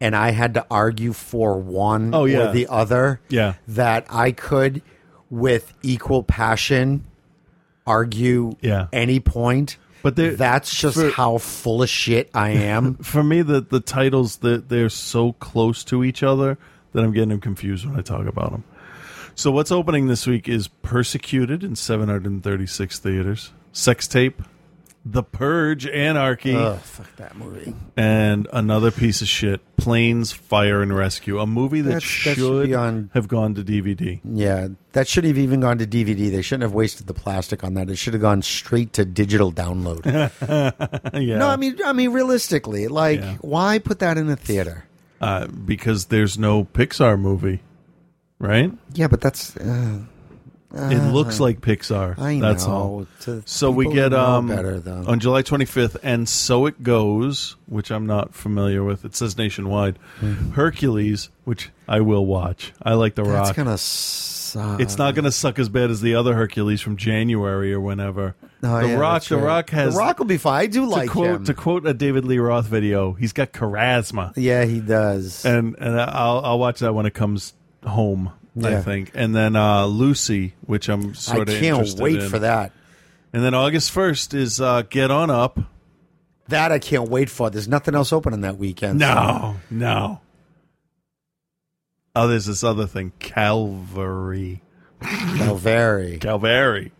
and 0.00 0.16
I 0.16 0.30
had 0.30 0.54
to 0.54 0.66
argue 0.70 1.12
for 1.12 1.58
one 1.58 2.14
Oh, 2.14 2.24
yeah. 2.24 2.48
or 2.48 2.52
the 2.52 2.66
other, 2.68 3.20
Yeah. 3.28 3.54
that 3.68 4.06
I 4.10 4.32
could, 4.32 4.82
with 5.28 5.72
equal 5.82 6.22
passion, 6.22 7.04
argue 7.86 8.52
Yeah. 8.60 8.86
any 8.92 9.20
point. 9.20 9.76
But 10.02 10.16
that's 10.16 10.74
just 10.74 10.96
for- 10.96 11.10
how 11.10 11.36
full 11.38 11.82
of 11.82 11.88
shit 11.90 12.30
I 12.32 12.50
am. 12.50 12.94
For 13.02 13.22
me, 13.22 13.42
the 13.42 13.60
the 13.60 13.80
titles 13.80 14.38
that 14.38 14.70
they're 14.70 14.88
so 14.88 15.32
close 15.34 15.84
to 15.84 16.02
each 16.04 16.22
other 16.22 16.56
that 16.92 17.04
I'm 17.04 17.12
getting 17.12 17.28
them 17.28 17.40
confused 17.40 17.84
when 17.86 17.98
I 17.98 18.00
talk 18.00 18.26
about 18.26 18.50
them. 18.50 18.64
So 19.34 19.50
what's 19.50 19.70
opening 19.70 20.06
this 20.06 20.26
week 20.26 20.48
is 20.48 20.68
Persecuted 20.68 21.62
in 21.62 21.76
736 21.76 22.98
theaters, 22.98 23.52
Sex 23.72 24.08
Tape, 24.08 24.40
The 25.02 25.22
Purge, 25.22 25.86
Anarchy, 25.86 26.54
Ugh, 26.54 26.78
fuck 26.78 27.16
that 27.16 27.34
movie. 27.34 27.74
and 27.96 28.46
another 28.52 28.90
piece 28.90 29.22
of 29.22 29.28
shit, 29.28 29.62
Planes, 29.78 30.30
Fire 30.30 30.82
and 30.82 30.94
Rescue, 30.94 31.38
a 31.40 31.46
movie 31.46 31.80
that, 31.80 31.88
That's- 31.88 32.02
that 32.24 32.34
should, 32.34 32.36
should 32.36 32.66
be 32.66 32.74
on- 32.74 33.08
have 33.14 33.26
gone 33.26 33.54
to 33.54 33.64
DVD. 33.64 34.20
Yeah, 34.22 34.68
that 34.92 35.08
should 35.08 35.24
have 35.24 35.38
even 35.38 35.60
gone 35.60 35.78
to 35.78 35.86
DVD. 35.86 36.30
They 36.30 36.42
shouldn't 36.42 36.64
have 36.64 36.74
wasted 36.74 37.06
the 37.06 37.14
plastic 37.14 37.64
on 37.64 37.72
that. 37.74 37.88
It 37.88 37.96
should 37.96 38.12
have 38.12 38.20
gone 38.20 38.42
straight 38.42 38.92
to 38.92 39.06
digital 39.06 39.50
download. 39.50 40.04
yeah, 41.18 41.38
No, 41.38 41.48
I 41.48 41.56
mean, 41.56 41.78
I 41.82 41.94
mean, 41.94 42.12
realistically, 42.12 42.86
like, 42.88 43.20
Yeah. 43.20 43.36
why 43.40 43.78
put 43.78 44.00
that 44.00 44.18
in 44.18 44.28
a 44.28 44.36
theater? 44.36 44.84
uh, 45.22 45.46
because 45.46 46.06
there's 46.06 46.38
no 46.38 46.64
Pixar 46.64 47.18
movie, 47.18 47.60
right? 48.38 48.70
Yeah, 48.92 49.06
but 49.08 49.22
that's. 49.22 49.56
Uh, 49.56 50.00
It 50.72 51.12
looks 51.12 51.40
like 51.40 51.60
Pixar. 51.60 52.16
I 52.18 52.38
That's 52.38 52.64
know. 52.66 52.72
all. 52.72 53.06
To 53.22 53.42
So 53.44 53.70
we 53.72 53.86
people 53.86 53.94
get 53.96 54.12
know 54.12 54.24
um 54.24 54.46
better 54.48 54.78
though. 54.78 55.04
on 55.06 55.18
July 55.18 55.42
25th, 55.42 55.96
and 56.02 56.28
so 56.28 56.66
it 56.66 56.82
goes, 56.82 57.56
which 57.66 57.90
I'm 57.90 58.06
not 58.06 58.34
familiar 58.34 58.84
with. 58.84 59.04
It 59.04 59.16
says 59.16 59.36
nationwide. 59.36 59.98
Hercules, 60.54 61.30
which 61.44 61.70
I 61.88 62.00
will 62.00 62.26
watch. 62.26 62.72
I 62.82 62.94
like 62.94 63.14
The 63.14 63.22
Hmm. 63.24 63.30
That's 63.30 63.48
Rock. 63.50 63.56
gonna 63.56 63.78
suck. 63.78 64.80
it's 64.80 64.98
not 64.98 65.14
going 65.14 65.24
to 65.24 65.30
suck 65.32 65.58
as 65.60 65.68
bad 65.68 65.90
as 65.90 66.00
the 66.00 66.14
other 66.16 66.34
Hercules 66.34 66.80
from 66.80 66.96
January 66.96 67.72
or 67.72 67.80
whenever. 67.80 68.34
Oh, 68.64 68.80
the 68.80 68.88
yeah, 68.88 68.94
Rock, 68.96 69.12
that's 69.14 69.28
The 69.28 69.36
right. 69.36 69.44
Rock 69.44 69.70
has 69.70 69.94
The 69.94 70.00
Rock 70.00 70.18
will 70.18 70.26
be 70.26 70.38
fine. 70.38 70.60
I 70.62 70.66
do 70.66 70.80
to 70.82 70.86
like 70.88 71.08
quote 71.10 71.26
him. 71.26 71.44
to 71.44 71.54
quote 71.54 71.86
a 71.86 71.94
David 71.94 72.24
Lee 72.24 72.38
Roth 72.38 72.66
video. 72.66 73.12
He's 73.12 73.32
got 73.32 73.52
charisma, 73.52 74.32
yeah, 74.36 74.64
he 74.64 74.80
does. 74.80 75.44
and 75.44 75.76
and 75.78 76.00
I'll 76.00 76.40
I'll 76.44 76.58
watch 76.58 76.80
that 76.80 76.94
when 76.94 77.06
it 77.06 77.14
comes 77.14 77.54
home. 77.84 78.32
I 78.64 78.80
think, 78.82 79.10
and 79.14 79.34
then 79.34 79.56
uh, 79.56 79.86
Lucy, 79.86 80.54
which 80.66 80.88
I'm 80.88 81.14
sort 81.14 81.48
of 81.48 81.54
I 81.54 81.60
can't 81.60 81.98
wait 81.98 82.20
in. 82.22 82.28
for 82.28 82.40
that. 82.40 82.72
And 83.32 83.44
then 83.44 83.54
August 83.54 83.94
1st 83.94 84.34
is 84.34 84.60
uh, 84.60 84.82
Get 84.82 85.10
On 85.10 85.30
Up. 85.30 85.58
That 86.48 86.72
I 86.72 86.80
can't 86.80 87.08
wait 87.08 87.30
for. 87.30 87.48
There's 87.48 87.68
nothing 87.68 87.94
else 87.94 88.12
open 88.12 88.32
on 88.32 88.40
that 88.40 88.56
weekend. 88.58 88.98
No, 88.98 89.56
no. 89.70 90.20
Oh, 92.16 92.26
there's 92.26 92.46
this 92.46 92.64
other 92.64 92.86
thing, 92.86 93.12
Calvary. 93.20 94.62
Calvary. 95.00 96.18
Calvary, 96.20 96.92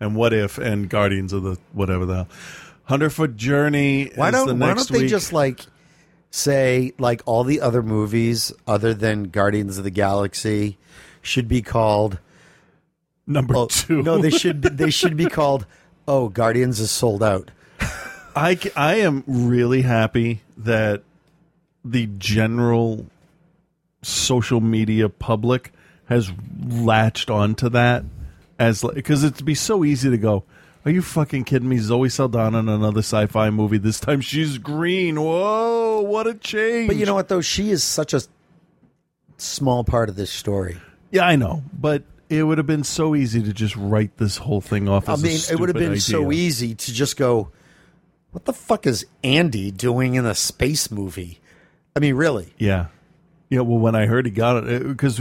and 0.00 0.16
What 0.16 0.32
If, 0.32 0.58
and 0.58 0.88
Guardians 0.88 1.32
of 1.32 1.44
the 1.44 1.58
whatever 1.72 2.06
the 2.06 2.14
hell. 2.14 2.28
Hundred 2.84 3.10
Foot 3.10 3.36
Journey. 3.36 4.10
Why 4.16 4.32
don't 4.32 4.58
Why 4.58 4.74
don't 4.74 4.88
they 4.88 5.02
week. 5.02 5.10
just 5.10 5.32
like 5.32 5.60
say 6.32 6.92
like 6.98 7.22
all 7.26 7.44
the 7.44 7.60
other 7.60 7.82
movies 7.82 8.52
other 8.66 8.92
than 8.92 9.24
Guardians 9.24 9.78
of 9.78 9.84
the 9.84 9.90
Galaxy 9.90 10.78
should 11.20 11.46
be 11.46 11.62
called 11.62 12.18
number 13.26 13.54
oh, 13.56 13.66
two? 13.66 14.02
No, 14.02 14.18
they 14.18 14.30
should 14.30 14.60
be- 14.60 14.68
they 14.70 14.90
should 14.90 15.16
be 15.16 15.26
called 15.26 15.66
Oh, 16.08 16.28
Guardians 16.28 16.80
is 16.80 16.90
sold 16.90 17.22
out. 17.22 17.50
I 18.34 18.58
I 18.74 18.96
am 18.96 19.22
really 19.26 19.82
happy 19.82 20.40
that 20.56 21.02
the 21.84 22.08
general 22.18 23.06
social 24.02 24.60
media 24.60 25.08
public 25.08 25.72
has 26.06 26.32
latched 26.66 27.30
onto 27.30 27.68
that 27.68 28.04
as 28.58 28.84
because 28.94 29.22
it'd 29.22 29.44
be 29.44 29.54
so 29.54 29.84
easy 29.84 30.10
to 30.10 30.16
go. 30.16 30.44
Are 30.84 30.90
you 30.90 31.00
fucking 31.02 31.44
kidding 31.44 31.68
me? 31.68 31.78
Zoe 31.78 32.08
Saldana 32.08 32.58
in 32.58 32.68
another 32.68 33.00
sci-fi 33.00 33.50
movie. 33.50 33.78
This 33.78 34.00
time 34.00 34.20
she's 34.20 34.58
green. 34.58 35.20
Whoa, 35.20 36.00
what 36.00 36.26
a 36.26 36.34
change! 36.34 36.88
But 36.88 36.96
you 36.96 37.06
know 37.06 37.14
what 37.14 37.28
though? 37.28 37.40
She 37.40 37.70
is 37.70 37.84
such 37.84 38.12
a 38.14 38.22
small 39.36 39.84
part 39.84 40.08
of 40.08 40.16
this 40.16 40.30
story. 40.30 40.78
yeah, 41.10 41.26
I 41.26 41.36
know, 41.36 41.62
but 41.72 42.02
it 42.28 42.42
would 42.42 42.58
have 42.58 42.66
been 42.66 42.84
so 42.84 43.14
easy 43.14 43.42
to 43.42 43.52
just 43.52 43.76
write 43.76 44.16
this 44.16 44.36
whole 44.38 44.60
thing 44.60 44.88
off. 44.88 45.08
I 45.08 45.12
As 45.12 45.22
a 45.22 45.26
mean, 45.26 45.36
it 45.50 45.60
would 45.60 45.68
have 45.68 45.76
stupid 45.76 45.90
been 45.90 46.00
so 46.00 46.32
easy 46.32 46.74
to 46.74 46.92
just 46.92 47.16
go, 47.16 47.50
"What 48.32 48.44
the 48.46 48.52
fuck 48.52 48.86
is 48.86 49.06
Andy 49.22 49.70
doing 49.70 50.14
in 50.14 50.26
a 50.26 50.34
space 50.34 50.90
movie?" 50.90 51.40
I 51.94 52.00
mean, 52.00 52.14
really? 52.16 52.54
Yeah, 52.58 52.86
yeah. 53.50 53.60
Well, 53.60 53.78
when 53.78 53.94
I 53.94 54.06
heard 54.06 54.26
he 54.26 54.32
got 54.32 54.64
it, 54.64 54.82
uh, 54.82 54.88
because 54.88 55.20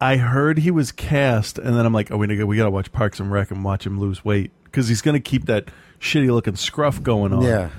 I 0.00 0.16
heard 0.16 0.58
he 0.58 0.70
was 0.70 0.92
cast, 0.92 1.58
and 1.58 1.74
then 1.76 1.86
I'm 1.86 1.92
like, 1.94 2.10
oh, 2.10 2.16
we 2.16 2.26
gotta, 2.26 2.46
we 2.46 2.56
gotta 2.56 2.70
watch 2.70 2.92
Parks 2.92 3.20
and 3.20 3.30
Rec 3.32 3.50
and 3.50 3.64
watch 3.64 3.86
him 3.86 3.98
lose 3.98 4.24
weight 4.24 4.50
because 4.64 4.88
he's 4.88 5.00
gonna 5.02 5.20
keep 5.20 5.46
that 5.46 5.68
shitty 6.00 6.28
looking 6.30 6.56
scruff 6.56 7.02
going 7.02 7.32
on. 7.32 7.42
Yeah. 7.42 7.70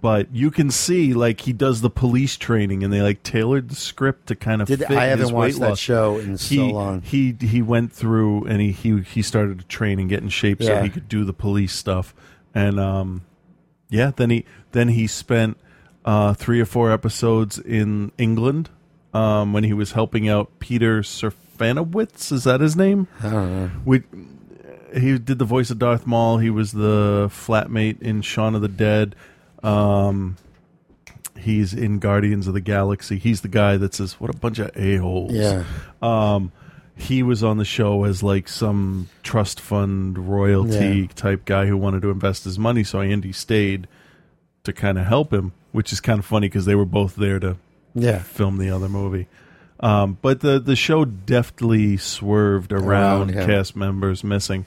But 0.00 0.34
you 0.34 0.50
can 0.50 0.70
see, 0.72 1.14
like, 1.14 1.42
he 1.42 1.52
does 1.52 1.80
the 1.80 1.88
police 1.90 2.36
training, 2.36 2.82
and 2.82 2.92
they 2.92 3.00
like 3.00 3.22
tailored 3.22 3.68
the 3.68 3.76
script 3.76 4.26
to 4.28 4.34
kind 4.36 4.60
of. 4.60 4.66
Did 4.68 4.80
fit 4.80 4.90
I 4.90 5.06
haven't 5.06 5.26
his 5.26 5.32
watched 5.32 5.54
weight 5.54 5.60
that 5.60 5.68
loss. 5.70 5.78
show 5.78 6.18
in 6.18 6.36
so 6.38 6.66
long? 6.66 7.02
He 7.02 7.36
he 7.40 7.62
went 7.62 7.92
through 7.92 8.44
and 8.46 8.60
he 8.60 8.72
he 8.72 9.00
he 9.02 9.22
started 9.22 9.60
to 9.60 9.64
train 9.66 10.00
and 10.00 10.08
get 10.08 10.20
in 10.22 10.28
shape 10.28 10.60
so 10.62 10.72
Yeah. 10.72 10.82
he 10.82 10.88
could 10.90 11.08
do 11.08 11.24
the 11.24 11.32
police 11.32 11.72
stuff, 11.72 12.14
and 12.52 12.80
um, 12.80 13.22
yeah. 13.90 14.10
Then 14.16 14.30
he 14.30 14.44
then 14.72 14.88
he 14.88 15.06
spent 15.06 15.56
uh, 16.04 16.34
three 16.34 16.60
or 16.60 16.66
four 16.66 16.90
episodes 16.90 17.60
in 17.60 18.10
England 18.18 18.70
um, 19.14 19.52
when 19.52 19.62
he 19.62 19.72
was 19.72 19.92
helping 19.92 20.28
out 20.28 20.58
Peter 20.58 21.04
Serafinowicz. 21.62 22.32
Is 22.32 22.44
that 22.44 22.60
his 22.60 22.76
name? 22.76 23.08
I 23.22 23.30
don't 23.30 23.52
know. 23.62 23.70
We, 23.84 24.02
he 24.94 25.18
did 25.18 25.38
the 25.38 25.44
voice 25.44 25.70
of 25.70 25.78
Darth 25.78 26.06
Maul. 26.06 26.38
He 26.38 26.50
was 26.50 26.72
the 26.72 27.28
flatmate 27.30 28.02
in 28.02 28.22
Shaun 28.22 28.54
of 28.54 28.62
the 28.62 28.68
Dead. 28.68 29.14
Um, 29.62 30.36
he's 31.38 31.72
in 31.74 31.98
Guardians 31.98 32.46
of 32.46 32.54
the 32.54 32.60
Galaxy. 32.60 33.18
He's 33.18 33.40
the 33.40 33.48
guy 33.48 33.76
that 33.76 33.94
says, 33.94 34.14
"What 34.20 34.34
a 34.34 34.36
bunch 34.36 34.58
of 34.58 34.70
a 34.76 34.96
holes." 34.96 35.32
Yeah. 35.32 35.64
Um, 36.02 36.52
he 36.94 37.22
was 37.22 37.42
on 37.42 37.56
the 37.56 37.64
show 37.64 38.04
as 38.04 38.22
like 38.22 38.48
some 38.48 39.08
trust 39.22 39.60
fund 39.60 40.18
royalty 40.28 41.00
Yeah. 41.00 41.06
type 41.14 41.44
guy 41.46 41.66
who 41.66 41.76
wanted 41.76 42.02
to 42.02 42.10
invest 42.10 42.44
his 42.44 42.58
money. 42.58 42.84
So 42.84 43.00
Andy 43.00 43.32
stayed 43.32 43.88
to 44.64 44.72
kind 44.72 44.98
of 44.98 45.06
help 45.06 45.32
him, 45.32 45.52
which 45.72 45.92
is 45.92 46.00
kind 46.00 46.18
of 46.18 46.24
funny 46.26 46.48
because 46.48 46.66
they 46.66 46.74
were 46.74 46.84
both 46.84 47.16
there 47.16 47.40
to 47.40 47.56
Yeah. 47.94 48.18
film 48.18 48.58
the 48.58 48.70
other 48.70 48.88
movie. 48.88 49.26
Um, 49.82 50.16
but 50.22 50.40
the 50.40 50.60
the 50.60 50.76
show 50.76 51.04
deftly 51.04 51.96
swerved 51.96 52.72
around, 52.72 53.34
Around 53.34 53.46
cast 53.46 53.74
members 53.74 54.22
missing. 54.22 54.64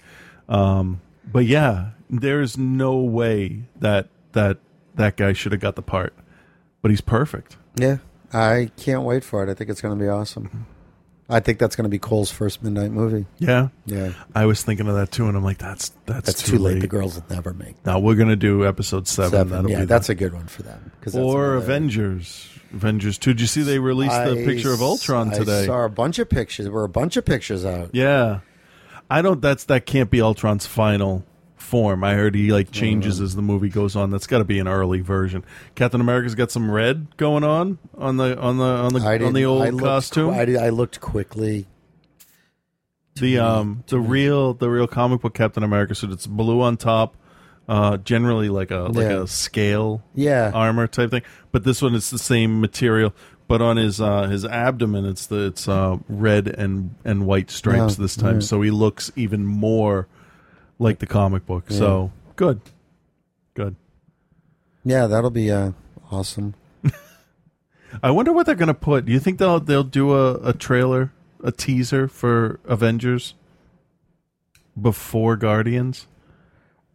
Um, 0.50 1.00
but 1.32 1.46
yeah, 1.46 1.92
there's 2.10 2.58
no 2.58 2.98
way 2.98 3.64
that 3.80 4.10
that 4.34 4.58
that 4.96 5.16
guy 5.18 5.34
should 5.34 5.54
have 5.54 5.62
got 5.62 5.76
the 5.76 5.82
part. 5.82 6.14
But 6.82 6.92
he's 6.92 7.02
perfect. 7.02 7.56
Yeah, 7.78 7.98
I 8.34 8.72
can't 8.78 9.04
wait 9.04 9.24
for 9.24 9.42
it. 9.44 9.50
I 9.50 9.54
think 9.54 9.70
it's 9.70 9.82
going 9.82 9.98
to 9.98 10.04
be 10.04 10.10
awesome. 10.10 10.68
I 11.28 11.40
think 11.40 11.58
that's 11.58 11.76
going 11.76 11.86
to 11.86 11.90
be 11.90 11.98
Cole's 11.98 12.30
first 12.30 12.62
midnight 12.62 12.92
movie. 12.92 13.26
Yeah, 13.40 13.70
Yeah, 13.86 14.12
I 14.36 14.46
was 14.46 14.62
thinking 14.62 14.88
of 14.88 14.94
that 14.96 15.12
too, 15.12 15.28
and 15.28 15.36
I'm 15.36 15.44
like, 15.44 15.58
that's 15.58 15.90
that's, 16.06 16.28
that's 16.28 16.44
too 16.44 16.60
late. 16.60 16.82
The 16.82 16.88
girls 16.88 17.16
will 17.16 17.26
never 17.30 17.54
make 17.54 17.84
Now 17.86 18.00
we're 18.00 18.16
gonna 18.16 18.36
do 18.36 18.66
episode 18.68 19.08
seven. 19.08 19.50
seven. 19.50 19.68
Yeah, 19.70 19.86
that's 19.86 20.10
a 20.10 20.16
good 20.16 20.34
one 20.34 20.48
for 20.48 20.62
them. 20.64 20.92
or 21.16 21.56
Avengers. 21.56 22.50
Avengers 22.74 23.18
two. 23.18 23.34
Did 23.34 23.42
you 23.42 23.48
see 23.48 23.62
they 23.64 23.80
released 23.80 24.12
the 24.16 24.42
I 24.42 24.46
picture 24.46 24.74
of 24.74 24.82
Ultron 24.82 25.32
s- 25.32 25.38
today? 25.38 25.64
I 25.64 25.66
saw 25.68 25.86
a 25.86 25.90
bunch 25.90 26.20
of 26.20 26.30
pictures. 26.30 26.66
There 26.66 26.74
were 26.74 26.84
a 26.84 26.90
bunch 26.90 27.16
of 27.18 27.26
pictures 27.26 27.64
out. 27.66 27.90
Yeah, 27.94 28.40
I 29.10 29.22
don't. 29.22 29.42
That's 29.42 29.64
that 29.66 29.86
can't 29.86 30.10
be 30.12 30.22
Ultron's 30.22 30.66
final 30.66 31.24
form. 31.56 32.04
I 32.04 32.14
heard 32.14 32.36
he 32.36 32.52
like 32.52 32.72
changes 32.72 33.20
as 33.22 33.36
the 33.36 33.42
movie 33.42 33.70
goes 33.70 33.96
on. 33.96 34.10
That's 34.12 34.28
got 34.28 34.40
to 34.40 34.44
be 34.44 34.60
an 34.60 34.68
early 34.68 35.00
version. 35.02 35.44
Captain 35.76 36.02
America's 36.02 36.36
got 36.36 36.52
some 36.52 36.70
red 36.70 37.16
going 37.18 37.44
on 37.44 37.78
on 37.98 38.18
the 38.18 38.38
on 38.40 38.58
the 38.58 38.64
on 38.66 38.94
the 38.94 39.00
I 39.02 39.14
on 39.14 39.20
the 39.20 39.40
didn't- 39.42 39.46
old 39.46 39.62
I 39.64 39.70
looked 39.70 39.84
costume. 39.84 40.34
qu- 40.34 40.40
I, 40.40 40.46
did- 40.46 40.58
I 40.58 40.70
looked 40.70 41.00
quickly. 41.02 41.68
the 43.16 43.40
um 43.40 43.84
the 43.88 44.00
real 44.00 44.54
the 44.54 44.70
real 44.70 44.88
comic 44.88 45.22
book 45.22 45.34
Captain 45.34 45.64
America 45.64 45.96
suit. 45.96 46.12
It's 46.12 46.28
blue 46.28 46.62
on 46.62 46.76
top. 46.78 47.16
Uh, 47.68 47.98
generally 47.98 48.48
like 48.50 48.70
a 48.70 48.82
like 48.92 49.08
Yeah. 49.08 49.24
a 49.24 49.28
scale 49.28 50.04
Yeah. 50.14 50.52
armor 50.54 50.86
type 50.88 51.10
thing. 51.10 51.24
But 51.52 51.64
this 51.64 51.82
one 51.82 51.96
is 51.96 52.10
the 52.12 52.20
same 52.20 52.62
material. 52.62 53.14
But 53.48 53.62
on 53.62 53.78
his 53.78 54.00
uh, 54.02 54.24
his 54.28 54.46
abdomen, 54.46 55.06
it's 55.06 55.26
the 55.28 55.46
it's 55.48 55.68
uh, 55.68 55.98
red 56.08 56.48
and 56.48 56.96
and 57.04 57.26
white 57.26 57.50
stripes 57.52 57.98
Yeah, 57.98 58.04
this 58.04 58.16
time, 58.16 58.42
so 58.42 58.62
he 58.62 58.70
looks 58.72 59.12
even 59.16 59.46
more 59.46 60.08
like 60.80 61.00
the 61.00 61.06
comic 61.08 61.46
book. 61.46 61.66
So 61.72 62.12
good, 62.36 62.62
good. 63.56 63.76
Yeah, 64.84 65.08
that'll 65.08 65.30
be 65.32 65.52
uh, 65.52 65.72
awesome. 66.12 66.54
I 68.04 68.12
wonder 68.12 68.32
what 68.34 68.46
they're 68.46 68.56
gonna 68.56 68.74
put. 68.76 69.06
Do 69.06 69.12
you 69.12 69.20
think 69.20 69.40
they'll 69.40 69.60
they'll 69.60 69.84
do 69.84 70.14
a, 70.14 70.50
a 70.50 70.54
trailer, 70.54 71.12
a 71.44 71.52
teaser 71.52 72.08
for 72.08 72.60
Avengers 72.66 73.34
before 74.80 75.36
Guardians? 75.36 76.08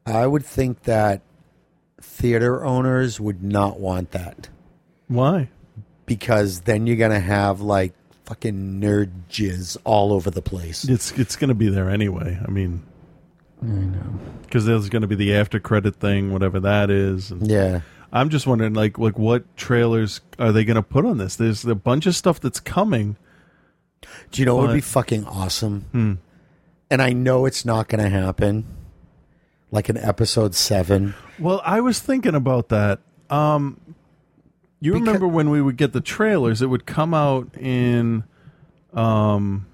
I 0.07 0.27
would 0.27 0.45
think 0.45 0.83
that 0.85 1.23
theater 2.01 2.65
owners 2.65 3.21
would 3.21 3.43
not 3.43 3.79
want 3.79 4.13
that 4.13 4.49
Why? 5.09 5.49
because 6.07 6.61
then 6.63 6.87
you're 6.87 6.97
gonna 6.97 7.21
have 7.21 7.61
like 7.61 7.93
fucking 8.25 8.81
nerd 8.81 9.11
jizz 9.29 9.77
all 9.85 10.13
over 10.13 10.31
the 10.31 10.43
place. 10.43 10.85
It's 10.85 11.13
it's 11.13 11.37
gonna 11.37 11.55
be 11.55 11.69
there 11.69 11.91
anyway. 11.91 12.39
I 12.47 12.51
mean, 12.51 12.83
I 13.63 13.67
know. 13.67 14.19
because 14.43 14.65
there's 14.67 14.89
going 14.89 15.03
to 15.03 15.09
be 15.09 15.17
the 15.17 15.35
after 15.35 15.61
credit 15.61 15.97
thing, 15.97 16.33
whatever 16.33 16.61
that 16.61 16.91
is. 16.91 17.31
And 17.31 17.47
Yeah. 17.51 17.81
I'm 18.11 18.31
just 18.31 18.47
wondering, 18.47 18.73
like, 18.73 18.99
like 18.99 19.19
what 19.19 19.55
trailers 19.59 20.23
are 20.39 20.51
they 20.51 20.65
going 20.65 20.77
to 20.77 20.83
put 20.83 21.05
on 21.05 21.19
this? 21.19 21.37
There's 21.37 21.65
a 21.67 21.75
bunch 21.75 22.07
of 22.07 22.17
stuff 22.17 22.41
that's 22.41 22.59
coming. 22.59 23.17
Do 24.33 24.41
you 24.41 24.47
know 24.47 24.55
what 24.57 24.69
would 24.69 24.73
be 24.75 24.81
But- 24.81 24.85
fucking 24.87 25.27
awesome? 25.27 25.83
Hmm. 25.93 26.13
And 26.91 27.03
I 27.03 27.13
know 27.13 27.45
it's 27.45 27.65
not 27.67 27.89
going 27.89 28.03
to 28.03 28.09
happen. 28.09 28.65
Like 29.73 29.89
an 29.89 29.97
episode 29.97 30.55
seven. 30.55 31.15
Well, 31.39 31.63
I 31.65 31.81
was 31.81 32.01
thinking 32.01 32.35
about 32.35 32.69
that. 32.71 33.01
Um, 33.29 33.81
you 34.81 34.95
remember 34.95 35.29
when 35.29 35.51
we 35.51 35.63
would 35.63 35.77
get 35.77 35.93
the 35.93 36.01
trailers? 36.01 36.61
It 36.63 36.67
would 36.67 36.87
come 36.87 37.15
out 37.15 37.57
in, 37.57 38.25
um, 38.93 39.67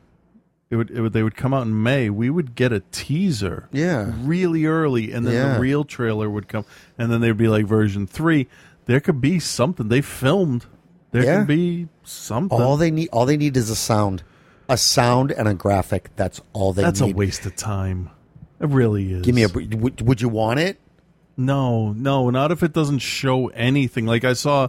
it 0.68 0.76
would, 0.76 0.90
it 0.90 1.00
would 1.00 1.12
they 1.14 1.22
would 1.22 1.36
come 1.36 1.54
out 1.54 1.62
in 1.66 1.82
May. 1.82 2.10
We 2.10 2.28
would 2.28 2.54
get 2.54 2.72
a 2.72 2.80
teaser, 2.92 3.68
Yeah. 3.72 4.12
really 4.22 4.66
early, 4.66 5.12
and 5.12 5.24
then 5.26 5.34
Yeah. 5.34 5.54
the 5.54 5.60
real 5.60 5.84
trailer 5.84 6.28
would 6.28 6.48
come, 6.48 6.64
and 6.98 7.10
then 7.10 7.20
they'd 7.22 7.36
be 7.36 7.48
like 7.48 7.66
version 7.66 8.06
three. 8.06 8.48
There 8.86 9.00
could 9.00 9.20
be 9.20 9.38
something 9.38 9.88
they 9.88 10.02
filmed. 10.02 10.66
There 11.12 11.24
Yeah. 11.24 11.38
could 11.38 11.46
be 11.46 11.88
something. 12.02 12.60
All 12.60 12.76
they 12.76 12.90
need, 12.90 13.08
all 13.12 13.24
they 13.26 13.36
need 13.38 13.56
is 13.56 13.70
a 13.70 13.76
sound, 13.76 14.22
a 14.68 14.76
sound 14.76 15.30
and 15.32 15.48
a 15.48 15.54
graphic. 15.54 16.10
That's 16.16 16.42
all 16.52 16.72
they 16.74 16.82
need. 16.82 16.86
That's 16.86 17.00
need. 17.00 17.14
a 17.14 17.16
waste 17.16 17.46
of 17.46 17.56
time. 17.56 18.10
It 18.60 18.68
really 18.68 19.12
is. 19.12 19.22
Give 19.24 19.34
me 19.34 19.42
a. 19.44 19.48
Would, 19.48 20.00
would 20.02 20.20
you 20.20 20.28
want 20.28 20.60
it? 20.60 20.78
No, 21.36 21.92
no, 21.92 22.30
not 22.30 22.50
if 22.50 22.62
it 22.62 22.72
doesn't 22.72 23.00
show 23.00 23.48
anything. 23.48 24.06
Like 24.06 24.24
I 24.24 24.32
saw, 24.32 24.68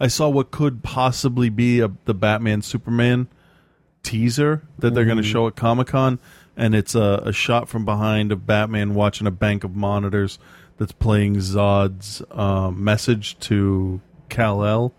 I 0.00 0.08
saw 0.08 0.28
what 0.28 0.50
could 0.50 0.82
possibly 0.82 1.48
be 1.48 1.78
a, 1.80 1.92
the 2.06 2.14
Batman 2.14 2.62
Superman 2.62 3.28
teaser 4.02 4.62
that 4.78 4.94
they're 4.94 5.04
going 5.04 5.18
to 5.18 5.22
Mhm. 5.22 5.30
show 5.32 5.46
at 5.46 5.54
Comic 5.54 5.88
Con, 5.88 6.18
and 6.56 6.74
it's 6.74 6.94
a, 6.96 7.22
a 7.26 7.32
shot 7.32 7.68
from 7.68 7.84
behind 7.84 8.32
of 8.32 8.46
Batman 8.46 8.94
watching 8.94 9.26
a 9.26 9.30
bank 9.30 9.62
of 9.62 9.76
monitors 9.76 10.40
that's 10.78 10.92
playing 10.92 11.36
Zod's 11.36 12.22
um, 12.32 12.82
message 12.82 13.38
to 13.40 14.00
Kal 14.28 14.64
El. 14.64 14.92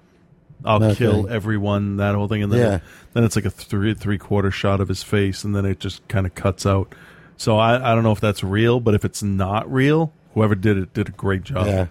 I'll 0.64 0.84
Okay. 0.84 0.96
kill 0.96 1.28
everyone. 1.30 1.98
That 1.98 2.16
whole 2.16 2.28
thing, 2.30 2.44
and 2.44 2.52
then 2.52 2.60
Yeah. 2.60 2.80
then 3.14 3.24
it's 3.24 3.36
like 3.36 3.46
a 3.46 3.50
three 3.50 3.94
three 3.94 4.18
quarter 4.18 4.52
shot 4.52 4.80
of 4.80 4.88
his 4.88 5.04
face, 5.04 5.44
and 5.44 5.54
then 5.56 5.66
it 5.66 5.80
just 5.80 6.06
kind 6.08 6.26
of 6.26 6.36
cuts 6.36 6.66
out. 6.66 6.94
So 7.40 7.58
I, 7.58 7.92
I 7.92 7.96
don't 7.96 8.04
know 8.04 8.12
if 8.12 8.20
that's 8.20 8.44
real, 8.44 8.82
but 8.82 8.94
if 8.96 9.06
it's 9.06 9.24
not 9.24 9.72
real, 9.72 10.12
whoever 10.34 10.56
did 10.56 10.78
it 10.78 10.94
did 10.94 11.08
a 11.08 11.12
great 11.14 11.44
job. 11.44 11.68
Yeah. 11.68 11.88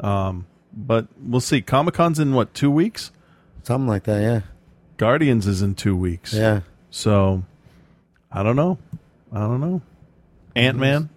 Um, 0.00 0.46
but 0.72 1.06
we'll 1.22 1.40
see. 1.40 1.62
Comic 1.62 1.94
Con's 1.94 2.18
in 2.18 2.34
what 2.34 2.52
two 2.52 2.68
weeks? 2.70 3.12
Something 3.62 3.86
like 3.86 4.02
that. 4.04 4.20
Yeah. 4.20 4.40
Guardians 4.96 5.46
is 5.46 5.62
in 5.62 5.76
two 5.76 5.94
weeks. 5.94 6.34
Yeah. 6.34 6.62
So 6.90 7.44
I 8.32 8.42
don't 8.42 8.56
know. 8.56 8.78
I 9.32 9.38
don't 9.38 9.60
know. 9.60 9.82
Ant 10.56 10.76
Man. 10.76 11.10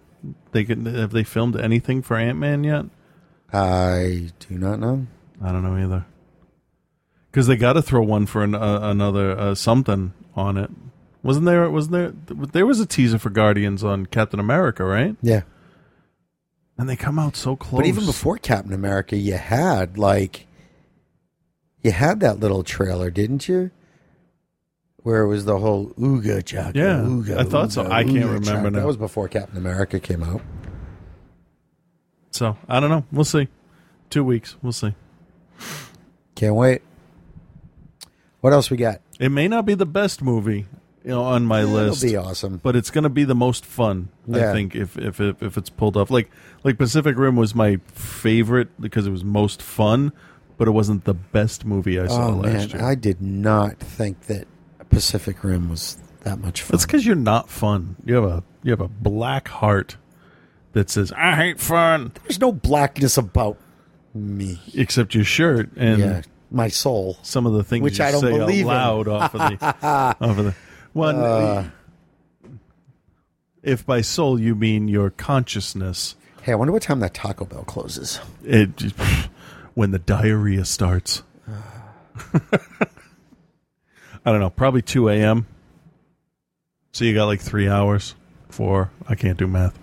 They 0.52 0.62
could 0.62 0.86
have 0.86 1.10
they 1.10 1.24
filmed 1.24 1.56
anything 1.56 2.02
for 2.02 2.16
Ant 2.16 2.38
Man 2.38 2.62
yet? 2.62 2.84
I 3.52 4.30
do 4.48 4.58
not 4.58 4.78
know. 4.78 5.08
I 5.42 5.50
don't 5.50 5.64
know 5.64 5.76
either. 5.76 6.06
Because 7.32 7.48
they 7.48 7.56
got 7.56 7.72
to 7.72 7.82
throw 7.82 8.02
one 8.02 8.26
for 8.26 8.44
an, 8.44 8.54
uh, 8.54 8.78
another 8.82 9.36
uh, 9.36 9.54
something 9.56 10.12
on 10.36 10.56
it. 10.56 10.70
Wasn't 11.22 11.46
there? 11.46 11.70
Wasn't 11.70 11.92
there? 11.92 12.12
There 12.26 12.66
was 12.66 12.80
a 12.80 12.86
teaser 12.86 13.18
for 13.18 13.30
Guardians 13.30 13.84
on 13.84 14.06
Captain 14.06 14.40
America, 14.40 14.84
right? 14.84 15.16
Yeah. 15.22 15.42
And 16.76 16.88
they 16.88 16.96
come 16.96 17.18
out 17.18 17.36
so 17.36 17.54
close. 17.54 17.80
But 17.80 17.86
even 17.86 18.06
before 18.06 18.38
Captain 18.38 18.72
America, 18.72 19.16
you 19.16 19.34
had 19.34 19.98
like, 19.98 20.46
you 21.82 21.92
had 21.92 22.20
that 22.20 22.40
little 22.40 22.64
trailer, 22.64 23.10
didn't 23.10 23.48
you? 23.48 23.70
Where 24.96 25.22
it 25.22 25.28
was 25.28 25.44
the 25.44 25.58
whole 25.58 25.88
ooga 25.98 26.44
chaka. 26.44 26.78
Yeah, 26.78 26.98
ooga, 27.00 27.38
I 27.38 27.44
thought 27.44 27.72
so. 27.72 27.84
I 27.90 28.04
can't 28.04 28.16
ooga 28.16 28.40
remember 28.40 28.70
now. 28.70 28.80
That 28.80 28.86
was 28.86 28.96
before 28.96 29.28
Captain 29.28 29.56
America 29.56 30.00
came 30.00 30.22
out. 30.22 30.42
So 32.30 32.56
I 32.68 32.80
don't 32.80 32.88
know. 32.90 33.04
We'll 33.12 33.24
see. 33.24 33.48
Two 34.10 34.24
weeks. 34.24 34.56
We'll 34.62 34.72
see. 34.72 34.94
Can't 36.34 36.54
wait. 36.54 36.82
What 38.40 38.52
else 38.52 38.70
we 38.70 38.76
got? 38.76 39.00
It 39.20 39.28
may 39.28 39.46
not 39.46 39.66
be 39.66 39.74
the 39.74 39.86
best 39.86 40.22
movie, 40.22 40.66
you 41.04 41.10
know, 41.10 41.22
on 41.24 41.44
my 41.44 41.60
eh, 41.60 41.62
It'll 41.62 41.74
list. 41.74 42.02
be 42.02 42.16
awesome. 42.16 42.58
but 42.62 42.76
it's 42.76 42.90
going 42.90 43.04
to 43.04 43.10
be 43.10 43.24
the 43.24 43.34
most 43.34 43.64
fun. 43.66 44.08
I 44.32 44.52
think 44.52 44.74
if 44.74 44.96
if 44.98 45.20
if, 45.20 45.42
if 45.42 45.56
it's 45.56 45.70
pulled 45.70 45.96
off, 45.96 46.10
like 46.10 46.30
like 46.64 46.78
Pacific 46.78 47.16
Rim 47.16 47.36
was 47.36 47.54
my 47.54 47.78
favorite 47.92 48.68
because 48.80 49.06
it 49.06 49.10
was 49.10 49.24
most 49.24 49.60
fun, 49.62 50.12
but 50.58 50.68
it 50.68 50.72
wasn't 50.72 51.04
the 51.04 51.14
best 51.14 51.64
movie 51.64 51.98
I 51.98 52.06
saw 52.06 52.28
Oh 52.28 52.36
last 52.36 52.44
man, 52.52 52.80
year. 52.80 52.84
I 52.84 52.94
did 52.94 53.20
not 53.20 53.78
think 53.78 54.22
that 54.26 54.46
Pacific 54.90 55.42
Rim 55.42 55.68
was 55.70 55.98
that 56.22 56.38
much 56.38 56.62
fun. 56.62 56.70
That's 56.72 56.86
because 56.86 57.04
you're 57.04 57.16
not 57.16 57.48
fun. 57.50 57.96
You 58.04 58.14
have 58.14 58.24
a 58.24 58.42
you 58.62 58.70
have 58.70 58.80
a 58.80 58.88
black 58.88 59.48
heart 59.48 59.96
that 60.72 60.88
says 60.88 61.12
I 61.12 61.34
hate 61.34 61.58
fun, 61.60 62.12
There's 62.22 62.40
no 62.40 62.52
blackness 62.52 63.18
about 63.18 63.58
me. 64.14 64.60
except 64.74 65.14
your 65.14 65.24
shirt 65.24 65.70
and 65.76 65.98
yeah, 65.98 66.22
my 66.50 66.68
soul. 66.68 67.18
some 67.22 67.44
of 67.46 67.54
the 67.54 67.64
things 67.64 67.82
Which 67.82 67.98
you 67.98 68.04
I 68.04 68.10
don't 68.12 68.20
say 68.20 68.30
believe 68.38 68.66
out 68.68 69.06
loud 69.06 69.08
off 69.08 69.34
of 69.34 69.40
the 69.58 69.66
off 69.86 70.20
of 70.38 70.44
the 70.44 70.54
one. 70.92 71.16
Uh. 71.16 71.70
if 73.62 73.86
by 73.86 74.00
soul 74.00 74.38
you 74.38 74.54
mean 74.54 74.88
your 74.88 75.10
consciousness, 75.10 76.16
Hey, 76.42 76.50
I 76.52 76.54
wonder 76.56 76.72
what 76.72 76.82
time 76.82 76.98
that 77.00 77.14
Taco 77.14 77.44
Bell 77.44 77.62
closes. 77.62 78.18
it 78.44 78.76
just, 78.76 78.96
when 79.74 79.92
the 79.92 79.98
diarrhea 80.00 80.64
starts. 80.64 81.22
I 82.34 84.30
don't 84.30 84.40
know, 84.40 84.50
probably 84.50 84.82
two 84.82 85.08
a.m. 85.08 85.46
So 86.92 87.04
you 87.04 87.14
got 87.14 87.26
like 87.26 87.40
three 87.40 87.68
hours, 87.68 88.14
four. 88.48 88.90
I 89.08 89.14
can't 89.14 89.38
do 89.38 89.46
math. 89.46 89.78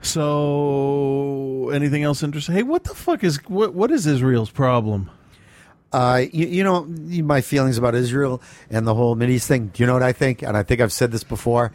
So, 0.00 1.70
anything 1.72 2.02
else 2.02 2.22
interesting? 2.22 2.54
Hey, 2.54 2.62
what 2.62 2.84
the 2.84 2.94
fuck 2.94 3.24
is 3.24 3.36
what? 3.46 3.74
What 3.74 3.90
is 3.90 4.06
Israel's 4.06 4.50
problem? 4.50 5.10
Uh, 5.94 6.24
you, 6.32 6.46
you 6.46 6.64
know 6.64 6.84
my 7.24 7.40
feelings 7.40 7.78
about 7.78 7.94
Israel 7.94 8.42
and 8.70 8.86
the 8.86 8.94
whole 8.94 9.14
Mideast 9.16 9.46
thing. 9.46 9.68
Do 9.72 9.82
you 9.82 9.86
know 9.86 9.92
what 9.94 10.02
I 10.02 10.12
think? 10.12 10.42
And 10.42 10.56
I 10.56 10.62
think 10.64 10.80
I've 10.80 10.92
said 10.92 11.12
this 11.12 11.22
before. 11.24 11.70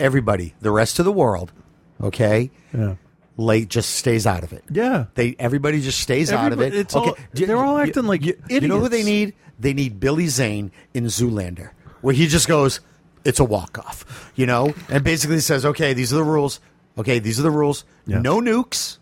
Everybody, 0.00 0.54
the 0.60 0.70
rest 0.70 0.98
of 1.00 1.04
the 1.04 1.12
world, 1.12 1.52
okay, 2.00 2.50
Yeah, 2.72 2.94
late 3.36 3.68
just 3.68 3.90
stays 3.96 4.26
out 4.26 4.42
of 4.44 4.52
it. 4.52 4.64
yeah. 4.70 5.06
They 5.16 5.34
everybody 5.38 5.80
just 5.80 6.00
stays 6.00 6.32
out 6.32 6.52
of 6.52 6.60
it. 6.60 6.72
It's 6.74 6.94
okay, 6.96 7.10
all- 7.10 7.16
they're 7.32 7.56
all 7.56 7.76
you- 7.78 7.84
acting 7.88 8.04
like 8.06 8.24
you, 8.24 8.34
you 8.48 8.60
know 8.68 8.78
who 8.80 8.88
they 8.88 9.02
need? 9.02 9.34
They 9.58 9.74
need 9.74 9.98
Billy 10.00 10.28
Zane 10.28 10.70
in 10.94 11.04
Zoolander, 11.06 11.70
where 12.00 12.14
he 12.14 12.26
just 12.28 12.46
goes, 12.48 12.80
"It's 13.24 13.40
a 13.40 13.44
walk 13.44 13.78
off," 13.78 14.32
you 14.36 14.46
know, 14.46 14.72
and 14.88 15.02
basically 15.02 15.40
says, 15.40 15.66
"Okay, 15.66 15.92
these 15.94 16.12
are 16.12 16.16
the 16.16 16.24
rules. 16.24 16.60
Okay, 16.96 17.18
these 17.18 17.38
are 17.40 17.42
the 17.42 17.50
rules. 17.50 17.84
Yeah. 18.06 18.20
No 18.20 18.40
nukes. 18.40 18.98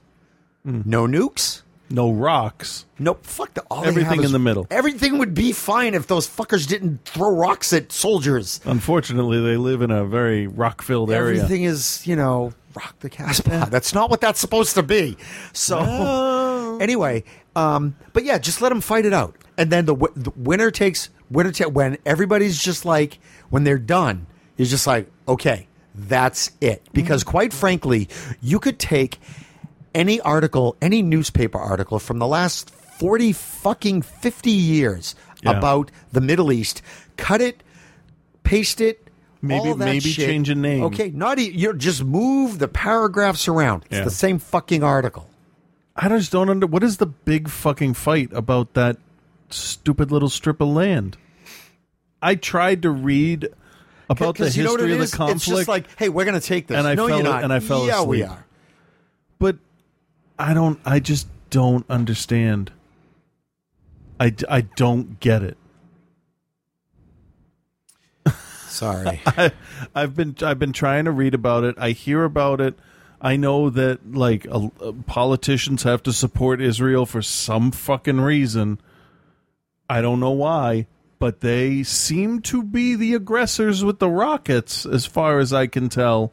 No 0.64 1.06
nukes." 1.06 1.62
No 1.88 2.10
rocks. 2.10 2.84
Nope. 2.98 3.24
Fuck 3.24 3.54
the 3.54 3.62
all 3.70 3.82
they 3.82 3.88
Everything 3.88 4.16
have 4.16 4.24
in 4.24 4.32
the 4.32 4.38
middle. 4.38 4.66
Everything 4.70 5.18
would 5.18 5.34
be 5.34 5.52
fine 5.52 5.94
if 5.94 6.06
those 6.06 6.26
fuckers 6.28 6.66
didn't 6.66 7.04
throw 7.04 7.30
rocks 7.30 7.72
at 7.72 7.92
soldiers. 7.92 8.60
Unfortunately, 8.64 9.40
they 9.40 9.56
live 9.56 9.82
in 9.82 9.90
a 9.90 10.04
very 10.04 10.46
rock-filled 10.46 11.10
area. 11.12 11.42
Everything 11.42 11.62
is, 11.64 12.04
you 12.06 12.16
know, 12.16 12.52
rock 12.74 12.98
the 13.00 13.08
Casbah. 13.10 13.68
That's 13.70 13.94
not 13.94 14.10
what 14.10 14.20
that's 14.20 14.40
supposed 14.40 14.74
to 14.74 14.82
be. 14.82 15.16
So 15.52 16.78
anyway, 16.80 17.24
um, 17.54 17.96
but 18.12 18.24
yeah, 18.24 18.38
just 18.38 18.60
let 18.60 18.70
them 18.70 18.80
fight 18.80 19.06
it 19.06 19.12
out, 19.12 19.36
and 19.56 19.70
then 19.70 19.86
the, 19.86 19.94
wi- 19.94 20.12
the 20.16 20.30
winner 20.36 20.70
takes 20.70 21.10
winner 21.30 21.52
ta- 21.52 21.68
when 21.68 21.98
everybody's 22.04 22.58
just 22.62 22.84
like 22.84 23.18
when 23.50 23.64
they're 23.64 23.78
done, 23.78 24.26
you're 24.56 24.66
just 24.66 24.86
like, 24.86 25.10
okay, 25.28 25.68
that's 25.94 26.50
it. 26.60 26.82
Because 26.92 27.24
quite 27.24 27.52
frankly, 27.52 28.08
you 28.42 28.58
could 28.58 28.78
take 28.78 29.18
any 29.96 30.20
article, 30.20 30.76
any 30.80 31.02
newspaper 31.02 31.58
article 31.58 31.98
from 31.98 32.18
the 32.20 32.26
last 32.26 32.70
40 32.70 33.32
fucking 33.32 34.02
50 34.02 34.50
years 34.50 35.14
Yeah. 35.42 35.58
about 35.58 35.90
the 36.12 36.20
Middle 36.20 36.52
East, 36.52 36.82
cut 37.16 37.40
it, 37.40 37.62
paste 38.44 38.80
it, 38.80 39.08
Maybe- 39.42 39.74
maybe 39.74 40.00
shit. 40.00 40.26
change 40.26 40.48
a 40.50 40.54
name. 40.54 40.82
Okay, 40.84 41.10
not 41.14 41.38
e- 41.38 41.50
you 41.50 41.72
just 41.74 42.04
move 42.04 42.58
the 42.58 42.68
paragraphs 42.68 43.48
around. 43.48 43.84
It's 43.86 43.98
Yeah. 43.98 44.04
the 44.04 44.10
same 44.10 44.38
fucking 44.38 44.82
article. 44.82 45.28
I 45.96 46.08
just 46.08 46.30
don't 46.32 46.48
under. 46.50 46.66
What 46.66 46.82
is 46.82 46.98
the 46.98 47.06
big 47.06 47.48
fucking 47.48 47.94
fight 47.94 48.30
about 48.32 48.74
that 48.74 48.98
stupid 49.50 50.10
little 50.12 50.28
strip 50.28 50.60
of 50.60 50.68
land? 50.68 51.16
I 52.22 52.34
tried 52.34 52.82
to 52.82 52.90
read 52.90 53.48
about 54.10 54.36
the 54.36 54.44
'Cause 54.44 54.56
you 54.56 54.64
know 54.64 54.70
history 54.76 54.92
of 54.94 54.98
the 55.10 55.16
conflict, 55.16 55.36
It's 55.36 55.46
just 55.46 55.68
like, 55.68 55.86
hey, 55.98 56.08
we're 56.08 56.24
going 56.24 56.38
to 56.40 56.46
take 56.46 56.66
this. 56.66 56.76
and 56.76 56.86
I 56.86 56.94
no, 56.94 57.08
fell 57.08 57.18
you're 57.18 57.24
not. 57.24 57.44
and 57.44 57.52
I 57.52 57.60
fell 57.60 57.86
yeah, 57.86 57.94
asleep. 58.00 58.08
we 58.08 58.22
are. 58.22 58.44
But 59.38 59.56
I 60.38 60.54
don't. 60.54 60.78
I 60.84 61.00
just 61.00 61.28
don't 61.50 61.88
understand. 61.90 62.72
I, 64.20 64.34
I 64.48 64.62
don't 64.62 65.20
get 65.20 65.42
it. 65.42 65.56
Sorry. 68.68 69.20
I, 69.26 69.52
I've 69.94 70.14
been 70.14 70.36
I've 70.42 70.58
been 70.58 70.72
trying 70.72 71.06
to 71.06 71.10
read 71.10 71.34
about 71.34 71.64
it. 71.64 71.76
I 71.78 71.90
hear 71.90 72.24
about 72.24 72.60
it. 72.60 72.74
I 73.20 73.36
know 73.36 73.70
that 73.70 74.12
like 74.14 74.46
uh, 74.50 74.68
politicians 75.06 75.84
have 75.84 76.02
to 76.04 76.12
support 76.12 76.60
Israel 76.60 77.06
for 77.06 77.22
some 77.22 77.70
fucking 77.70 78.20
reason. 78.20 78.78
I 79.88 80.02
don't 80.02 80.20
know 80.20 80.32
why, 80.32 80.86
but 81.18 81.40
they 81.40 81.82
seem 81.82 82.42
to 82.42 82.62
be 82.62 82.94
the 82.94 83.14
aggressors 83.14 83.82
with 83.84 83.98
the 83.98 84.10
rockets, 84.10 84.84
as 84.84 85.06
far 85.06 85.38
as 85.38 85.52
I 85.52 85.66
can 85.68 85.88
tell. 85.88 86.32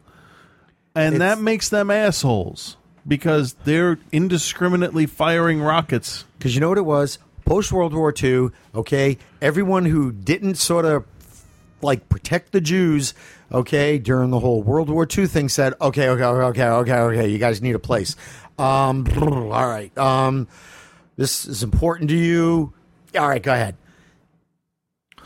and 0.96 1.16
It's- 1.16 1.20
that 1.38 1.42
makes 1.42 1.70
them 1.70 1.90
assholes 1.90 2.76
because 3.08 3.54
they're 3.66 4.00
indiscriminately 4.12 5.06
firing 5.06 5.62
rockets. 5.62 6.26
Because 6.38 6.56
you 6.56 6.62
know 6.62 6.70
what 6.70 6.78
it 6.78 6.86
was? 6.86 7.20
Post 7.46 7.72
World 7.72 7.94
War 7.94 8.14
II, 8.22 8.50
okay, 8.74 9.18
everyone 9.42 9.86
who 9.86 10.12
didn't 10.12 10.56
sort 10.56 10.86
of 10.86 11.06
like 11.82 12.08
protect 12.08 12.54
the 12.54 12.62
Jews, 12.62 13.14
okay, 13.52 13.98
during 13.98 14.30
the 14.30 14.40
whole 14.40 14.64
World 14.64 14.90
War 14.90 15.06
II 15.06 15.28
thing 15.28 15.50
said, 15.50 15.74
okay, 15.82 16.08
okay, 16.10 16.24
okay, 16.24 16.64
okay, 16.64 16.94
okay, 16.94 17.28
you 17.28 17.38
guys 17.38 17.62
need 17.62 17.76
a 17.76 17.80
place. 17.80 18.16
Um, 18.58 19.06
all 19.22 19.68
right. 19.68 19.96
Um, 19.98 20.48
this 21.18 21.46
is 21.46 21.64
important 21.64 22.10
to 22.10 22.16
you. 22.16 22.74
All 23.18 23.28
right, 23.28 23.44
go 23.44 23.54
ahead. 23.54 23.76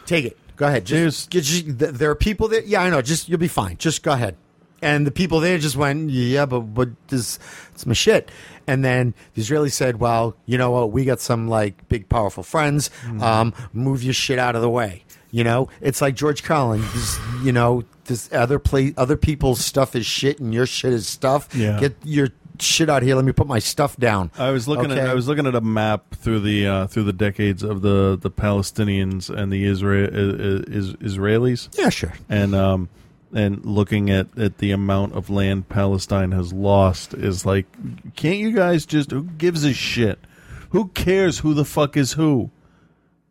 Take 0.06 0.26
it. 0.26 0.38
Go 0.56 0.66
ahead. 0.66 0.86
Just, 0.86 1.30
just 1.30 1.66
th- 1.66 1.78
there 1.78 2.10
are 2.10 2.16
people 2.16 2.48
that, 2.50 2.68
yeah, 2.68 2.82
I 2.82 2.90
know. 2.90 3.02
Just 3.02 3.30
you'll 3.30 3.38
be 3.38 3.48
fine. 3.48 3.78
Just 3.78 4.02
go 4.02 4.12
ahead. 4.12 4.36
And 4.82 5.08
the 5.08 5.12
people 5.12 5.40
there 5.40 5.58
just 5.58 5.76
went, 5.76 6.10
yeah, 6.12 6.46
but 6.46 6.62
but 6.62 6.90
this 7.08 7.40
it's 7.74 7.86
my 7.86 7.94
shit. 7.94 8.30
And 8.68 8.84
then 8.84 9.14
the 9.34 9.42
Israelis 9.42 9.72
said, 9.74 10.00
well, 10.00 10.36
you 10.46 10.58
know 10.58 10.72
what? 10.72 10.92
We 10.92 11.06
got 11.06 11.20
some 11.20 11.48
like 11.48 11.88
big 11.90 12.10
powerful 12.10 12.44
friends. 12.44 12.90
Um, 13.22 13.54
move 13.74 14.04
your 14.04 14.14
shit 14.14 14.38
out 14.40 14.56
of 14.56 14.62
the 14.62 14.70
way. 14.70 15.04
You 15.32 15.44
know, 15.44 15.70
it's 15.82 16.02
like 16.02 16.16
George 16.16 16.44
Carlin. 16.44 16.82
This, 16.94 17.20
you 17.44 17.52
know, 17.52 17.84
this 18.06 18.32
other 18.32 18.60
play, 18.60 18.94
other 18.98 19.18
people's 19.18 19.60
stuff 19.64 19.96
is 19.96 20.06
shit, 20.06 20.40
and 20.40 20.54
your 20.54 20.66
shit 20.66 20.94
is 20.94 21.08
stuff. 21.08 21.50
Yeah. 21.56 21.80
Get 21.80 21.96
your 22.04 22.30
shit 22.60 22.90
out 22.90 23.04
here. 23.04 23.16
Let 23.16 23.26
me 23.26 23.34
put 23.34 23.48
my 23.48 23.60
stuff 23.60 23.98
down. 23.98 24.32
I 24.38 24.52
was 24.52 24.68
looking 24.68 24.92
Okay? 24.92 25.02
at 25.02 25.10
I 25.10 25.14
was 25.14 25.28
looking 25.28 25.46
at 25.48 25.56
a 25.56 25.62
map 25.62 26.16
through 26.16 26.40
the 26.42 26.68
uh, 26.68 26.88
through 26.88 27.04
the 27.04 27.14
decades 27.14 27.64
of 27.64 27.82
the, 27.82 28.18
the 28.20 28.32
Palestinians 28.32 29.30
and 29.30 29.52
the 29.52 29.66
Israel 29.66 30.10
is, 30.12 30.94
Israelis. 30.94 31.70
Yeah, 31.78 31.90
sure. 31.90 32.14
And 32.30 32.56
um 32.56 32.90
and 33.38 33.64
looking 33.66 34.10
at, 34.10 34.36
at 34.38 34.58
the 34.58 34.72
amount 34.72 35.14
of 35.14 35.30
land 35.30 35.70
Palestine 35.70 36.32
has 36.32 36.52
lost 36.54 37.14
is 37.14 37.46
like, 37.46 37.66
can't 38.16 38.38
you 38.38 38.52
guys 38.52 38.86
just 38.86 39.12
who 39.12 39.24
gives 39.24 39.64
a 39.64 39.74
shit? 39.74 40.20
Who 40.72 40.88
cares 40.90 41.40
who 41.40 41.54
the 41.54 41.64
fuck 41.66 41.96
is 41.96 42.14
who? 42.14 42.50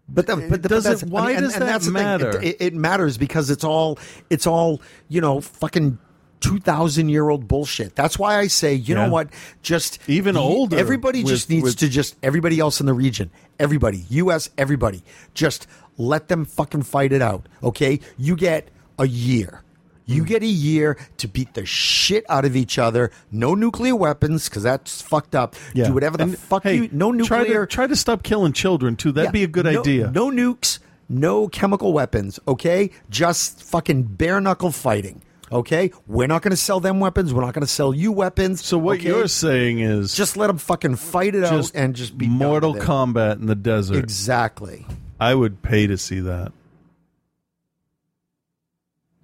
But, 0.09 0.29
the, 0.29 0.37
but 0.37 0.63
the, 0.63 0.69
Does 0.69 0.85
but 0.85 1.03
it- 1.03 1.09
why 1.09 1.33
and- 1.33 1.41
does 1.41 1.55
and 1.55 1.63
that 1.63 1.67
that's 1.67 1.87
the 1.87 1.93
thing. 1.93 2.03
matter? 2.03 2.39
It, 2.39 2.45
it, 2.45 2.57
it 2.61 2.75
matters 2.75 3.19
because 3.19 3.51
it's 3.51 3.65
all 3.65 3.99
it's 4.31 4.47
all 4.47 4.81
you 5.09 5.21
know 5.21 5.41
fucking 5.41 5.99
two 6.39 6.61
thousand 6.61 7.09
year 7.09 7.29
old 7.29 7.49
bullshit. 7.49 7.97
That's 7.97 8.17
why 8.19 8.39
I 8.39 8.47
say 8.47 8.75
you 8.75 8.95
Yeah. 8.95 9.07
know 9.07 9.13
what, 9.13 9.31
just 9.63 9.99
Even 10.09 10.35
the- 10.35 10.41
older 10.41 10.77
Everybody 10.79 11.25
with- 11.25 11.33
just 11.33 11.51
needs 11.51 11.65
with- 11.65 11.77
to 11.79 11.89
just 11.89 12.15
everybody 12.23 12.61
else 12.61 12.79
in 12.79 12.87
the 12.87 12.95
region, 12.95 13.31
everybody, 13.59 14.05
U.S. 14.11 14.49
everybody, 14.57 15.03
just 15.35 15.67
let 15.99 16.29
them 16.29 16.45
fucking 16.45 16.83
fight 16.83 17.13
it 17.13 17.21
out. 17.23 17.49
Okay, 17.65 17.99
you 18.17 18.37
get 18.37 18.69
a 19.01 19.09
year. 19.09 19.63
You 20.07 20.23
Hmm. 20.23 20.29
get 20.29 20.43
a 20.43 20.47
year 20.47 20.97
to 21.19 21.29
beat 21.29 21.55
the 21.55 21.67
shit 21.67 22.25
out 22.29 22.45
of 22.45 22.55
each 22.57 22.79
other. 22.79 23.11
No 23.33 23.55
nuclear 23.55 23.97
weapons 23.97 24.49
because 24.49 24.63
that's 24.63 25.03
fucked 25.03 25.35
up. 25.35 25.57
Do 25.75 25.93
whatever 25.93 26.17
the 26.17 26.23
And, 26.25 26.39
fuck 26.39 26.63
hey, 26.63 26.77
you. 26.77 26.89
No 26.93 27.11
Try 27.25 27.41
nuclear. 27.41 27.67
to, 27.67 27.73
try 27.75 27.87
to 27.87 27.97
stop 27.97 28.23
killing 28.23 28.53
children 28.53 28.95
too. 28.97 29.11
That'd 29.13 29.29
Yeah, 29.29 29.33
be 29.33 29.43
a 29.43 29.49
good 29.49 29.65
no- 29.67 29.81
idea. 29.81 30.11
No 30.15 30.31
nukes, 30.31 30.79
no 31.09 31.49
chemical 31.49 31.93
weapons, 31.93 32.39
okay? 32.47 32.91
Just 33.11 33.63
fucking 33.65 34.05
bare 34.05 34.41
knuckle 34.41 34.71
fighting. 34.73 35.23
Okay, 35.53 35.93
we're 36.09 36.27
not 36.27 36.43
going 36.43 36.51
to 36.51 36.57
sell 36.57 36.81
them 36.81 36.99
weapons. 36.99 37.33
We're 37.33 37.43
not 37.45 37.55
going 37.55 37.65
to 37.67 37.73
sell 37.73 37.95
you 37.95 38.11
weapons. 38.11 38.65
So 38.65 38.79
what 38.79 38.99
okay? 38.99 39.07
you're 39.09 39.29
saying 39.29 39.79
is 39.79 40.13
just 40.15 40.37
let 40.37 40.49
them 40.49 40.59
fucking 40.59 40.97
fight 40.97 41.37
it 41.37 41.45
out 41.45 41.71
and 41.73 41.95
just 41.95 42.19
be 42.19 42.27
Mortal 42.27 42.73
done 42.73 42.79
with 42.81 42.83
it. 42.83 42.91
Kombat 42.91 43.39
in 43.41 43.47
the 43.47 43.55
desert. 43.55 43.97
Exactly. 43.99 44.85
I 45.21 45.35
would 45.37 45.63
pay 45.63 45.87
to 45.87 45.97
see 45.99 46.19
that. 46.21 46.51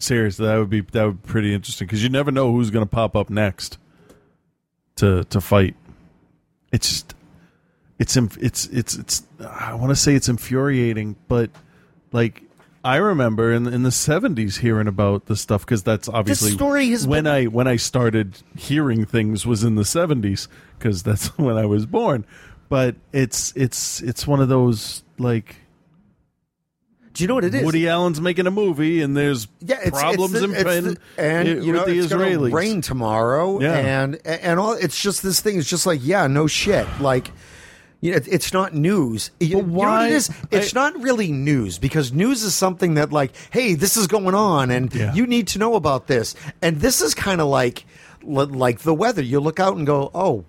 Seriously, 0.02 0.46
that 0.46 0.56
would 0.56 0.68
be 0.68 0.80
that 0.80 1.04
would 1.04 1.22
be 1.22 1.28
pretty 1.28 1.54
interesting 1.54 1.86
because 1.86 2.02
you 2.02 2.08
never 2.08 2.32
know 2.32 2.50
who's 2.50 2.70
going 2.70 2.84
to 2.84 2.90
pop 2.90 3.14
up 3.14 3.30
next 3.30 3.78
to 4.96 5.22
to 5.24 5.40
fight. 5.40 5.76
It's 6.72 6.88
just 6.88 7.14
it's 8.00 8.16
it's 8.16 8.66
it's 8.66 8.96
it's 8.96 9.22
I 9.38 9.74
want 9.74 9.90
to 9.90 9.96
say 9.96 10.16
it's 10.16 10.28
infuriating, 10.28 11.14
but 11.28 11.50
like 12.10 12.42
I 12.82 12.96
remember 12.96 13.52
in 13.52 13.68
in 13.68 13.84
the 13.84 13.92
seventies 13.92 14.56
hearing 14.56 14.88
about 14.88 15.26
this 15.26 15.40
stuff 15.40 15.64
because 15.64 15.84
that's 15.84 16.08
obviously 16.08 16.50
story 16.50 16.90
has 16.90 17.06
when 17.06 17.22
been- 17.24 17.32
I 17.32 17.44
when 17.46 17.68
I 17.68 17.76
started 17.76 18.42
hearing 18.56 19.04
things 19.04 19.46
was 19.46 19.62
in 19.62 19.76
the 19.76 19.84
seventies 19.84 20.48
because 20.78 21.04
that's 21.04 21.28
when 21.38 21.56
I 21.56 21.64
was 21.64 21.86
born. 21.86 22.24
But 22.68 22.96
it's 23.12 23.52
it's 23.54 24.02
it's 24.02 24.26
one 24.26 24.40
of 24.40 24.48
those 24.48 25.04
like. 25.16 25.56
Do 27.12 27.22
you 27.24 27.28
know 27.28 27.34
what 27.34 27.44
it 27.44 27.54
is? 27.54 27.62
Woody 27.64 27.88
Allen's 27.88 28.20
making 28.20 28.46
a 28.46 28.50
movie, 28.50 29.02
and 29.02 29.16
there's 29.16 29.46
yeah, 29.60 29.78
it's, 29.82 29.90
problems 29.98 30.34
it's 30.34 30.44
in, 30.44 30.50
the, 30.52 30.60
it's 30.60 30.70
in- 30.76 30.84
the- 30.84 30.98
and 31.18 31.48
i- 31.48 31.52
you 31.64 31.72
know 31.72 31.84
the 31.84 31.98
it's 31.98 32.08
gonna 32.08 32.24
Israelis. 32.24 32.52
rain 32.52 32.80
tomorrow, 32.80 33.60
Yeah. 33.60 33.74
and 34.02 34.18
and 34.26 34.58
all. 34.58 34.72
It's 34.74 35.00
just 35.00 35.22
this 35.22 35.40
thing. 35.40 35.58
It's 35.58 35.68
just 35.68 35.84
like 35.86 36.00
yeah, 36.02 36.26
no 36.26 36.46
shit. 36.46 36.86
Like 37.00 37.30
you 38.00 38.12
know, 38.12 38.16
it- 38.16 38.28
it's 38.28 38.52
not 38.52 38.74
news. 38.74 39.30
You, 39.40 39.46
you 39.48 39.56
know 39.56 39.62
what 39.62 39.88
why- 39.88 40.06
it 40.08 40.12
is? 40.14 40.30
It's 40.50 40.74
not 40.74 40.98
really 41.02 41.30
news 41.32 41.78
because 41.78 42.12
news 42.12 42.42
is 42.42 42.54
something 42.54 42.94
that 42.94 43.12
like, 43.12 43.32
hey, 43.50 43.74
this 43.74 43.96
is 43.96 44.06
going 44.06 44.34
on, 44.34 44.70
and 44.70 44.92
Yeah. 44.94 45.12
you 45.14 45.26
need 45.26 45.48
to 45.48 45.58
know 45.58 45.74
about 45.74 46.06
this. 46.06 46.34
And 46.62 46.80
this 46.80 47.00
is 47.02 47.14
kind 47.14 47.40
of 47.40 47.48
like 47.48 47.84
like 48.24 48.80
the 48.80 48.94
weather. 48.94 49.22
You 49.22 49.40
look 49.40 49.60
out 49.60 49.76
and 49.76 49.86
go, 49.86 50.10
oh, 50.14 50.44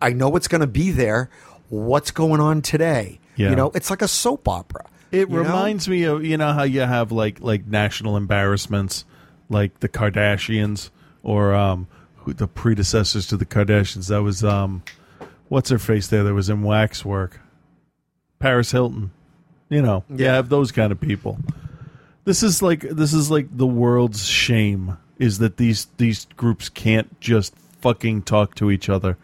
I 0.00 0.12
know 0.14 0.28
what's 0.28 0.48
going 0.48 0.60
to 0.62 0.66
be 0.66 0.90
there. 0.92 1.28
What's 1.68 2.10
going 2.12 2.40
on 2.40 2.62
today? 2.62 3.18
Yeah. 3.36 3.50
You 3.50 3.56
know, 3.56 3.70
it's 3.74 3.90
like 3.90 4.00
a 4.02 4.08
soap 4.08 4.46
opera. 4.48 4.84
It 5.20 5.28
you 5.30 5.36
know? 5.36 5.42
reminds 5.42 5.88
me 5.88 6.04
of 6.04 6.24
you 6.24 6.36
know 6.36 6.52
how 6.52 6.62
you 6.64 6.80
have 6.80 7.12
like 7.12 7.40
like 7.40 7.66
national 7.66 8.16
embarrassments, 8.16 9.04
like 9.48 9.80
the 9.80 9.88
Kardashians 9.88 10.90
or 11.22 11.54
um 11.54 11.86
who, 12.16 12.32
the 12.34 12.46
predecessors 12.48 13.26
to 13.28 13.36
the 13.36 13.46
Kardashians. 13.46 14.08
That 14.08 14.22
was 14.22 14.42
um 14.44 14.82
what's 15.48 15.70
her 15.70 15.78
face 15.78 16.08
there 16.08 16.24
that 16.24 16.34
was 16.34 16.48
in 16.48 16.62
Waxwork, 16.62 17.40
Paris 18.38 18.72
Hilton. 18.72 19.10
You 19.68 19.82
know, 19.82 20.04
you 20.08 20.24
Yeah. 20.24 20.34
have 20.34 20.48
those 20.48 20.70
kind 20.72 20.92
of 20.92 21.00
people. 21.00 21.38
This 22.24 22.42
is 22.42 22.62
like 22.62 22.80
this 22.80 23.12
is 23.12 23.30
like 23.30 23.48
the 23.56 23.66
world's 23.66 24.24
shame 24.26 24.96
is 25.18 25.38
that 25.38 25.56
these 25.56 25.86
these 25.96 26.26
groups 26.36 26.68
can't 26.68 27.18
just 27.20 27.54
fucking 27.80 28.22
talk 28.22 28.54
to 28.56 28.70
each 28.70 28.88
other 28.88 29.16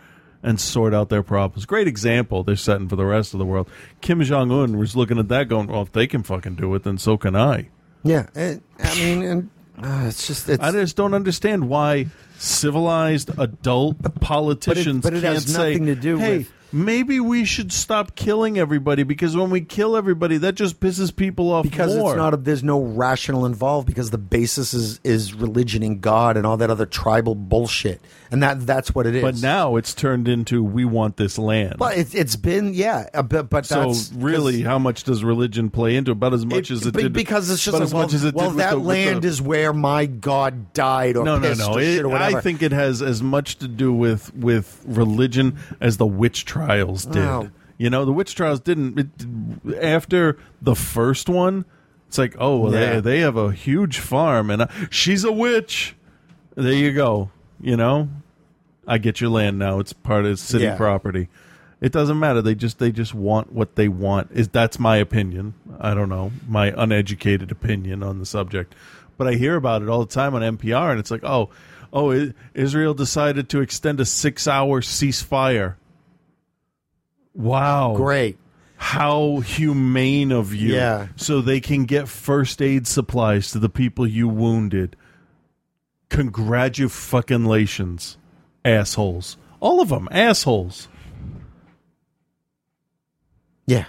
and 0.42 0.60
sort 0.60 0.92
out 0.94 1.08
their 1.08 1.22
problems. 1.22 1.66
Great 1.66 1.86
example 1.86 2.42
they're 2.42 2.56
setting 2.56 2.88
for 2.88 2.96
the 2.96 3.04
rest 3.04 3.32
of 3.34 3.38
the 3.38 3.46
world. 3.46 3.68
Kim 4.00 4.20
Jong 4.22 4.50
Un 4.50 4.78
was 4.78 4.96
looking 4.96 5.18
at 5.18 5.28
that, 5.28 5.48
going, 5.48 5.68
"Well, 5.68 5.82
if 5.82 5.92
they 5.92 6.06
can 6.06 6.22
fucking 6.22 6.56
do 6.56 6.74
it, 6.74 6.82
then 6.82 6.98
so 6.98 7.16
can 7.16 7.36
I." 7.36 7.68
Yeah, 8.02 8.26
and, 8.34 8.62
I 8.80 8.94
mean, 8.96 9.22
and 9.22 9.50
uh, 9.78 10.04
it's 10.08 10.26
just 10.26 10.48
it's. 10.48 10.62
I 10.62 10.72
just 10.72 10.96
don't 10.96 11.14
understand 11.14 11.68
why 11.68 12.06
civilized 12.38 13.30
adult 13.38 14.20
politicians 14.20 15.02
but 15.02 15.14
it 15.14 15.22
can't 15.22 15.34
has 15.34 15.52
nothing 15.52 15.86
say, 15.86 15.94
to 15.94 16.00
do 16.00 16.18
"Hey, 16.18 16.38
with- 16.38 16.52
maybe 16.72 17.20
we 17.20 17.44
should 17.44 17.72
stop 17.72 18.14
killing 18.14 18.58
everybody 18.58 19.02
because 19.02 19.36
when 19.36 19.50
we 19.50 19.60
kill 19.60 19.96
everybody, 19.96 20.38
that 20.38 20.54
just 20.54 20.80
pisses 20.80 21.14
people 21.14 21.52
off 21.52 21.64
because 21.64 21.96
more." 21.96 22.12
it's 22.12 22.16
not 22.16 22.34
a, 22.34 22.36
there's 22.36 22.64
no 22.64 22.80
rational 22.80 23.46
involved 23.46 23.86
because 23.86 24.10
the 24.10 24.18
basis 24.18 24.74
is 24.74 25.00
is 25.04 25.34
religion 25.34 25.82
and 25.82 26.00
God 26.00 26.36
and 26.36 26.46
all 26.46 26.56
that 26.56 26.70
other 26.70 26.86
tribal 26.86 27.34
bullshit 27.34 28.00
and 28.32 28.42
that 28.42 28.66
that's 28.66 28.94
what 28.94 29.06
it 29.06 29.14
is. 29.14 29.22
but 29.22 29.36
now 29.42 29.76
it's 29.76 29.94
turned 29.94 30.26
into 30.26 30.62
we 30.64 30.84
want 30.86 31.18
this 31.18 31.38
land. 31.38 31.74
but 31.78 31.98
it's 31.98 32.14
it's 32.14 32.34
been 32.34 32.72
yeah, 32.72 33.06
but, 33.22 33.50
but 33.50 33.66
so 33.66 33.92
really, 34.14 34.62
how 34.62 34.78
much 34.78 35.04
does 35.04 35.22
religion 35.22 35.68
play 35.70 35.96
into 35.96 36.10
it? 36.10 36.12
About 36.12 36.32
as 36.32 36.46
much 36.46 36.70
as 36.70 36.86
it 36.86 36.94
be- 36.96 37.02
did 37.02 37.12
because 37.12 37.50
it's 37.50 37.62
just 37.62 37.74
like, 37.74 37.82
as 37.82 37.92
well, 37.94 38.04
much 38.04 38.14
as 38.14 38.24
it 38.24 38.34
well 38.34 38.50
did 38.50 38.58
that 38.60 38.70
the- 38.70 38.76
land 38.78 39.22
the- 39.22 39.28
is 39.28 39.42
where 39.42 39.72
my 39.74 40.06
God 40.06 40.72
died 40.72 41.16
or 41.16 41.24
no, 41.24 41.38
no, 41.38 41.52
no. 41.52 41.72
or 41.72 41.80
It- 41.80 41.84
shit 41.96 42.04
or 42.04 42.08
whatever. 42.08 42.38
I 42.38 42.40
think 42.40 42.62
it 42.62 42.72
has 42.72 43.02
as 43.02 43.22
much 43.22 43.56
to 43.58 43.68
do 43.68 43.92
with 43.92 44.34
with 44.34 44.80
religion 44.86 45.58
as 45.80 45.98
the 45.98 46.06
witch 46.06 46.46
trials 46.66 47.04
did. 47.06 47.22
Oh. 47.22 47.50
You 47.78 47.90
know, 47.90 48.04
the 48.04 48.12
witch 48.12 48.34
trials 48.34 48.60
didn't. 48.60 48.98
It, 48.98 49.76
after 49.82 50.38
the 50.60 50.74
first 50.76 51.28
one, 51.28 51.64
it's 52.08 52.18
like, 52.18 52.36
oh, 52.38 52.58
well, 52.58 52.72
Yeah. 52.72 52.94
they 52.94 53.00
they 53.00 53.18
have 53.20 53.36
a 53.36 53.50
huge 53.52 53.98
farm, 53.98 54.50
and 54.50 54.62
uh, 54.62 54.66
she's 54.90 55.24
a 55.24 55.32
witch. 55.32 55.96
There 56.54 56.72
you 56.72 56.92
go. 56.92 57.30
You 57.60 57.76
know, 57.76 58.08
I 58.86 58.98
get 58.98 59.20
your 59.20 59.30
land 59.30 59.58
now. 59.58 59.78
It's 59.78 59.92
part 59.92 60.26
of 60.26 60.38
city 60.38 60.64
Yeah. 60.64 60.76
property. 60.76 61.28
It 61.80 61.90
doesn't 61.90 62.18
matter. 62.20 62.40
They 62.42 62.54
just 62.54 62.78
they 62.78 62.92
just 62.92 63.14
want 63.14 63.52
what 63.52 63.74
they 63.74 63.88
want. 63.88 64.30
Is 64.32 64.48
that's 64.48 64.78
my 64.78 64.98
opinion. 64.98 65.54
I 65.80 65.94
don't 65.94 66.08
know 66.08 66.30
my 66.46 66.72
uneducated 66.76 67.50
opinion 67.50 68.04
on 68.04 68.20
the 68.20 68.26
subject, 68.26 68.74
but 69.18 69.26
I 69.26 69.34
hear 69.34 69.56
about 69.56 69.82
it 69.82 69.88
all 69.88 70.04
the 70.04 70.12
time 70.14 70.34
on 70.36 70.42
NPR, 70.42 70.90
and 70.92 71.00
it's 71.00 71.10
like, 71.10 71.24
oh, 71.24 71.50
oh, 71.92 72.30
Israel 72.54 72.94
decided 72.94 73.48
to 73.48 73.60
extend 73.60 73.98
a 73.98 74.04
six-hour 74.04 74.80
ceasefire. 74.82 75.74
Wow, 77.34 77.94
great. 77.96 78.38
How 78.76 79.38
humane 79.40 80.32
of 80.32 80.54
you! 80.54 80.74
Yeah. 80.74 81.08
so 81.16 81.40
they 81.40 81.60
can 81.60 81.84
get 81.84 82.08
first 82.08 82.60
aid 82.60 82.86
supplies 82.86 83.50
to 83.52 83.58
the 83.58 83.68
people 83.68 84.06
you 84.06 84.28
wounded. 84.28 84.96
Congratulations, 86.10 86.92
fucking 86.94 87.44
lations. 87.44 88.18
assholes! 88.64 89.36
All 89.60 89.80
of 89.80 89.88
them, 89.88 90.08
assholes. 90.10 90.88
Yeah. 93.66 93.84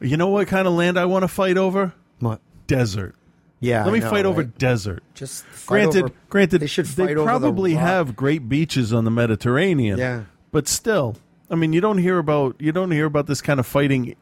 You 0.00 0.16
know 0.16 0.28
what 0.28 0.48
kind 0.48 0.66
of 0.66 0.74
land 0.74 0.98
I 0.98 1.04
want 1.04 1.22
to 1.22 1.28
fight 1.28 1.56
over? 1.56 1.94
What? 2.18 2.40
Desert. 2.66 3.14
Yeah, 3.60 3.84
Let 3.84 3.92
me 3.92 4.00
know, 4.00 4.10
fight 4.10 4.24
over 4.26 4.42
right? 4.42 4.58
desert. 4.58 5.02
Just 5.14 5.44
fight 5.46 5.66
granted, 5.68 6.04
over- 6.04 6.14
granted, 6.28 6.58
they 6.60 6.66
should 6.66 6.86
fight 6.86 7.10
over 7.16 7.20
the 7.20 7.24
probably 7.24 7.74
have 7.74 8.14
great 8.14 8.48
beaches 8.48 8.92
on 8.92 9.04
the 9.04 9.10
Mediterranean. 9.10 9.98
Yeah. 9.98 10.24
but 10.52 10.68
still, 10.68 11.16
I 11.50 11.54
mean, 11.54 11.72
you 11.72 11.80
don't 11.80 11.98
hear 11.98 12.18
about 12.18 12.56
you 12.58 12.72
don't 12.72 12.90
hear 12.90 13.06
about 13.06 13.26
this 13.26 13.40
kind 13.40 13.58
of 13.58 13.66
fighting 13.66 14.14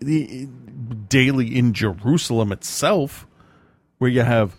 daily 1.08 1.56
in 1.56 1.72
Jerusalem 1.72 2.52
itself, 2.52 3.26
where 3.98 4.10
you 4.10 4.22
have 4.22 4.54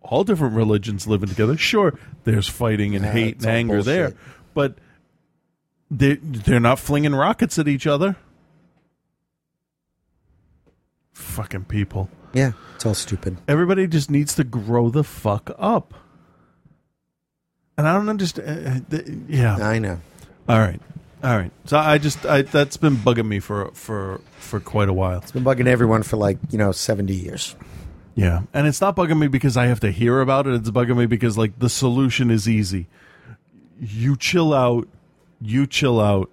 all 0.00 0.22
different 0.22 0.54
religions 0.54 1.06
living 1.06 1.28
together. 1.28 1.56
Sure, 1.56 1.98
there's 2.24 2.48
fighting 2.48 2.94
and 2.94 3.04
Yeah, 3.04 3.12
hate 3.12 3.36
and 3.38 3.46
anger 3.46 3.82
there, 3.82 4.14
but 4.54 4.76
they 5.90 6.14
they're 6.16 6.60
not 6.60 6.78
flinging 6.78 7.14
rockets 7.14 7.58
at 7.58 7.66
each 7.66 7.86
other. 7.86 8.16
Fucking 11.12 11.64
people. 11.64 12.08
Yeah, 12.32 12.52
it's 12.74 12.84
all 12.86 12.94
stupid. 12.94 13.36
Everybody 13.46 13.86
just 13.86 14.10
needs 14.10 14.34
to 14.36 14.44
grow 14.44 14.90
the 14.90 15.04
fuck 15.04 15.50
up. 15.58 15.94
And 17.76 17.88
I 17.88 17.92
don't 17.94 18.08
understand. 18.08 18.86
uh, 18.92 18.96
th- 18.96 19.18
yeah, 19.28 19.56
I 19.56 19.78
know. 19.78 20.00
All 20.48 20.58
right, 20.58 20.80
all 21.24 21.36
right. 21.38 21.50
So 21.64 21.78
I 21.78 21.96
just 21.96 22.26
I, 22.26 22.42
that's 22.42 22.76
been 22.76 22.96
bugging 22.96 23.26
me 23.26 23.40
for 23.40 23.70
for 23.72 24.20
for 24.38 24.60
quite 24.60 24.90
a 24.90 24.92
while. 24.92 25.18
It's 25.18 25.32
been 25.32 25.42
bugging 25.42 25.66
everyone 25.66 26.02
for 26.02 26.18
like 26.18 26.36
you 26.50 26.58
know 26.58 26.70
seventy 26.70 27.14
years. 27.14 27.56
Yeah, 28.14 28.42
and 28.52 28.66
it's 28.66 28.80
not 28.80 28.94
bugging 28.94 29.18
me 29.18 29.26
because 29.28 29.56
I 29.56 29.66
have 29.66 29.80
to 29.80 29.90
hear 29.90 30.20
about 30.20 30.46
it. 30.46 30.54
It's 30.54 30.70
bugging 30.70 30.98
me 30.98 31.06
because 31.06 31.38
like 31.38 31.58
the 31.58 31.70
solution 31.70 32.30
is 32.30 32.46
easy. 32.46 32.88
You 33.80 34.16
chill 34.16 34.52
out. 34.52 34.86
You 35.40 35.66
chill 35.66 35.98
out. 35.98 36.30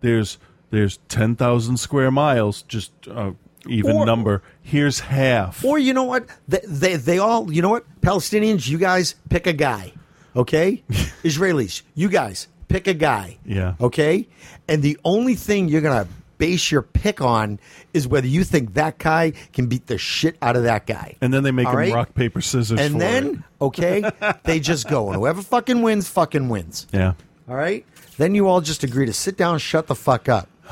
There's 0.00 0.38
there's 0.70 0.98
ten 1.08 1.36
thousand 1.36 1.76
square 1.76 2.10
miles. 2.10 2.62
Just 2.62 2.90
uh, 3.08 3.32
even 3.68 3.92
Or- 3.96 4.06
number. 4.06 4.42
Here's 4.60 4.98
half. 5.00 5.64
Or 5.64 5.78
you 5.78 5.94
know 5.94 6.02
what? 6.04 6.26
They, 6.48 6.60
they 6.66 6.96
they 6.96 7.18
all 7.18 7.50
you 7.52 7.62
know 7.62 7.70
what? 7.70 7.86
Palestinians, 8.00 8.68
you 8.68 8.78
guys 8.78 9.14
pick 9.28 9.46
a 9.46 9.52
guy, 9.52 9.92
okay? 10.34 10.82
Israelis, 11.22 11.82
you 11.94 12.08
guys 12.08 12.48
pick 12.72 12.86
a 12.86 12.94
guy, 12.94 13.36
Yeah. 13.44 13.74
okay? 13.80 14.26
And 14.68 14.82
the 14.82 14.98
only 15.04 15.34
thing 15.34 15.68
you're 15.68 15.80
gonna 15.82 16.06
base 16.38 16.70
your 16.72 16.82
pick 16.82 17.20
on 17.20 17.60
is 17.94 18.08
whether 18.08 18.26
you 18.26 18.42
think 18.42 18.74
that 18.74 18.98
guy 18.98 19.32
can 19.52 19.66
beat 19.66 19.86
the 19.86 19.96
shit 19.98 20.36
out 20.42 20.56
of 20.56 20.64
that 20.64 20.86
guy. 20.86 21.16
And 21.20 21.32
then 21.32 21.42
they 21.44 21.52
make 21.52 21.66
All 21.66 21.72
them 21.72 21.78
right? 21.80 21.92
rock 21.92 22.14
paper 22.14 22.40
scissors. 22.40 22.80
And 22.80 23.00
then, 23.00 23.26
it. 23.60 23.64
okay, 23.64 24.10
they 24.44 24.58
just 24.58 24.88
go, 24.88 25.08
and 25.08 25.16
whoever 25.16 25.42
fucking 25.42 25.82
wins, 25.82 26.08
fucking 26.08 26.48
wins. 26.48 26.86
yeah, 26.92 27.12
All 27.48 27.54
right. 27.56 27.84
Then 28.18 28.34
you 28.34 28.48
all 28.48 28.60
just 28.60 28.82
agree 28.84 29.06
to 29.06 29.12
sit 29.12 29.36
down, 29.36 29.58
shut 29.58 29.86
the 29.86 29.94
fuck 29.94 30.28
up. 30.28 30.48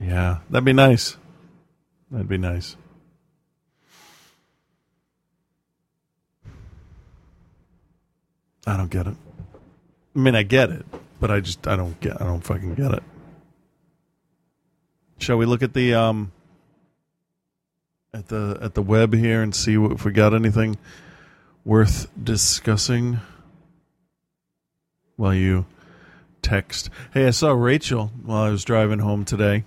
yeah, 0.00 0.38
that'd 0.50 0.64
be 0.64 0.72
nice. 0.72 1.16
That'd 2.10 2.28
be 2.28 2.38
nice. 2.38 2.76
I 8.66 8.76
don't 8.76 8.90
get 8.90 9.06
it. 9.06 9.14
I 10.18 10.20
mean, 10.20 10.34
I 10.34 10.42
get 10.42 10.70
it, 10.70 10.84
but 11.20 11.30
I 11.30 11.38
just 11.38 11.68
I 11.68 11.76
don't 11.76 11.98
get 12.00 12.20
I 12.20 12.24
don't 12.24 12.40
fucking 12.40 12.74
get 12.74 12.90
it. 12.92 13.04
Shall 15.18 15.36
we 15.38 15.46
look 15.46 15.62
at 15.62 15.74
the 15.74 15.94
um 15.94 16.32
at 18.12 18.26
the 18.26 18.58
at 18.60 18.74
the 18.74 18.82
web 18.82 19.14
here 19.14 19.42
and 19.42 19.54
see 19.54 19.78
what, 19.78 19.92
if 19.92 20.04
we 20.04 20.10
got 20.10 20.34
anything 20.34 20.76
worth 21.64 22.08
discussing 22.20 23.20
while 25.14 25.34
you 25.34 25.66
text? 26.42 26.90
Hey, 27.14 27.28
I 27.28 27.30
saw 27.30 27.52
Rachel 27.52 28.10
while 28.24 28.42
I 28.42 28.50
was 28.50 28.64
driving 28.64 28.98
home 28.98 29.24
today 29.24 29.62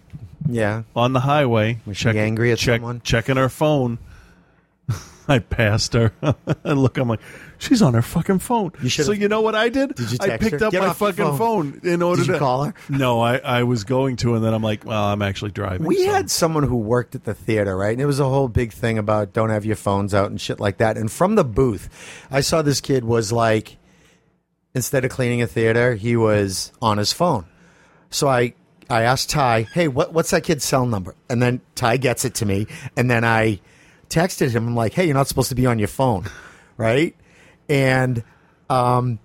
Yeah. 0.49 0.83
on 0.97 1.13
the 1.13 1.21
highway. 1.21 1.79
Was 1.85 1.95
she 1.95 2.09
angry 2.09 2.51
at 2.51 2.57
check, 2.57 2.81
someone? 2.81 2.99
Checking 3.05 3.37
her 3.37 3.47
phone. 3.47 3.99
I 5.29 5.39
passed 5.39 5.93
her 5.93 6.11
and 6.65 6.81
look. 6.83 6.97
I'm 6.97 7.07
like, 7.07 7.21
she's 7.61 7.81
on 7.81 7.93
her 7.93 8.01
fucking 8.01 8.39
phone. 8.39 8.71
You 8.81 8.89
should've- 8.89 9.05
so 9.05 9.11
you 9.13 9.27
know 9.29 9.39
what 9.41 9.55
I 9.55 9.69
did? 9.69 9.95
Did 9.95 10.11
you 10.11 10.17
I 10.19 10.27
text 10.27 10.49
picked 10.49 10.59
her? 10.59 10.67
up 10.67 10.71
Get 10.73 10.81
my 10.81 10.87
off 10.89 10.99
your 10.99 11.11
fucking 11.13 11.37
phone. 11.37 11.71
phone. 11.73 11.81
in 11.89 12.01
order 12.01 12.21
Did 12.23 12.27
you 12.27 12.33
to 12.33 12.39
call 12.39 12.63
her? 12.65 12.73
No, 12.89 13.21
I, 13.21 13.37
I 13.37 13.63
was 13.63 13.83
going 13.85 14.17
to, 14.17 14.35
and 14.35 14.43
then 14.43 14.53
I'm 14.53 14.61
like, 14.63 14.83
well, 14.85 15.03
I'm 15.05 15.21
actually 15.21 15.51
driving. 15.51 15.87
We 15.87 16.03
so- 16.05 16.11
had 16.11 16.29
someone 16.29 16.63
who 16.63 16.75
worked 16.75 17.15
at 17.15 17.23
the 17.23 17.33
theater, 17.33 17.77
right? 17.77 17.91
And 17.93 18.01
it 18.01 18.05
was 18.05 18.19
a 18.19 18.25
whole 18.27 18.47
big 18.49 18.73
thing 18.73 18.97
about 18.97 19.31
don't 19.33 19.49
have 19.51 19.63
your 19.65 19.75
phones 19.77 20.13
out 20.13 20.29
and 20.29 20.41
shit 20.41 20.59
like 20.59 20.77
that. 20.79 20.97
And 20.97 21.09
from 21.11 21.35
the 21.35 21.43
booth, 21.45 21.87
I 22.29 22.41
saw 22.41 22.61
this 22.61 22.81
kid 22.81 23.05
was 23.05 23.31
like, 23.31 23.77
instead 24.73 25.05
of 25.05 25.11
cleaning 25.11 25.41
a 25.41 25.47
theater, 25.47 25.95
he 25.95 26.15
was 26.15 26.71
on 26.81 26.97
his 26.97 27.13
phone. 27.13 27.45
So 28.09 28.27
I, 28.27 28.53
I 28.89 29.03
asked 29.03 29.29
Ty, 29.29 29.63
hey, 29.73 29.87
what, 29.87 30.13
what's 30.13 30.31
that 30.31 30.43
kid's 30.43 30.65
cell 30.65 30.85
number? 30.85 31.15
And 31.29 31.41
then 31.41 31.61
Ty 31.75 31.97
gets 31.97 32.25
it 32.25 32.35
to 32.35 32.45
me. 32.45 32.67
And 32.97 33.09
then 33.09 33.23
I 33.23 33.59
texted 34.09 34.51
him, 34.51 34.67
I'm 34.67 34.75
like, 34.75 34.93
hey, 34.93 35.05
you're 35.05 35.13
not 35.13 35.27
supposed 35.27 35.49
to 35.49 35.55
be 35.55 35.65
on 35.65 35.79
your 35.79 35.87
phone, 35.87 36.25
right? 36.77 37.15
And 37.71 38.23
um, 38.69 39.17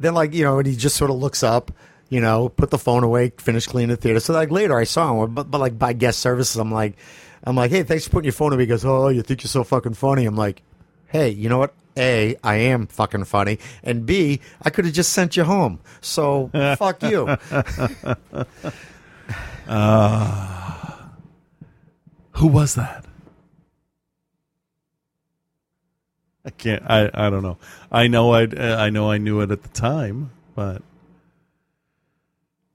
then, 0.00 0.14
like, 0.14 0.34
you 0.34 0.42
know, 0.42 0.58
and 0.58 0.66
he 0.66 0.74
just 0.74 0.96
sort 0.96 1.12
of 1.12 1.18
looks 1.18 1.44
up, 1.44 1.70
you 2.08 2.20
know, 2.20 2.48
put 2.48 2.70
the 2.70 2.78
phone 2.78 3.04
away, 3.04 3.30
finish 3.38 3.68
cleaning 3.68 3.90
the 3.90 3.96
theater. 3.96 4.18
So, 4.18 4.32
like, 4.32 4.50
later 4.50 4.76
I 4.76 4.82
saw 4.82 5.22
him, 5.22 5.34
but, 5.34 5.52
but 5.52 5.58
like, 5.58 5.78
by 5.78 5.92
guest 5.92 6.18
services, 6.18 6.56
I'm 6.56 6.72
like, 6.72 6.96
I'm 7.44 7.54
like, 7.54 7.70
hey, 7.70 7.84
thanks 7.84 8.04
for 8.04 8.10
putting 8.10 8.24
your 8.24 8.32
phone 8.32 8.52
away. 8.52 8.64
He 8.64 8.66
goes, 8.66 8.84
oh, 8.84 9.06
you 9.06 9.22
think 9.22 9.44
you're 9.44 9.48
so 9.48 9.62
fucking 9.62 9.94
funny? 9.94 10.26
I'm 10.26 10.34
like, 10.34 10.62
hey, 11.06 11.28
you 11.28 11.48
know 11.48 11.58
what? 11.58 11.74
A, 11.96 12.34
I 12.42 12.56
am 12.56 12.88
fucking 12.88 13.24
funny. 13.24 13.60
And 13.84 14.04
B, 14.04 14.40
I 14.62 14.70
could 14.70 14.84
have 14.84 14.94
just 14.94 15.12
sent 15.12 15.36
you 15.36 15.44
home. 15.44 15.78
So, 16.00 16.50
fuck 16.78 17.04
you. 17.04 17.26
Who 22.32 22.48
was 22.48 22.74
that? 22.74 23.04
I 26.44 26.50
can't. 26.50 26.82
I, 26.86 27.08
I 27.14 27.30
don't 27.30 27.42
know. 27.42 27.58
I 27.90 28.08
know. 28.08 28.32
I 28.34 28.42
I 28.42 28.90
know. 28.90 29.10
I 29.10 29.18
knew 29.18 29.40
it 29.40 29.50
at 29.50 29.62
the 29.62 29.68
time, 29.68 30.32
but 30.54 30.82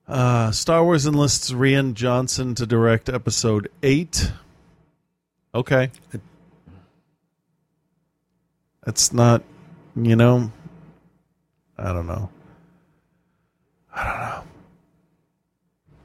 uh, 0.08 0.52
Star 0.52 0.84
Wars 0.84 1.06
enlists 1.06 1.52
Rian 1.52 1.94
Johnson 1.94 2.56
to 2.56 2.66
direct 2.66 3.10
Episode 3.10 3.70
Eight. 3.84 4.32
Okay, 5.54 5.92
it's 8.86 9.12
not. 9.12 9.44
You 9.96 10.16
know, 10.16 10.52
I 11.78 11.92
don't 11.92 12.08
know. 12.08 12.30
I 13.94 14.06
don't 14.06 14.20
know. 14.20 14.44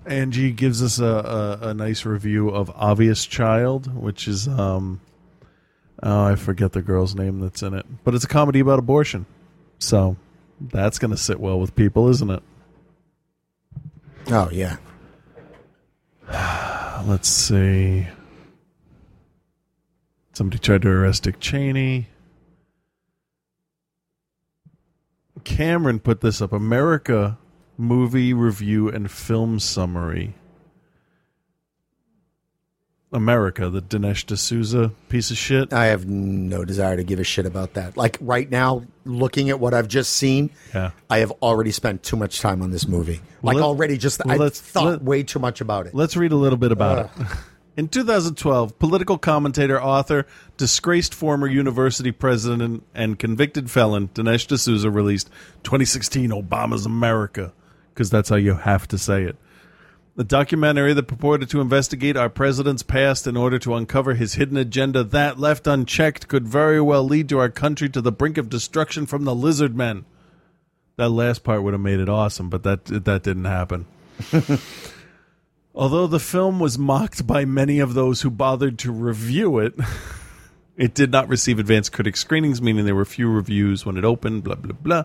Angie 0.04 0.50
gives 0.50 0.82
us 0.82 0.98
a, 0.98 1.58
a, 1.62 1.68
a 1.68 1.74
nice 1.74 2.04
review 2.04 2.48
of 2.48 2.70
Obvious 2.74 3.24
Child, 3.24 3.94
which 3.94 4.26
is 4.26 4.48
um 4.48 5.00
oh 6.02 6.24
I 6.24 6.36
forget 6.36 6.72
the 6.72 6.82
girl's 6.82 7.14
name 7.14 7.40
that's 7.40 7.62
in 7.62 7.74
it. 7.74 7.86
But 8.04 8.14
it's 8.14 8.24
a 8.24 8.28
comedy 8.28 8.60
about 8.60 8.78
abortion. 8.78 9.26
So 9.78 10.16
that's 10.60 10.98
gonna 10.98 11.16
sit 11.16 11.40
well 11.40 11.58
with 11.58 11.74
people, 11.74 12.08
isn't 12.08 12.30
it? 12.30 12.42
oh, 14.28 14.48
yeah. 14.52 14.76
Let's 17.06 17.28
see. 17.28 18.06
Somebody 20.32 20.58
tried 20.58 20.82
to 20.82 20.88
arrest 20.88 21.24
Dick 21.24 21.40
Cheney. 21.40 22.08
Cameron 25.44 25.98
put 25.98 26.20
this 26.20 26.40
up. 26.40 26.52
America 26.52 27.38
movie 27.76 28.32
review 28.32 28.88
and 28.88 29.10
film 29.10 29.58
summary. 29.58 30.34
America, 33.12 33.68
the 33.68 33.82
Dinesh 33.82 34.24
D'Souza 34.26 34.90
piece 35.08 35.30
of 35.30 35.36
shit. 35.36 35.72
I 35.72 35.86
have 35.86 36.06
no 36.06 36.64
desire 36.64 36.96
to 36.96 37.04
give 37.04 37.18
a 37.18 37.24
shit 37.24 37.44
about 37.46 37.74
that. 37.74 37.96
Like 37.96 38.16
right 38.20 38.50
now, 38.50 38.84
looking 39.04 39.50
at 39.50 39.60
what 39.60 39.74
I've 39.74 39.88
just 39.88 40.12
seen, 40.14 40.50
Yeah. 40.74 40.92
I 41.10 41.18
have 41.18 41.30
already 41.42 41.70
spent 41.72 42.02
too 42.02 42.16
much 42.16 42.40
time 42.40 42.62
on 42.62 42.70
this 42.70 42.88
movie. 42.88 43.20
Like 43.42 43.56
Let- 43.56 43.64
already, 43.64 43.98
just 43.98 44.24
well, 44.24 44.42
I 44.42 44.48
thought 44.48 44.84
let- 44.84 45.02
way 45.02 45.22
too 45.22 45.38
much 45.38 45.60
about 45.60 45.86
it. 45.86 45.94
Let's 45.94 46.16
read 46.16 46.32
a 46.32 46.36
little 46.36 46.58
bit 46.58 46.72
about 46.72 47.10
it. 47.18 47.26
In 47.76 47.88
2012, 47.88 48.78
political 48.78 49.16
commentator, 49.16 49.82
author, 49.82 50.26
disgraced 50.58 51.14
former 51.14 51.46
university 51.46 52.12
president, 52.12 52.82
and 52.94 53.18
convicted 53.18 53.70
felon 53.70 54.08
Dinesh 54.08 54.46
D'Souza 54.46 54.90
released 54.90 55.30
2016 55.64 56.30
Obama's 56.30 56.84
America, 56.84 57.52
because 57.94 58.10
that's 58.10 58.28
how 58.28 58.36
you 58.36 58.54
have 58.56 58.86
to 58.88 58.98
say 58.98 59.22
it. 59.22 59.36
The 60.14 60.24
documentary 60.24 60.92
that 60.92 61.04
purported 61.04 61.48
to 61.50 61.62
investigate 61.62 62.18
our 62.18 62.28
president's 62.28 62.82
past 62.82 63.26
in 63.26 63.34
order 63.34 63.58
to 63.60 63.74
uncover 63.74 64.12
his 64.12 64.34
hidden 64.34 64.58
agenda 64.58 65.02
that, 65.04 65.38
left 65.38 65.66
unchecked, 65.66 66.28
could 66.28 66.46
very 66.46 66.82
well 66.82 67.02
lead 67.02 67.30
to 67.30 67.38
our 67.38 67.48
country 67.48 67.88
to 67.88 68.02
the 68.02 68.12
brink 68.12 68.36
of 68.36 68.50
destruction 68.50 69.06
from 69.06 69.24
the 69.24 69.34
lizard 69.34 69.74
men. 69.74 70.04
That 70.96 71.08
last 71.08 71.44
part 71.44 71.62
would 71.62 71.72
have 71.72 71.80
made 71.80 71.98
it 71.98 72.10
awesome, 72.10 72.50
but 72.50 72.62
that 72.64 72.84
that 72.84 73.22
didn't 73.22 73.46
happen. 73.46 73.86
Although 75.74 76.06
the 76.06 76.20
film 76.20 76.60
was 76.60 76.78
mocked 76.78 77.26
by 77.26 77.46
many 77.46 77.78
of 77.78 77.94
those 77.94 78.20
who 78.20 78.30
bothered 78.30 78.78
to 78.80 78.92
review 78.92 79.58
it, 79.58 79.74
it 80.76 80.92
did 80.92 81.10
not 81.10 81.28
receive 81.28 81.58
advanced 81.58 81.92
critic 81.92 82.18
screenings, 82.18 82.60
meaning 82.60 82.84
there 82.84 82.94
were 82.94 83.06
few 83.06 83.30
reviews 83.30 83.86
when 83.86 83.96
it 83.96 84.04
opened, 84.04 84.44
blah, 84.44 84.56
blah, 84.56 84.74
blah. 84.74 85.04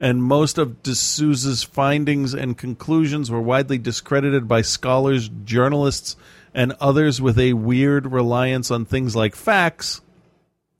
And 0.00 0.22
most 0.22 0.56
of 0.56 0.82
D'Souza's 0.82 1.62
findings 1.62 2.32
and 2.32 2.56
conclusions 2.56 3.30
were 3.30 3.40
widely 3.40 3.76
discredited 3.76 4.48
by 4.48 4.62
scholars, 4.62 5.28
journalists, 5.44 6.16
and 6.54 6.72
others 6.80 7.20
with 7.20 7.38
a 7.38 7.52
weird 7.52 8.10
reliance 8.10 8.70
on 8.70 8.84
things 8.84 9.14
like 9.14 9.36
facts 9.36 10.00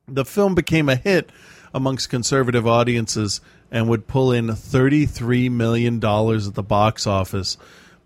The 0.09 0.25
film 0.25 0.55
became 0.55 0.89
a 0.89 0.97
hit 0.97 1.31
amongst 1.73 2.11
conservative 2.11 2.67
audiences 2.67 3.41
and 3.71 3.89
would 3.89 4.09
pull 4.09 4.33
in 4.33 4.49
$33 4.49 5.51
million 5.53 5.97
at 5.97 6.55
the 6.55 6.65
box 6.67 7.07
office, 7.07 7.57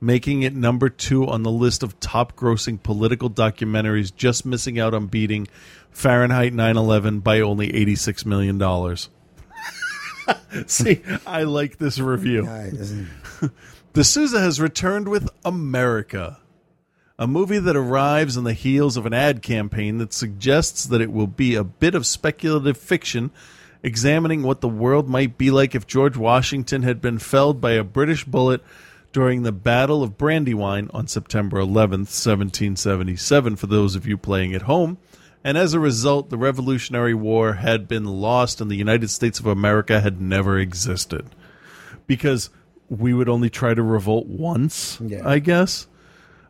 making 0.01 0.43
it 0.43 0.55
number 0.55 0.91
two 0.91 1.27
on 1.27 1.43
the 1.43 1.51
list 1.51 1.83
of 1.83 1.99
top 2.01 2.37
grossing 2.37 2.83
political 2.83 3.31
documentaries, 3.31 4.15
just 4.15 4.45
missing 4.45 4.79
out 4.79 4.93
on 4.93 5.07
beating 5.07 5.49
Fahrenheit 5.91 6.53
9 6.53 6.77
11 6.77 7.21
by 7.21 7.41
only 7.41 7.73
$86 7.73 8.27
million. 8.27 8.59
See, 10.66 11.03
I 11.27 11.43
like 11.45 11.79
this 11.79 11.99
review. 11.99 12.49
The 13.95 14.03
D'Souza 14.03 14.41
has 14.41 14.61
returned 14.61 15.07
with 15.07 15.31
America, 15.45 16.41
a 17.16 17.29
movie 17.29 17.61
that 17.61 17.77
arrives 17.77 18.37
on 18.37 18.43
the 18.43 18.53
heels 18.53 18.97
of 18.97 19.07
an 19.07 19.14
ad 19.14 19.41
campaign 19.41 19.99
that 19.99 20.12
suggests 20.12 20.85
that 20.87 21.01
it 21.01 21.12
will 21.12 21.29
be 21.29 21.55
a 21.55 21.62
bit 21.62 21.95
of 21.95 22.05
speculative 22.05 22.77
fiction 22.77 23.31
examining 23.85 24.43
what 24.43 24.62
the 24.62 24.68
world 24.68 25.09
might 25.09 25.39
be 25.39 25.53
like 25.53 25.77
if 25.77 25.87
George 25.87 26.16
Washington 26.16 26.83
had 26.83 27.01
been 27.01 27.20
felled 27.20 27.61
by 27.61 27.72
a 27.72 27.85
British 27.85 28.25
bullet 28.25 28.64
during 29.12 29.43
the 29.43 29.53
Battle 29.53 30.03
of 30.03 30.18
Brandywine 30.18 30.91
on 30.93 31.07
September 31.07 31.59
11th, 31.59 32.11
1777, 32.11 33.55
for 33.55 33.68
those 33.68 33.95
of 33.95 34.09
you 34.09 34.18
playing 34.18 34.55
at 34.55 34.62
home. 34.62 34.99
And 35.45 35.59
as 35.59 35.74
a 35.74 35.80
result, 35.80 36.30
the 36.30 36.38
Revolutionary 36.38 37.12
War 37.12 37.53
had 37.55 37.86
been 37.86 38.07
lost 38.07 38.61
and 38.62 38.70
the 38.70 38.76
United 38.76 39.11
States 39.11 39.38
of 39.38 39.47
America 39.47 40.01
had 40.01 40.20
never 40.20 40.59
existed. 40.59 41.26
Because 42.07 42.49
we 42.88 43.12
would 43.12 43.28
only 43.28 43.51
try 43.51 43.74
to 43.74 43.82
revolt 43.82 44.26
once, 44.26 44.99
Yeah. 45.05 45.20
I 45.28 45.38
guess. 45.40 45.86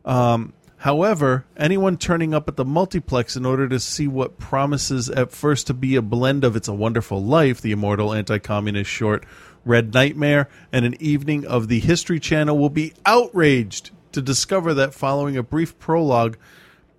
Um, 0.05 0.53
however, 0.79 1.45
anyone 1.57 1.97
turning 1.97 2.33
up 2.35 2.47
at 2.49 2.57
the 2.57 2.65
multiplex 2.65 3.35
in 3.37 3.45
order 3.45 3.69
to 3.69 3.81
see 3.81 4.07
what 4.07 4.39
promises 4.39 5.09
at 5.11 5.33
first 5.33 5.67
to 5.69 5.75
be 5.75 5.97
a 5.97 6.03
blend 6.03 6.45
of 6.45 6.55
It's 6.55 6.69
a 6.69 6.75
Wonderful 6.75 7.23
Life, 7.23 7.61
the 7.61 7.73
immortal 7.73 8.13
anti 8.13 8.39
communist 8.39 8.91
short 8.91 9.25
Red 9.65 9.95
Nightmare, 9.95 10.49
and 10.73 10.85
an 10.85 10.95
evening 11.01 11.47
of 11.47 11.69
the 11.69 11.81
History 11.81 12.21
Channel 12.21 12.59
will 12.59 12.69
be 12.71 12.93
outraged 13.07 13.91
to 14.13 14.21
discover 14.23 14.75
that 14.75 14.95
following 14.95 15.37
a 15.37 15.43
brief 15.43 15.79
prologue, 15.79 16.37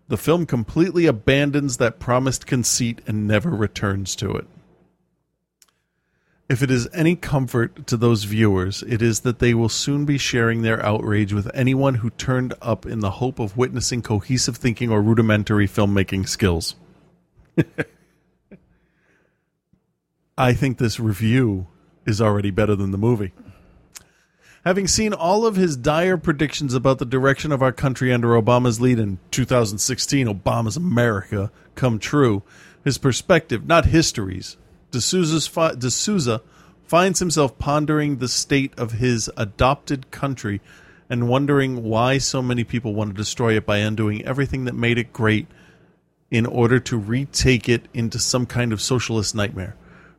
the 0.08 0.18
film 0.18 0.46
completely 0.46 1.06
abandons 1.06 1.78
that 1.78 2.00
promised 2.00 2.46
conceit 2.46 3.02
and 3.08 3.28
never 3.28 3.50
returns 3.50 4.16
to 4.18 4.32
it. 4.32 4.46
If 6.48 6.62
it 6.62 6.70
is 6.70 6.88
any 6.94 7.16
comfort 7.16 7.88
to 7.88 7.98
those 7.98 8.26
viewers, 8.26 8.84
it 8.84 9.02
is 9.02 9.22
that 9.22 9.40
they 9.40 9.56
will 9.56 9.70
soon 9.70 10.06
be 10.06 10.20
sharing 10.20 10.62
their 10.62 10.86
outrage 10.86 11.34
with 11.34 11.50
anyone 11.56 11.96
who 11.96 12.12
turned 12.12 12.54
up 12.62 12.86
in 12.86 13.00
the 13.00 13.10
hope 13.12 13.40
of 13.40 13.58
witnessing 13.58 14.04
cohesive 14.04 14.58
thinking 14.58 14.92
or 14.92 15.02
rudimentary 15.02 15.68
filmmaking 15.68 16.30
skills. 16.30 16.76
I 20.38 20.54
think 20.54 20.78
this 20.78 21.00
review 21.00 21.66
is 22.06 22.22
already 22.22 22.52
better 22.52 22.76
than 22.76 22.92
the 22.92 22.98
movie. 23.00 23.32
Having 24.66 24.88
seen 24.88 25.14
all 25.14 25.46
of 25.46 25.56
his 25.56 25.78
dire 25.78 26.18
predictions 26.18 26.74
about 26.74 26.98
the 26.98 27.06
direction 27.06 27.52
of 27.52 27.62
our 27.62 27.72
country 27.72 28.12
under 28.12 28.30
Obama's 28.30 28.82
lead 28.82 28.98
in 28.98 29.20
2016, 29.30 30.26
Obama's 30.26 30.76
America, 30.76 31.52
come 31.76 32.00
true, 32.00 32.42
his 32.84 32.98
perspective, 32.98 33.68
not 33.68 33.86
history's, 33.86 34.58
D'Souza's 34.90 35.46
fi- 35.46 35.76
D'Souza 35.76 36.42
finds 36.84 37.20
himself 37.20 37.60
pondering 37.60 38.18
the 38.18 38.28
state 38.28 38.74
of 38.76 38.94
his 38.94 39.30
adopted 39.38 40.10
country 40.10 40.62
and 41.12 41.30
wondering 41.30 41.84
why 41.84 42.18
so 42.18 42.42
many 42.42 42.64
people 42.64 42.96
want 42.96 43.12
to 43.12 43.16
destroy 43.16 43.56
it 43.56 43.68
by 43.68 43.78
undoing 43.78 44.26
everything 44.26 44.66
that 44.66 44.74
made 44.74 44.98
it 44.98 45.14
great 45.14 45.46
in 46.32 46.48
order 46.48 46.80
to 46.80 46.98
retake 46.98 47.70
it 47.70 47.88
into 47.94 48.18
some 48.18 48.48
kind 48.48 48.74
of 48.74 48.82
socialist 48.82 49.36
nightmare. 49.36 49.76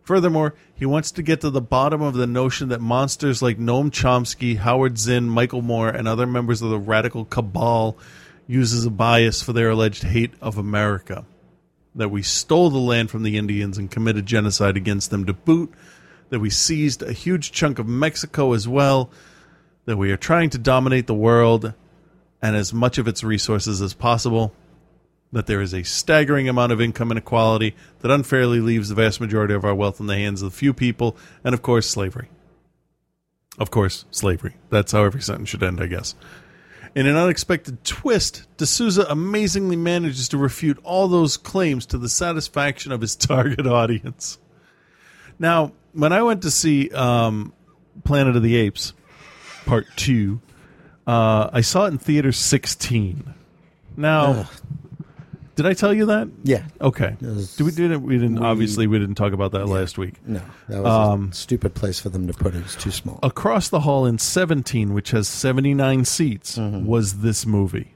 Furthermore, 0.07 0.55
he 0.73 0.87
wants 0.87 1.11
to 1.11 1.23
get 1.23 1.41
to 1.41 1.51
the 1.51 1.61
bottom 1.61 2.01
of 2.01 2.15
the 2.15 2.29
notion 2.29 2.69
that 2.69 2.81
monsters 2.81 3.43
like 3.43 3.59
Noam 3.59 3.91
Chomsky, 3.91 4.57
Howard 4.57 4.99
Zinn, 4.99 5.29
Michael 5.29 5.63
Moore, 5.63 5.89
and 5.89 6.07
other 6.07 6.29
members 6.29 6.63
of 6.63 6.71
the 6.71 6.79
radical 6.79 7.25
cabal 7.25 7.99
uses 8.47 8.87
a 8.87 8.91
bias 8.91 9.43
for 9.43 9.53
their 9.53 9.71
alleged 9.71 10.05
hate 10.05 10.33
of 10.41 10.59
America. 10.59 11.25
That 11.97 12.11
we 12.11 12.23
stole 12.23 12.71
the 12.71 12.79
land 12.79 13.11
from 13.11 13.25
the 13.25 13.37
Indians 13.37 13.79
and 13.79 13.91
committed 13.91 14.27
genocide 14.27 14.77
against 14.77 15.11
them 15.11 15.25
to 15.25 15.33
boot. 15.33 15.75
That 16.31 16.39
we 16.39 16.51
seized 16.51 17.03
a 17.03 17.13
huge 17.13 17.51
chunk 17.51 17.81
of 17.81 17.89
Mexico 17.89 18.53
as 18.53 18.69
well. 18.69 19.11
That 19.87 19.97
we 19.97 20.13
are 20.13 20.17
trying 20.17 20.51
to 20.51 20.59
dominate 20.59 21.09
the 21.09 21.15
world 21.15 21.75
and 22.41 22.55
as 22.55 22.73
much 22.73 22.99
of 22.99 23.09
its 23.09 23.25
resources 23.25 23.83
as 23.83 23.93
possible 23.93 24.55
that 25.33 25.47
there 25.47 25.61
is 25.61 25.75
a 25.75 25.83
staggering 25.83 26.49
amount 26.49 26.73
of 26.73 26.81
income 26.81 27.11
inequality 27.11 27.75
that 28.01 28.11
unfairly 28.11 28.61
leaves 28.61 28.89
the 28.89 28.95
vast 28.95 29.21
majority 29.21 29.55
of 29.55 29.65
our 29.65 29.75
wealth 29.75 30.01
in 30.01 30.07
the 30.07 30.17
hands 30.17 30.43
of 30.43 30.51
the 30.51 30.57
few 30.57 30.73
people, 30.73 31.17
and 31.45 31.55
of 31.55 31.63
course, 31.63 31.89
slavery. 31.89 32.29
Of 33.59 33.71
course, 33.71 34.05
slavery. 34.11 34.55
That's 34.71 34.93
how 34.93 35.05
every 35.05 35.23
sentence 35.23 35.49
should 35.49 35.63
end, 35.63 35.81
I 35.81 35.87
guess. 35.87 36.15
In 36.95 37.07
an 37.07 37.17
unexpected 37.17 37.85
twist, 37.85 38.47
D'Souza 38.57 39.07
amazingly 39.09 39.77
manages 39.77 40.29
to 40.31 40.39
refute 40.39 40.79
all 40.83 41.09
those 41.09 41.37
claims 41.37 41.85
to 41.87 41.99
the 41.99 42.09
satisfaction 42.09 42.93
of 42.93 43.01
his 43.01 43.17
target 43.17 43.67
audience. 43.67 44.39
Now, 45.39 45.73
when 45.93 46.13
I 46.13 46.23
went 46.23 46.43
to 46.43 46.51
see 46.51 46.91
um, 46.91 47.53
Planet 48.05 48.37
of 48.37 48.43
the 48.43 48.57
Apes, 48.57 48.95
Part 49.67 49.87
2, 49.97 50.41
uh, 51.07 51.51
I 51.53 51.61
saw 51.61 51.85
it 51.85 51.89
in 51.89 51.99
theater 51.99 52.33
16. 52.33 53.35
Now, 53.97 54.49
did 55.57 55.67
I 55.67 55.73
tell 55.75 55.93
you 55.93 56.07
that? 56.07 56.29
Yeah. 56.45 56.63
Okay. 56.81 57.17
Did 57.21 57.61
we 57.61 57.71
did 57.73 57.91
it? 57.91 58.01
We 58.01 58.19
didn't. 58.19 58.39
we- 58.41 58.47
obviously, 58.47 58.87
we 58.87 58.99
didn't 58.99 59.17
talk 59.17 59.33
about 59.33 59.51
that 59.53 59.67
last 59.67 59.99
week. 59.99 60.15
No, 60.27 60.41
that 60.69 60.83
was 60.83 61.09
Um, 61.15 61.29
a 61.33 61.35
stupid 61.35 61.75
place 61.75 61.99
for 61.99 62.09
them 62.11 62.27
to 62.29 62.33
put 62.33 62.55
it. 62.55 62.59
It's 62.61 62.77
too 62.77 62.91
small. 62.93 63.19
Across 63.23 63.71
the 63.71 63.81
hall 63.81 64.07
in 64.07 64.19
17, 64.19 64.95
which 64.95 65.11
has 65.11 65.27
79 65.27 66.05
seats, 66.05 66.57
Mm-hmm. 66.57 66.87
was 66.87 67.19
this 67.19 67.45
movie. 67.45 67.93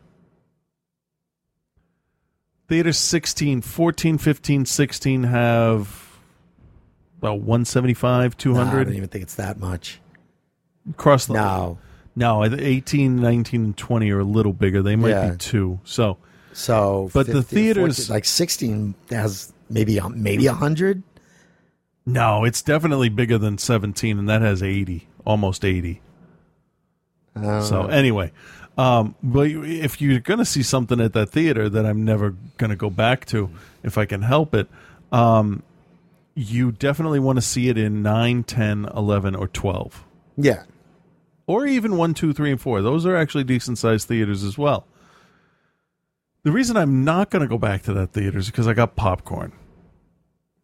Theater 2.69 2.93
16, 2.93 3.63
14, 3.63 4.19
15, 4.19 4.65
16 4.65 5.23
have 5.25 6.07
about 7.19 7.41
175, 7.41 8.37
No, 8.47 8.57
I 8.57 8.71
don't 8.85 8.95
even 8.95 9.09
think 9.09 9.23
it's 9.25 9.35
that 9.35 9.59
much. 9.59 10.01
Across 10.89 11.27
the 11.27 11.35
No. 11.35 11.79
No, 12.17 12.43
I 12.43 12.47
18, 12.47 13.17
19, 13.17 13.65
and 13.65 13.77
20 13.77 14.11
are 14.11 14.21
a 14.21 14.25
little 14.25 14.53
bigger. 14.53 14.83
They 14.83 14.97
might 14.97 15.11
Yeah. 15.11 15.31
be 15.31 15.37
two. 15.37 15.81
So, 15.85 16.19
So, 16.53 17.11
But 17.13 17.27
the 17.27 17.43
50, 17.43 17.55
theaters- 17.57 17.97
14 18.07 18.15
like 18.15 18.25
sixteen 18.25 18.95
has 19.11 19.53
maybe 19.69 19.99
maybe 20.15 20.47
a 20.47 20.53
hundred. 20.53 21.03
no, 22.07 22.45
it's 22.45 22.61
definitely 22.63 23.09
bigger 23.09 23.39
than 23.39 23.57
17, 23.59 24.19
and 24.19 24.29
that 24.29 24.43
has 24.43 24.63
80, 24.63 25.07
almost 25.25 25.65
80. 25.65 26.01
Uh, 27.37 27.61
So 27.63 27.87
anyway, 27.87 28.33
um, 28.77 29.15
but 29.23 29.49
if 29.49 30.01
you're 30.01 30.19
going 30.21 30.39
to 30.39 30.45
see 30.45 30.63
something 30.65 31.01
at 31.01 31.13
that 31.13 31.31
theater 31.31 31.69
that 31.69 31.87
I'm 31.87 32.05
never 32.05 32.35
going 32.59 32.71
to 32.71 32.77
go 32.77 32.91
back 32.91 33.27
to, 33.27 33.51
if 33.85 33.97
I 33.97 34.05
can 34.07 34.23
help 34.23 34.55
it, 34.55 34.69
um, 35.13 35.63
you 36.35 36.73
definitely 36.73 37.21
want 37.21 37.37
to 37.37 37.43
see 37.43 37.69
it 37.69 37.79
in 37.79 38.03
9, 38.03 38.43
10, 38.45 38.87
11, 38.97 39.35
or 39.37 39.47
12. 39.49 40.05
yeah, 40.37 40.63
Or 41.47 41.67
even 41.67 41.97
1, 41.97 42.15
2, 42.15 42.33
3, 42.33 42.53
and 42.53 42.61
4. 42.61 42.83
Those 42.83 43.07
are 43.07 43.15
actually 43.17 43.45
decent 43.45 43.79
sized 43.79 44.09
theaters 44.09 44.43
as 44.43 44.57
well. 44.59 44.87
The 46.43 46.53
reason 46.53 46.77
I'm 46.77 47.05
not 47.05 47.31
going 47.31 47.43
to 47.43 47.49
go 47.49 47.59
back 47.59 47.83
to 47.83 47.93
that 47.95 48.13
theater 48.13 48.39
is 48.39 48.47
because 48.47 48.67
I 48.67 48.73
got 48.73 48.97
popcorn. 48.97 49.53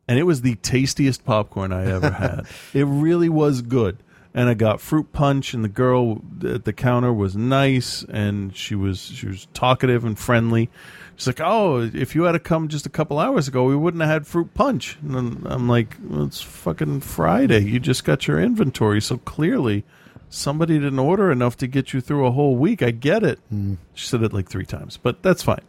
And 0.08 0.18
it 0.18 0.22
was 0.22 0.42
the 0.42 0.54
tastiest 0.56 1.24
popcorn 1.24 1.72
I 1.72 1.90
ever 1.90 2.10
had. 2.12 2.46
it 2.72 2.84
really 2.84 3.28
was 3.28 3.62
good. 3.62 3.98
And 4.32 4.48
I 4.50 4.54
got 4.54 4.82
fruit 4.82 5.12
punch, 5.12 5.54
and 5.54 5.64
the 5.64 5.68
girl 5.68 6.20
at 6.44 6.66
the 6.66 6.72
counter 6.74 7.10
was 7.10 7.34
nice, 7.34 8.04
and 8.04 8.54
she 8.54 8.74
was 8.74 9.00
she 9.00 9.26
was 9.26 9.48
talkative 9.54 10.04
and 10.04 10.18
friendly. 10.18 10.68
She's 11.16 11.26
like, 11.26 11.40
"Oh, 11.40 11.80
if 11.80 12.14
you 12.14 12.24
had 12.24 12.32
to 12.32 12.38
come 12.38 12.68
just 12.68 12.84
a 12.84 12.90
couple 12.90 13.18
hours 13.18 13.48
ago, 13.48 13.64
we 13.64 13.74
wouldn't 13.74 14.02
have 14.02 14.10
had 14.10 14.26
fruit 14.26 14.52
punch." 14.52 14.98
And 15.02 15.46
I'm 15.46 15.68
like, 15.70 15.96
well, 16.02 16.24
"It's 16.24 16.42
fucking 16.42 17.00
Friday. 17.00 17.60
You 17.60 17.80
just 17.80 18.04
got 18.04 18.28
your 18.28 18.38
inventory, 18.38 19.00
so 19.00 19.16
clearly 19.16 19.84
somebody 20.28 20.74
didn't 20.78 20.98
order 20.98 21.30
enough 21.30 21.56
to 21.58 21.66
get 21.66 21.92
you 21.92 22.00
through 22.00 22.26
a 22.26 22.30
whole 22.30 22.56
week. 22.56 22.82
I 22.82 22.90
get 22.90 23.22
it." 23.22 23.38
She 23.94 24.06
said 24.06 24.22
it 24.22 24.32
like 24.32 24.48
three 24.48 24.66
times, 24.66 24.96
but 24.96 25.22
that's 25.22 25.42
fine 25.42 25.62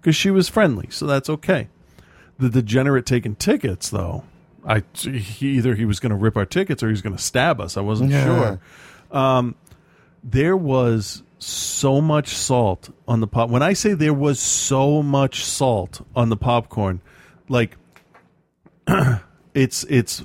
because 0.00 0.16
she 0.16 0.30
was 0.30 0.48
friendly, 0.48 0.86
so 0.90 1.06
that's 1.06 1.28
okay. 1.30 1.68
The 2.38 2.48
degenerate 2.48 3.04
taking 3.06 3.34
tickets, 3.34 3.90
though, 3.90 4.24
I 4.64 4.82
he, 4.94 5.48
either 5.56 5.74
he 5.74 5.84
was 5.84 5.98
going 6.00 6.10
to 6.10 6.16
rip 6.16 6.36
our 6.36 6.46
tickets 6.46 6.82
or 6.82 6.86
he 6.86 6.92
was 6.92 7.02
going 7.02 7.16
to 7.16 7.22
stab 7.22 7.60
us. 7.60 7.76
I 7.76 7.80
wasn't 7.80 8.10
Yeah. 8.12 8.24
sure. 8.24 8.60
Um, 9.10 9.54
there 10.22 10.56
was 10.56 11.22
so 11.40 12.00
much 12.00 12.28
salt 12.28 12.90
on 13.06 13.20
the 13.20 13.26
pop. 13.26 13.48
When 13.50 13.62
I 13.62 13.72
say 13.72 13.94
there 13.94 14.12
was 14.14 14.38
so 14.40 15.02
much 15.02 15.44
salt 15.44 16.04
on 16.14 16.28
the 16.28 16.36
popcorn, 16.36 17.00
like 17.48 17.76
it's 19.54 19.84
it's 19.84 20.24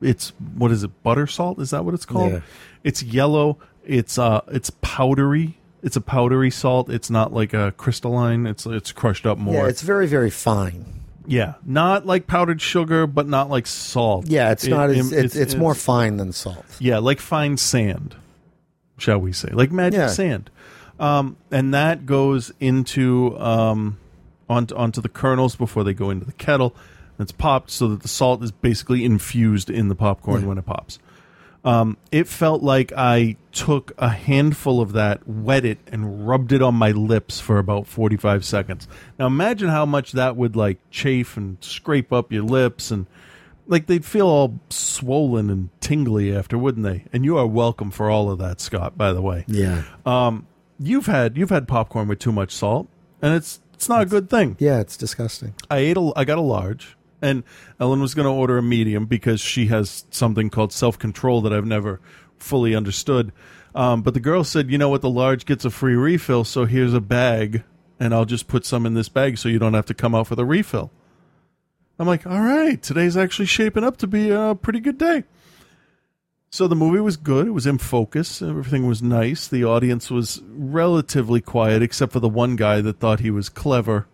it's 0.00 0.30
what 0.56 0.70
is 0.70 0.82
it? 0.84 1.02
Butter 1.02 1.26
salt? 1.26 1.60
Is 1.60 1.70
that 1.70 1.84
what 1.84 1.94
it's 1.94 2.06
called? 2.06 2.32
Yeah. 2.32 2.40
It's 2.84 3.02
yellow. 3.02 3.58
It's 3.84 4.18
uh 4.18 4.40
it's 4.48 4.70
powdery. 4.82 5.58
It's 5.82 5.96
a 5.96 6.00
powdery 6.00 6.50
salt. 6.50 6.90
It's 6.90 7.10
not 7.10 7.32
like 7.32 7.52
a 7.54 7.72
crystalline. 7.76 8.46
It's 8.46 8.66
it's 8.66 8.92
crushed 8.92 9.26
up 9.26 9.38
more. 9.38 9.54
yeah, 9.54 9.66
it's 9.68 9.82
very 9.82 10.06
very 10.06 10.30
fine. 10.30 10.84
Yeah, 11.28 11.54
not 11.64 12.06
like 12.06 12.26
powdered 12.28 12.60
sugar, 12.62 13.06
but 13.06 13.26
not 13.26 13.50
like 13.50 13.66
salt. 13.66 14.26
Yeah, 14.28 14.52
it's 14.52 14.64
It- 14.64 14.70
not. 14.70 14.90
As, 14.90 15.12
it- 15.12 15.24
it's, 15.24 15.34
it's 15.36 15.54
more 15.56 15.74
fine 15.74 16.18
than 16.18 16.32
salt. 16.32 16.64
Yeah, 16.78 16.98
like 16.98 17.18
fine 17.20 17.56
sand, 17.56 18.14
shall 18.98 19.18
we 19.18 19.32
say? 19.32 19.48
Like 19.52 19.72
magic 19.72 19.98
Yeah. 19.98 20.06
sand. 20.08 20.50
Um, 21.00 21.36
and 21.50 21.74
that 21.74 22.06
goes 22.06 22.52
into 22.60 23.36
um, 23.40 23.98
onto, 24.48 24.74
onto 24.76 25.00
the 25.00 25.08
kernels 25.08 25.56
before 25.56 25.82
they 25.84 25.92
go 25.94 26.10
into 26.10 26.24
the 26.24 26.32
kettle. 26.32 26.74
It's 27.18 27.32
popped 27.32 27.70
so 27.70 27.88
that 27.88 28.02
the 28.02 28.08
salt 28.08 28.42
is 28.42 28.52
basically 28.52 29.04
infused 29.04 29.70
in 29.70 29.88
the 29.88 29.94
popcorn 29.94 30.42
Yeah. 30.42 30.48
when 30.48 30.58
it 30.58 30.66
pops. 30.66 30.98
Um, 31.64 31.96
it 32.12 32.28
felt 32.28 32.62
like 32.62 32.92
I 32.96 33.36
took 33.50 33.92
a 33.98 34.08
handful 34.10 34.80
of 34.80 34.92
that, 34.92 35.26
wet 35.26 35.64
it, 35.64 35.78
and 35.90 36.28
rubbed 36.28 36.52
it 36.52 36.62
on 36.62 36.76
my 36.76 36.92
lips 36.92 37.40
for 37.40 37.58
about 37.58 37.88
45 37.88 38.44
seconds. 38.44 38.86
Now 39.18 39.26
imagine 39.26 39.68
how 39.68 39.84
much 39.84 40.12
that 40.12 40.36
would 40.36 40.54
like 40.54 40.78
chafe 40.90 41.36
and 41.36 41.56
scrape 41.60 42.12
up 42.12 42.30
your 42.30 42.44
lips 42.44 42.92
and 42.92 43.06
like 43.66 43.86
they'd 43.86 44.04
feel 44.04 44.28
all 44.28 44.60
swollen 44.70 45.50
and 45.50 45.70
tingly 45.80 46.32
after, 46.36 46.56
wouldn't 46.56 46.84
they? 46.84 47.04
And 47.12 47.24
you 47.24 47.36
are 47.36 47.48
welcome 47.48 47.90
for 47.90 48.08
all 48.10 48.30
of 48.30 48.38
that, 48.38 48.60
Scott, 48.60 48.96
by 48.96 49.12
the 49.12 49.20
way. 49.22 49.44
Yeah. 49.48 49.82
Um, 50.04 50.46
you've 50.78 51.06
had 51.06 51.36
you've 51.36 51.50
had 51.50 51.66
popcorn 51.66 52.06
with 52.06 52.20
too 52.20 52.30
much 52.30 52.52
salt, 52.52 52.86
and 53.20 53.34
it's 53.34 53.60
it's 53.74 53.88
not 53.88 54.02
a 54.02 54.06
good 54.06 54.30
thing. 54.30 54.54
Yeah, 54.60 54.78
it's 54.78 54.96
disgusting. 54.96 55.54
I 55.68 55.78
ate 55.78 55.96
a 55.96 56.12
I 56.14 56.24
got 56.24 56.38
a 56.38 56.42
large, 56.42 56.96
and 57.22 57.42
Ellen 57.80 58.00
was 58.00 58.14
going 58.14 58.26
to 58.26 58.32
order 58.32 58.58
a 58.58 58.62
medium 58.62 59.06
because 59.06 59.40
she 59.40 59.66
has 59.66 60.04
something 60.10 60.50
called 60.50 60.72
self 60.72 60.98
control 60.98 61.40
that 61.42 61.52
I've 61.52 61.66
never 61.66 62.00
fully 62.38 62.74
understood. 62.74 63.32
Um, 63.74 64.02
but 64.02 64.14
the 64.14 64.20
girl 64.20 64.44
said, 64.44 64.70
"You 64.70 64.78
know 64.78 64.88
what? 64.88 65.02
The 65.02 65.10
large 65.10 65.44
gets 65.44 65.64
a 65.64 65.70
free 65.70 65.94
refill, 65.94 66.44
so 66.44 66.64
here's 66.64 66.94
a 66.94 67.00
bag, 67.00 67.62
and 68.00 68.14
I'll 68.14 68.24
just 68.24 68.48
put 68.48 68.64
some 68.64 68.86
in 68.86 68.94
this 68.94 69.08
bag 69.08 69.38
so 69.38 69.48
you 69.48 69.58
don't 69.58 69.74
have 69.74 69.86
to 69.86 69.94
come 69.94 70.14
out 70.14 70.26
for 70.26 70.34
the 70.34 70.44
refill." 70.44 70.90
I'm 71.98 72.06
like, 72.06 72.26
"All 72.26 72.40
right, 72.40 72.82
today's 72.82 73.16
actually 73.16 73.46
shaping 73.46 73.84
up 73.84 73.96
to 73.98 74.06
be 74.06 74.30
a 74.30 74.54
pretty 74.54 74.80
good 74.80 74.98
day." 74.98 75.24
So 76.50 76.68
the 76.68 76.76
movie 76.76 77.00
was 77.00 77.16
good. 77.16 77.48
It 77.48 77.50
was 77.50 77.66
in 77.66 77.78
focus. 77.78 78.40
Everything 78.40 78.86
was 78.86 79.02
nice. 79.02 79.46
The 79.46 79.64
audience 79.64 80.10
was 80.10 80.42
relatively 80.48 81.40
quiet, 81.40 81.82
except 81.82 82.12
for 82.12 82.20
the 82.20 82.28
one 82.28 82.56
guy 82.56 82.80
that 82.80 82.98
thought 82.98 83.20
he 83.20 83.30
was 83.30 83.48
clever. 83.48 84.06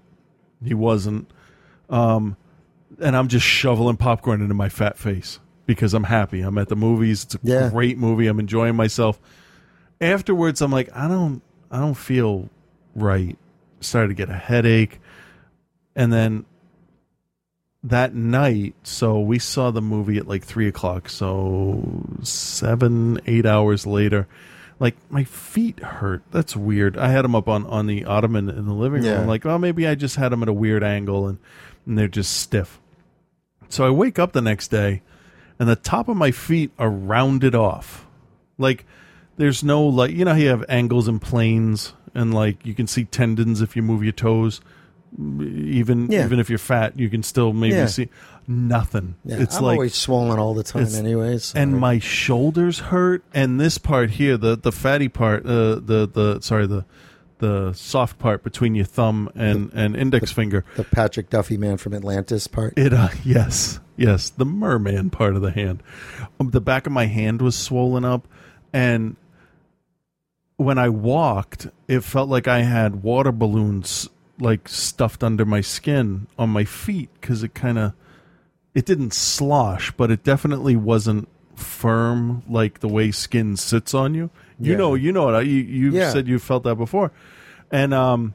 He 0.65 0.75
wasn't. 0.75 1.31
Um, 1.89 2.37
and 3.03 3.17
I'm 3.17 3.29
just 3.29 3.45
shoveling 3.47 3.97
popcorn 3.97 4.41
into 4.41 4.55
my 4.55 4.69
fat 4.69 4.97
face 4.99 5.39
because 5.67 5.95
I'm 5.95 6.05
happy. 6.05 6.41
I'm 6.41 6.57
at 6.59 6.69
the 6.69 6.77
movies. 6.77 7.25
It's 7.25 7.35
a 7.35 7.39
Yeah. 7.43 7.69
great 7.71 7.99
movie. 7.99 8.27
I'm 8.27 8.41
enjoying 8.41 8.77
myself. 8.77 9.21
Afterwards, 10.01 10.61
I'm 10.61 10.73
like, 10.73 10.89
I 10.95 11.07
don't, 11.09 11.43
I 11.71 11.79
don't 11.79 11.95
feel 11.95 12.49
right. 12.95 13.37
Started 13.81 14.09
to 14.09 14.15
get 14.15 14.29
a 14.31 14.35
headache, 14.37 15.01
and 15.97 16.13
then 16.13 16.45
that 17.83 18.15
night, 18.15 18.75
so 18.85 19.19
we 19.19 19.41
saw 19.41 19.73
the 19.73 19.83
movie 19.83 20.17
at 20.19 20.29
like 20.29 20.45
three 20.45 20.69
o'clock. 20.69 21.09
So 21.09 21.83
seven, 22.23 23.21
eight 23.27 23.45
hours 23.45 23.85
later, 23.87 24.29
like 24.79 24.95
my 25.11 25.25
feet 25.25 25.81
hurt. 25.81 26.23
That's 26.31 26.55
weird. 26.57 26.97
I 26.97 27.09
had 27.09 27.25
them 27.25 27.35
up 27.35 27.49
on 27.49 27.67
on 27.67 27.89
the 27.89 28.05
ottoman 28.05 28.49
in 28.49 28.67
the 28.67 28.73
living 28.75 29.03
room. 29.03 29.11
Yeah. 29.13 29.25
Like, 29.27 29.45
well, 29.45 29.59
maybe 29.59 29.87
I 29.89 29.97
just 29.97 30.15
had 30.15 30.31
them 30.31 30.43
at 30.45 30.49
a 30.49 30.53
weird 30.53 30.85
angle, 30.85 31.27
and, 31.27 31.39
and 31.85 31.99
they're 31.99 32.07
just 32.07 32.37
stiff. 32.39 32.79
So 33.73 33.87
I 33.87 33.91
wake 33.91 34.19
up 34.19 34.33
the 34.33 34.43
next 34.43 34.69
day, 34.69 35.01
and 35.59 35.69
the 35.69 35.77
top 35.77 36.09
of 36.09 36.17
my 36.17 36.31
feet 36.31 36.71
are 36.79 36.91
rounded 36.91 37.55
off. 37.55 38.07
Like 38.59 38.85
there's 39.39 39.65
no 39.65 39.83
like 39.85 40.11
you 40.13 40.25
know 40.25 40.33
how 40.33 40.37
you 40.39 40.49
have 40.49 40.65
angles 40.69 41.09
and 41.09 41.21
planes, 41.21 41.95
and 42.15 42.35
like 42.35 42.65
you 42.67 42.75
can 42.75 42.87
see 42.87 43.05
tendons 43.05 43.63
if 43.63 43.75
you 43.75 43.83
move 43.83 44.03
your 44.03 44.13
toes. 44.13 44.61
Even 45.19 46.11
Yeah. 46.11 46.25
even 46.25 46.39
if 46.41 46.49
you're 46.49 46.59
fat, 46.59 46.99
you 46.99 47.09
can 47.11 47.23
still 47.23 47.53
maybe 47.53 47.75
Yeah. 47.77 47.87
see 47.87 48.09
nothing. 48.49 49.15
Yeah, 49.25 49.41
it's 49.43 49.57
I'm 49.57 49.65
like 49.65 49.75
always 49.77 49.95
swollen 49.95 50.39
all 50.39 50.55
the 50.55 50.63
time, 50.63 50.87
anyways. 50.95 51.53
and 51.55 51.79
my 51.79 51.99
shoulders 51.99 52.79
hurt 52.79 53.23
and 53.35 53.61
this 53.61 53.77
part 53.79 54.13
here 54.13 54.37
the 54.39 54.57
the 54.57 54.73
fatty 54.73 55.09
part 55.09 55.45
uh 55.45 55.75
the 55.77 56.09
the 56.13 56.39
sorry 56.41 56.67
the 56.67 56.85
the 57.43 57.73
soft 57.73 58.21
part 58.21 58.45
between 58.45 58.77
your 58.77 58.85
thumb 58.85 59.29
and 59.35 59.73
and 59.75 59.97
index 59.97 60.31
finger. 60.31 60.65
the 60.77 60.85
Patrick 60.85 61.29
Duffy 61.29 61.57
man 61.57 61.77
from 61.77 61.93
Atlantis 61.93 62.47
part. 62.47 62.73
it 62.77 62.95
uh, 62.95 63.09
yes 63.25 63.81
yes 63.97 64.31
the 64.31 64.45
merman 64.45 65.11
part 65.11 65.35
of 65.35 65.43
the 65.43 65.51
hand. 65.51 65.83
Um, 66.39 66.51
the 66.51 66.61
back 66.61 66.87
of 66.87 66.93
my 66.93 67.07
hand 67.07 67.43
was 67.43 67.57
swollen 67.57 68.05
up 68.05 68.29
and 68.73 69.17
when 70.57 70.79
i 70.79 70.89
walked 70.89 71.67
it 71.89 72.05
felt 72.05 72.29
like 72.29 72.47
i 72.47 72.63
had 72.63 73.03
water 73.03 73.33
balloons 73.33 74.09
like 74.39 74.69
stuffed 74.69 75.25
under 75.25 75.45
my 75.45 75.61
skin 75.61 76.29
on 76.39 76.49
my 76.49 76.65
feet 76.65 77.11
because 77.21 77.43
it 77.43 77.55
kind 77.55 77.77
of 77.77 77.93
it 78.73 78.87
didn't 78.87 79.13
slosh 79.13 79.91
but 79.97 80.13
it 80.13 80.23
definitely 80.23 80.77
wasn't 80.77 81.29
firm 81.57 82.45
like 82.49 82.79
the 82.79 82.89
way 82.89 83.11
skin 83.11 83.57
sits 83.57 83.93
on 83.95 84.15
you 84.15 84.31
you 84.63 84.73
Yeah. 84.73 84.79
know 84.79 84.95
you 84.95 85.13
know 85.13 85.35
it 85.37 85.47
you 85.47 85.61
you've 85.61 85.95
Yeah. 85.95 86.11
said 86.11 86.27
you 86.29 86.39
felt 86.39 86.63
that 86.65 86.77
before 86.77 87.11
and 87.71 87.93
um 87.93 88.35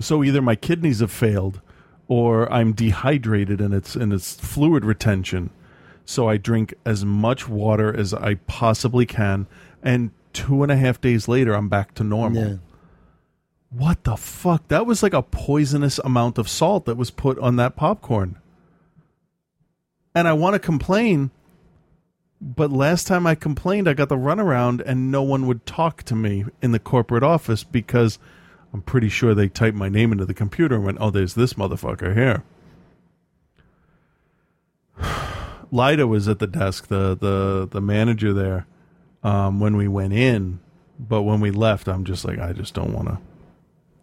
so 0.00 0.22
either 0.24 0.42
my 0.42 0.54
kidneys 0.56 1.00
have 1.00 1.10
failed 1.10 1.60
or 2.08 2.52
I'm 2.52 2.72
dehydrated 2.72 3.60
and 3.60 3.72
it's 3.74 3.96
and 3.96 4.12
it's 4.12 4.34
fluid 4.34 4.84
retention. 4.84 5.50
So 6.04 6.28
I 6.28 6.36
drink 6.36 6.72
as 6.84 7.04
much 7.04 7.48
water 7.48 7.92
as 7.92 8.14
I 8.14 8.34
possibly 8.46 9.06
can, 9.06 9.48
and 9.82 10.10
two 10.32 10.62
and 10.62 10.70
a 10.70 10.76
half 10.76 11.00
days 11.00 11.26
later 11.26 11.52
I'm 11.54 11.68
back 11.68 11.94
to 11.94 12.04
normal. 12.04 12.46
Yeah. 12.46 12.56
What 13.70 14.04
the 14.04 14.16
fuck? 14.16 14.68
That 14.68 14.86
was 14.86 15.02
like 15.02 15.14
a 15.14 15.22
poisonous 15.22 15.98
amount 16.04 16.38
of 16.38 16.48
salt 16.48 16.84
that 16.84 16.96
was 16.96 17.10
put 17.10 17.38
on 17.40 17.56
that 17.56 17.74
popcorn. 17.74 18.36
And 20.14 20.28
I 20.28 20.32
want 20.32 20.54
to 20.54 20.58
complain, 20.60 21.30
but 22.40 22.70
last 22.70 23.06
time 23.06 23.26
I 23.26 23.34
complained, 23.34 23.88
I 23.88 23.94
got 23.94 24.08
the 24.08 24.16
runaround 24.16 24.82
and 24.84 25.10
no 25.10 25.22
one 25.22 25.46
would 25.46 25.64
talk 25.64 26.02
to 26.04 26.14
me 26.14 26.44
in 26.60 26.72
the 26.72 26.78
corporate 26.78 27.22
office 27.22 27.64
because 27.64 28.18
I'm 28.72 28.82
pretty 28.82 29.08
sure 29.08 29.34
they 29.34 29.48
typed 29.48 29.76
my 29.76 29.88
name 29.88 30.12
into 30.12 30.26
the 30.26 30.34
computer 30.34 30.74
and 30.74 30.84
went, 30.84 30.98
oh, 31.00 31.10
there's 31.10 31.34
this 31.34 31.54
motherfucker 31.54 32.14
here. 32.14 32.44
Lida 35.72 36.06
was 36.06 36.28
at 36.28 36.38
the 36.38 36.46
desk, 36.46 36.88
the 36.88 37.16
the 37.16 37.68
the 37.70 37.80
manager 37.80 38.32
there, 38.32 38.66
um, 39.22 39.58
when 39.58 39.76
we 39.76 39.88
went 39.88 40.12
in, 40.12 40.60
but 40.98 41.22
when 41.22 41.40
we 41.40 41.50
left, 41.50 41.88
I'm 41.88 42.04
just 42.04 42.24
like, 42.24 42.38
I 42.38 42.52
just 42.52 42.74
don't 42.74 42.92
want 42.92 43.08
to. 43.08 43.18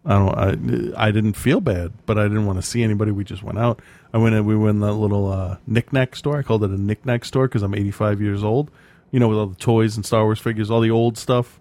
I 0.06 0.18
don't. 0.18 0.94
I 0.96 1.06
I 1.08 1.10
didn't 1.10 1.34
feel 1.34 1.60
bad, 1.60 1.92
but 2.06 2.18
I 2.18 2.24
didn't 2.24 2.46
want 2.46 2.58
to 2.58 2.62
see 2.62 2.82
anybody. 2.82 3.10
We 3.10 3.24
just 3.24 3.42
went 3.42 3.58
out. 3.58 3.80
I 4.12 4.18
went. 4.18 4.34
in 4.34 4.44
We 4.44 4.56
went 4.56 4.76
in 4.76 4.80
that 4.80 4.92
little 4.92 5.30
uh, 5.30 5.56
knickknack 5.66 6.14
store. 6.16 6.38
I 6.38 6.42
called 6.42 6.62
it 6.64 6.70
a 6.70 6.80
knickknack 6.80 7.24
store 7.24 7.48
because 7.48 7.62
I'm 7.62 7.74
85 7.74 8.20
years 8.20 8.44
old. 8.44 8.70
You 9.10 9.20
know, 9.20 9.28
with 9.28 9.38
all 9.38 9.46
the 9.46 9.54
toys 9.56 9.96
and 9.96 10.04
Star 10.04 10.24
Wars 10.24 10.40
figures, 10.40 10.70
all 10.70 10.80
the 10.80 10.90
old 10.90 11.16
stuff 11.16 11.60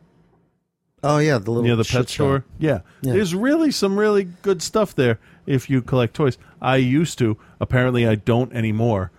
Oh 1.03 1.17
yeah, 1.17 1.37
the 1.37 1.51
little 1.51 1.63
near 1.63 1.75
the 1.75 1.83
pet 1.83 2.07
shop. 2.07 2.09
store. 2.09 2.45
Yeah. 2.59 2.81
Yeah. 3.01 3.13
there's 3.13 3.35
really 3.35 3.71
some 3.71 3.99
really 3.99 4.23
good 4.23 4.61
stuff 4.61 4.95
there 4.95 5.19
if 5.45 5.69
you 5.69 5.81
collect 5.81 6.13
toys. 6.13 6.37
I 6.61 6.77
used 6.77 7.17
to. 7.19 7.37
Apparently, 7.59 8.07
I 8.07 8.15
don't 8.15 8.53
anymore, 8.53 9.11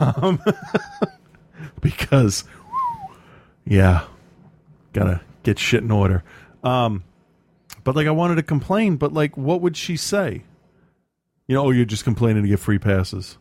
um, 0.00 0.42
because 1.82 2.44
yeah, 3.66 4.04
gotta 4.94 5.20
get 5.42 5.58
shit 5.58 5.82
in 5.82 5.90
order. 5.90 6.24
Um, 6.64 7.04
but 7.86 7.96
like, 7.96 8.06
I 8.06 8.10
wanted 8.10 8.34
to 8.34 8.42
complain, 8.42 8.96
but 8.96 9.14
like, 9.14 9.34
what 9.38 9.62
would 9.62 9.76
she 9.78 9.96
say? 9.96 10.42
You 11.46 11.54
know, 11.54 11.64
oh, 11.66 11.70
you're 11.70 11.84
just 11.86 12.04
complaining 12.04 12.42
to 12.42 12.48
get 12.48 12.58
free 12.58 12.78
passes. 12.78 13.38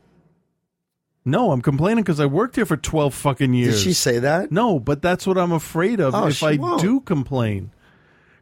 No, 1.26 1.52
I'm 1.52 1.62
complaining 1.62 2.04
because 2.04 2.20
I 2.20 2.28
worked 2.28 2.56
here 2.56 2.66
for 2.68 2.78
twelve 2.78 3.14
fucking 3.16 3.54
years. 3.54 3.76
Did 3.78 3.84
she 3.84 3.94
say 3.94 4.20
that? 4.20 4.52
No, 4.52 4.80
but 4.80 5.02
that's 5.02 5.26
what 5.26 5.38
I'm 5.40 5.52
afraid 5.52 6.00
of 6.00 6.14
Oh, 6.14 6.28
if 6.28 6.36
she 6.36 6.46
I 6.46 6.56
won't. 6.58 6.82
do 6.82 7.00
complain. 7.02 7.72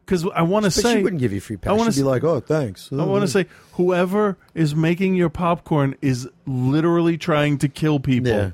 Because 0.04 0.26
I 0.34 0.42
want 0.42 0.64
to 0.64 0.68
But 0.68 0.74
say 0.74 0.96
she 0.98 1.02
wouldn't 1.02 1.20
give 1.22 1.32
you 1.32 1.40
free 1.40 1.56
I 1.56 1.60
pass. 1.60 1.78
wanna 1.78 1.92
She'd 1.92 2.00
be 2.02 2.06
s- 2.06 2.10
like, 2.10 2.24
"Oh, 2.24 2.40
thanks." 2.40 2.90
I 2.92 2.96
want 3.06 3.22
to 3.22 3.28
say 3.28 3.46
whoever 3.72 4.36
is 4.54 4.74
making 4.76 5.14
your 5.14 5.30
popcorn 5.30 5.94
is 6.02 6.28
literally 6.46 7.16
trying 7.16 7.56
to 7.58 7.68
kill 7.70 8.00
people. 8.00 8.30
Yeah. 8.30 8.50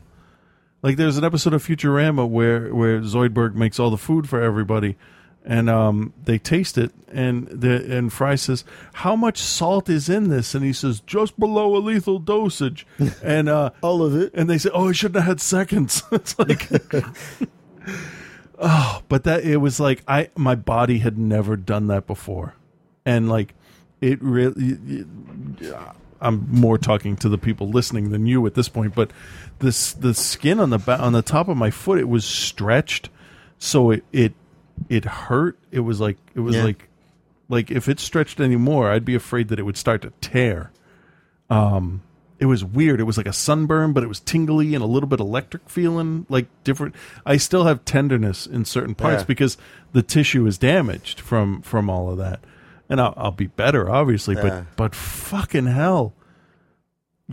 Like 0.85 0.97
there's 0.97 1.17
an 1.19 1.25
episode 1.25 1.53
of 1.53 1.67
Futurama 1.67 2.29
where 2.29 2.73
where 2.73 3.01
Zoidberg 3.01 3.55
makes 3.57 3.81
all 3.81 3.91
the 3.91 3.99
food 3.99 4.29
for 4.29 4.41
everybody, 4.41 4.97
and 5.45 5.71
um, 5.71 6.13
they 6.25 6.39
taste 6.39 6.77
it, 6.77 6.93
and 7.11 7.49
the 7.49 7.97
and 7.97 8.13
Fry 8.13 8.35
says, 8.35 8.65
"How 8.95 9.17
much 9.17 9.39
salt 9.39 9.89
is 9.89 10.09
in 10.09 10.29
this?" 10.29 10.55
And 10.55 10.65
he 10.65 10.73
says, 10.73 11.01
"Just 11.01 11.39
below 11.39 11.77
a 11.77 11.79
lethal 11.79 12.19
dosage," 12.19 12.87
and 13.23 13.49
uh, 13.49 13.71
all 13.81 14.03
of 14.03 14.15
it. 14.15 14.33
and 14.35 14.51
they 14.51 14.59
say, 14.59 14.71
"Oh, 14.73 14.89
I 14.89 14.93
shouldn't 14.93 15.17
have 15.17 15.27
had 15.27 15.41
seconds." 15.41 16.03
it's 16.13 16.39
like, 16.39 16.69
oh, 18.59 19.03
but 19.09 19.25
that 19.25 19.45
it 19.45 19.59
was 19.59 19.81
like 19.81 20.03
I 20.07 20.31
my 20.37 20.55
body 20.55 20.99
had 20.99 21.19
never 21.19 21.57
done 21.57 21.87
that 21.89 22.07
before, 22.07 22.55
and 23.05 23.29
like 23.29 23.55
it 24.01 24.23
really. 24.23 25.05
I'm 26.23 26.47
more 26.51 26.77
talking 26.77 27.17
to 27.17 27.31
the 27.31 27.39
people 27.39 27.71
listening 27.71 28.11
than 28.11 28.27
you 28.27 28.45
at 28.47 28.53
this 28.53 28.69
point, 28.69 28.95
but 28.95 29.11
this 29.61 29.95
the 29.95 30.13
skin 30.13 30.61
on 30.61 30.69
the 30.69 30.77
ba- 30.77 31.01
on 31.01 31.15
the 31.15 31.23
top 31.23 31.49
of 31.49 31.57
my 31.57 31.71
foot 31.71 31.99
it 31.99 32.11
was 32.11 32.27
stretched, 32.27 33.09
so 33.59 33.91
it 33.91 34.05
it 34.13 34.35
it 34.89 35.05
hurt. 35.05 35.59
It 35.71 35.81
was 35.81 36.01
like 36.01 36.17
it 36.35 36.41
was 36.41 36.57
Yeah. 36.57 36.65
like 36.65 36.89
like 37.49 37.71
if 37.71 37.89
it 37.89 37.99
stretched 38.01 38.41
anymore, 38.41 38.91
I'd 38.91 39.05
be 39.05 39.15
afraid 39.15 39.49
that 39.49 39.59
it 39.59 39.63
would 39.65 39.77
start 39.77 40.03
to 40.03 40.13
tear. 40.21 40.71
Um, 41.49 42.03
It 42.39 42.47
was 42.47 42.65
weird. 42.65 43.01
It 43.01 43.05
was 43.05 43.19
like 43.19 43.27
a 43.29 43.35
sunburn, 43.35 43.93
but 43.93 44.03
it 44.03 44.07
was 44.07 44.19
tingly 44.21 44.75
and 44.75 44.83
a 44.83 44.87
little 44.87 45.09
bit 45.09 45.21
electric 45.21 45.69
feeling, 45.69 46.25
like 46.31 46.47
different. 46.65 46.95
I 47.27 47.37
still 47.37 47.65
have 47.65 47.85
tenderness 47.85 48.47
in 48.47 48.65
certain 48.65 48.95
parts 48.95 49.23
Yeah. 49.23 49.27
because 49.27 49.59
the 49.93 50.03
tissue 50.03 50.47
is 50.47 50.57
damaged 50.57 51.21
from 51.21 51.61
from 51.61 51.91
all 51.91 52.11
of 52.11 52.17
that. 52.17 52.41
And 52.89 52.99
I'll, 53.01 53.13
I'll 53.17 53.31
be 53.31 53.49
better, 53.49 53.91
obviously, 53.91 54.37
Yeah. 54.37 54.43
but 54.43 54.77
but 54.77 54.95
fucking 54.95 55.67
hell, 55.67 56.15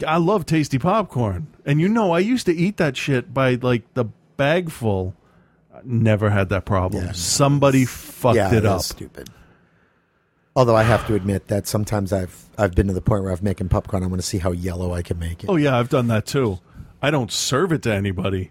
I 0.05 0.17
love 0.17 0.45
tasty 0.45 0.77
popcorn, 0.77 1.47
and 1.65 1.79
you 1.79 1.87
know 1.87 2.11
I 2.11 2.19
used 2.19 2.45
to 2.47 2.53
eat 2.55 2.75
that 2.77 2.97
shit 2.97 3.33
by 3.33 3.55
like 3.55 3.91
the 3.93 4.05
bag 4.35 4.69
full. 4.69 5.15
Never 5.83 6.29
had 6.29 6.49
that 6.49 6.65
problem. 6.65 7.13
Somebody 7.13 7.85
fucked 7.85 8.35
yeah, 8.37 8.53
it 8.53 8.65
up. 8.65 8.81
stupid. 8.81 9.29
Although 10.55 10.75
I 10.75 10.83
have 10.83 11.05
to 11.07 11.13
admit 11.15 11.47
that 11.47 11.67
sometimes 11.67 12.11
I've 12.11 12.45
I've 12.57 12.73
been 12.73 12.87
to 12.87 12.93
the 12.93 13.01
point 13.01 13.23
where 13.23 13.31
I've 13.31 13.43
making 13.43 13.69
popcorn. 13.69 14.03
I 14.03 14.07
want 14.07 14.21
to 14.21 14.27
see 14.27 14.39
how 14.39 14.51
yellow 14.51 14.93
I 14.93 15.03
can 15.03 15.19
make 15.19 15.43
it. 15.43 15.49
Oh 15.49 15.55
yeah, 15.55 15.77
I've 15.77 15.89
done 15.89 16.07
that 16.07 16.25
too. 16.25 16.59
I 17.01 17.11
don't 17.11 17.31
serve 17.31 17.71
it 17.71 17.83
to 17.83 17.93
anybody, 17.93 18.49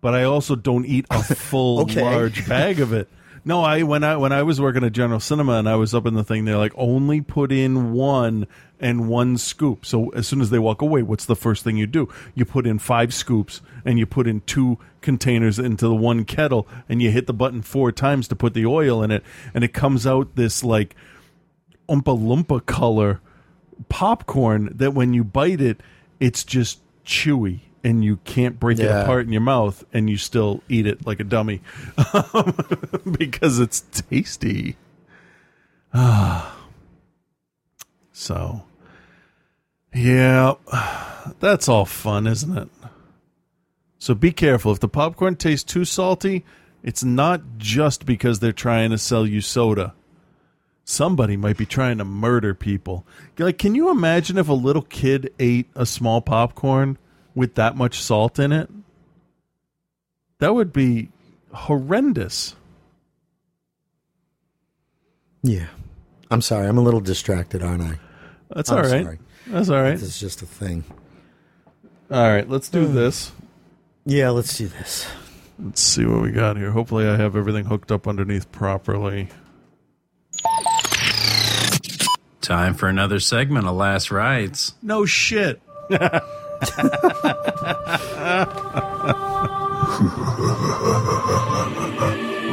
but 0.00 0.14
I 0.14 0.24
also 0.24 0.56
don't 0.56 0.86
eat 0.86 1.04
a 1.10 1.22
full 1.34 1.80
Okay. 1.82 2.02
large 2.02 2.48
bag 2.48 2.80
of 2.80 2.92
it. 2.94 3.08
No, 3.44 3.60
I 3.62 3.82
when 3.82 4.04
I 4.04 4.16
when 4.16 4.30
I 4.30 4.44
was 4.44 4.60
working 4.60 4.84
at 4.84 4.92
General 4.92 5.18
Cinema 5.18 5.54
and 5.54 5.68
I 5.68 5.74
was 5.74 5.94
up 5.94 6.06
in 6.06 6.14
the 6.14 6.22
thing, 6.22 6.44
they're 6.44 6.56
like 6.56 6.72
only 6.76 7.20
put 7.20 7.50
in 7.50 7.92
one 7.92 8.46
and 8.78 9.08
one 9.08 9.36
scoop. 9.36 9.84
So 9.84 10.10
as 10.10 10.28
soon 10.28 10.40
as 10.40 10.50
they 10.50 10.60
walk 10.60 10.80
away, 10.80 11.02
what's 11.02 11.24
the 11.24 11.34
first 11.34 11.64
thing 11.64 11.76
you 11.76 11.88
do? 11.88 12.08
You 12.36 12.44
put 12.44 12.68
in 12.68 12.78
five 12.78 13.12
scoops 13.12 13.60
and 13.84 13.98
you 13.98 14.06
put 14.06 14.28
in 14.28 14.42
two 14.42 14.78
containers 15.00 15.58
into 15.58 15.88
the 15.88 15.94
one 15.94 16.24
kettle 16.24 16.68
and 16.88 17.02
you 17.02 17.10
hit 17.10 17.26
the 17.26 17.34
button 17.34 17.62
four 17.62 17.90
times 17.90 18.28
to 18.28 18.36
put 18.36 18.54
the 18.54 18.64
oil 18.64 19.02
in 19.02 19.10
it, 19.10 19.24
and 19.52 19.64
it 19.64 19.72
comes 19.72 20.06
out 20.06 20.36
this 20.36 20.62
like 20.62 20.94
Oompa 21.88 22.16
Loompa 22.16 22.64
color 22.64 23.20
popcorn 23.88 24.70
that 24.72 24.94
when 24.94 25.14
you 25.14 25.24
bite 25.24 25.60
it, 25.60 25.80
it's 26.20 26.44
just 26.44 26.80
chewy 27.04 27.62
and 27.84 28.04
you 28.04 28.16
can't 28.18 28.60
break 28.60 28.78
it 28.78 28.86
apart 28.86 29.26
in 29.26 29.32
your 29.32 29.42
mouth 29.42 29.84
and 29.92 30.08
you 30.08 30.16
still 30.16 30.62
eat 30.68 30.86
it 30.86 31.06
like 31.06 31.20
a 31.20 31.24
dummy 31.24 31.60
because 33.18 33.58
it's 33.58 33.80
tasty. 33.80 34.76
Ah. 35.92 36.56
so, 38.12 38.62
yeah, 39.94 40.54
that's 41.40 41.68
all 41.68 41.84
fun, 41.84 42.26
isn't 42.26 42.56
it? 42.56 42.68
So 43.98 44.14
be 44.14 44.32
careful. 44.32 44.72
If 44.72 44.80
the 44.80 44.88
popcorn 44.88 45.36
tastes 45.36 45.70
too 45.70 45.84
salty, 45.84 46.44
it's 46.82 47.04
not 47.04 47.42
just 47.58 48.06
because 48.06 48.40
they're 48.40 48.52
trying 48.52 48.90
to 48.90 48.98
sell 48.98 49.26
you 49.26 49.40
soda 49.40 49.94
somebody 50.84 51.36
might 51.36 51.56
be 51.56 51.66
trying 51.66 51.98
to 51.98 52.04
murder 52.04 52.54
people. 52.54 53.06
Like, 53.38 53.58
can 53.58 53.74
you 53.74 53.90
imagine 53.90 54.38
if 54.38 54.48
a 54.48 54.54
little 54.54 54.82
kid 54.82 55.32
ate 55.38 55.68
a 55.74 55.86
small 55.86 56.20
popcorn 56.20 56.98
with 57.34 57.54
that 57.54 57.76
much 57.76 58.00
salt 58.00 58.38
in 58.38 58.52
it? 58.52 58.70
That 60.38 60.54
would 60.54 60.72
be 60.72 61.08
horrendous. 61.52 62.56
Yeah, 65.42 65.66
I'm 66.30 66.40
sorry. 66.40 66.68
I'm 66.68 66.78
a 66.78 66.82
little 66.82 67.00
distracted, 67.00 67.62
aren't 67.62 67.82
I? 67.82 67.98
That's 68.50 68.70
I'm 68.70 68.78
all 68.78 68.82
right. 68.82 69.04
sorry. 69.04 69.18
That's 69.46 69.68
all 69.68 69.82
right. 69.82 69.92
This 69.92 70.02
is 70.02 70.20
just 70.20 70.42
a 70.42 70.46
thing. 70.46 70.84
All 72.10 72.28
right, 72.28 72.48
let's 72.48 72.68
do 72.68 72.86
hmm. 72.86 72.94
this. 72.94 73.32
Yeah, 74.04 74.30
let's 74.30 74.56
do 74.56 74.68
this. 74.68 75.06
Let's 75.58 75.80
see 75.80 76.04
what 76.04 76.22
we 76.22 76.32
got 76.32 76.56
here. 76.56 76.70
Hopefully, 76.70 77.06
I 77.06 77.16
have 77.16 77.36
everything 77.36 77.64
hooked 77.64 77.92
up 77.92 78.08
underneath 78.08 78.50
properly. 78.52 79.28
Time 82.40 82.74
for 82.74 82.88
another 82.88 83.20
segment 83.20 83.66
of 83.66 83.76
Last 83.76 84.10
Rides. 84.10 84.74
No 84.82 85.06
shit. 85.06 85.62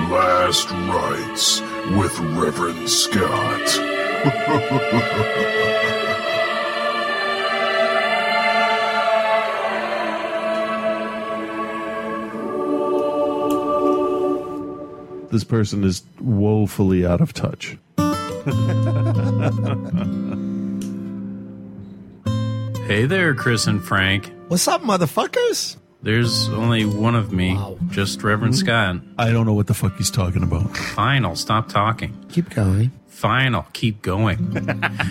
Last 0.10 0.72
Rites 0.72 1.62
with 1.91 2.20
Reverend 2.20 2.89
Scott. 2.89 3.68
This 15.32 15.43
person 15.43 15.84
is 15.84 16.01
woefully 16.20 17.05
out 17.05 17.22
of 17.22 17.34
touch. 17.34 17.78
Hey 22.90 23.06
there, 23.06 23.36
Chris 23.36 23.68
and 23.68 23.86
Frank. 23.86 24.34
What's 24.48 24.68
up, 24.68 24.82
motherfuckers? 24.82 25.78
There's 26.02 26.50
only 26.50 26.86
one 26.86 27.14
of 27.14 27.32
me, 27.32 27.56
just 27.90 28.24
Reverend 28.24 28.56
hmm? 28.56 28.60
Scott. 28.62 28.96
I 29.16 29.30
don't 29.30 29.46
know 29.46 29.54
what 29.54 29.68
the 29.68 29.76
fuck 29.76 29.96
he's 29.96 30.10
talking 30.10 30.42
about. 30.42 30.76
Final, 30.76 31.36
stop 31.36 31.70
talking. 31.70 32.18
Keep 32.30 32.50
going. 32.50 32.92
Final, 33.06 33.68
keep 33.74 34.02
going. 34.02 34.38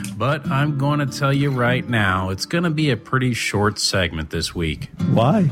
but 0.17 0.45
I'm 0.51 0.77
going 0.77 0.99
to 0.99 1.07
tell 1.07 1.33
you 1.33 1.53
right 1.53 1.89
now, 1.89 2.31
it's 2.31 2.47
going 2.47 2.65
to 2.65 2.71
be 2.71 2.91
a 2.91 2.97
pretty 2.97 3.33
short 3.33 3.79
segment 3.79 4.31
this 4.31 4.53
week. 4.57 4.91
Why? 5.13 5.49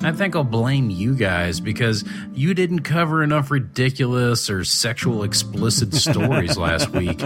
I 0.00 0.12
think 0.12 0.36
I'll 0.36 0.44
blame 0.44 0.90
you 0.90 1.14
guys 1.14 1.58
because 1.60 2.04
you 2.32 2.54
didn't 2.54 2.80
cover 2.80 3.22
enough 3.22 3.50
ridiculous 3.50 4.48
or 4.48 4.64
sexual 4.64 5.24
explicit 5.24 5.92
stories 6.08 6.56
last 6.56 6.90
week. 6.90 7.20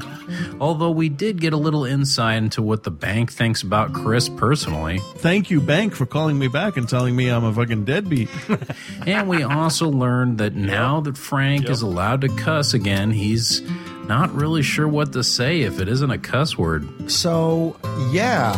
Although 0.58 0.90
we 0.90 1.10
did 1.10 1.40
get 1.40 1.52
a 1.52 1.58
little 1.58 1.84
insight 1.84 2.38
into 2.38 2.62
what 2.62 2.84
the 2.84 2.90
bank 2.90 3.30
thinks 3.30 3.62
about 3.62 3.92
Chris 3.92 4.28
personally. 4.28 5.00
Thank 5.16 5.50
you, 5.50 5.60
Bank, 5.60 5.94
for 5.94 6.06
calling 6.06 6.38
me 6.38 6.48
back 6.48 6.76
and 6.78 6.88
telling 6.88 7.14
me 7.14 7.28
I'm 7.28 7.44
a 7.44 7.52
fucking 7.52 7.84
deadbeat. 7.84 8.28
And 9.06 9.28
we 9.28 9.42
also 9.42 9.88
learned 9.88 10.38
that 10.38 10.54
now 10.54 11.00
that 11.00 11.18
Frank 11.18 11.68
is 11.68 11.82
allowed 11.82 12.20
to 12.20 12.28
cuss 12.28 12.72
again, 12.72 13.10
he's 13.10 13.60
not 14.06 14.32
really 14.32 14.62
sure 14.62 14.86
what 14.86 15.12
to 15.14 15.24
say 15.24 15.62
if 15.62 15.80
it 15.80 15.88
isn't 15.88 16.10
a 16.10 16.18
cuss 16.18 16.56
word. 16.56 17.10
So, 17.10 17.76
yeah, 18.12 18.52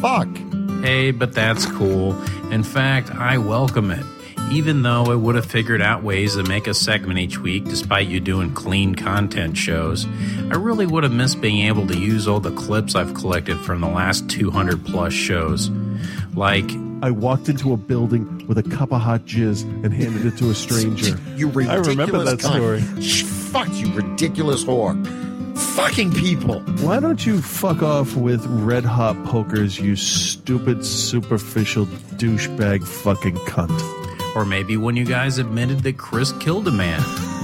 fuck. 0.00 0.28
Hey, 0.86 1.10
but 1.10 1.32
that's 1.32 1.66
cool. 1.66 2.12
In 2.52 2.62
fact, 2.62 3.10
I 3.10 3.38
welcome 3.38 3.90
it. 3.90 4.04
Even 4.52 4.82
though 4.82 5.06
I 5.06 5.16
would 5.16 5.34
have 5.34 5.44
figured 5.44 5.82
out 5.82 6.04
ways 6.04 6.36
to 6.36 6.44
make 6.44 6.68
a 6.68 6.74
segment 6.74 7.18
each 7.18 7.38
week 7.40 7.64
despite 7.64 8.06
you 8.06 8.20
doing 8.20 8.54
clean 8.54 8.94
content 8.94 9.56
shows, 9.56 10.06
I 10.48 10.54
really 10.54 10.86
would 10.86 11.02
have 11.02 11.12
missed 11.12 11.40
being 11.40 11.66
able 11.66 11.88
to 11.88 11.98
use 11.98 12.28
all 12.28 12.38
the 12.38 12.52
clips 12.52 12.94
I've 12.94 13.14
collected 13.14 13.58
from 13.58 13.80
the 13.80 13.88
last 13.88 14.30
200 14.30 14.84
plus 14.86 15.12
shows. 15.12 15.70
Like, 16.36 16.70
I 17.02 17.10
walked 17.10 17.48
into 17.48 17.72
a 17.72 17.76
building 17.76 18.46
with 18.46 18.56
a 18.58 18.62
cup 18.62 18.92
of 18.92 19.00
hot 19.00 19.22
jizz 19.24 19.62
and 19.84 19.92
handed 19.92 20.24
it 20.24 20.38
to 20.38 20.50
a 20.50 20.54
stranger. 20.64 21.18
You 21.34 21.48
I 21.48 21.50
ridiculous 21.74 21.88
remember 21.88 22.22
that 22.22 22.38
cunt. 22.38 22.54
story. 22.92 23.02
Sh- 23.02 23.24
Fuck 23.24 23.74
you, 23.74 23.92
ridiculous 23.92 24.62
whore. 24.62 24.94
Fucking 25.56 26.12
people. 26.12 26.60
Why 26.80 27.00
don't 27.00 27.24
you 27.24 27.40
fuck 27.40 27.82
off 27.82 28.14
with 28.16 28.44
red 28.46 28.84
hot 28.84 29.16
pokers, 29.24 29.78
you 29.78 29.96
stupid, 29.96 30.84
superficial 30.84 31.86
douchebag 31.86 32.86
fucking 32.86 33.36
cunt? 33.36 33.92
or 34.36 34.44
maybe 34.44 34.76
when 34.76 34.96
you 34.96 35.04
guys 35.06 35.38
admitted 35.38 35.78
that 35.80 35.96
Chris 35.96 36.30
killed 36.32 36.68
a 36.68 36.70
man. 36.70 37.02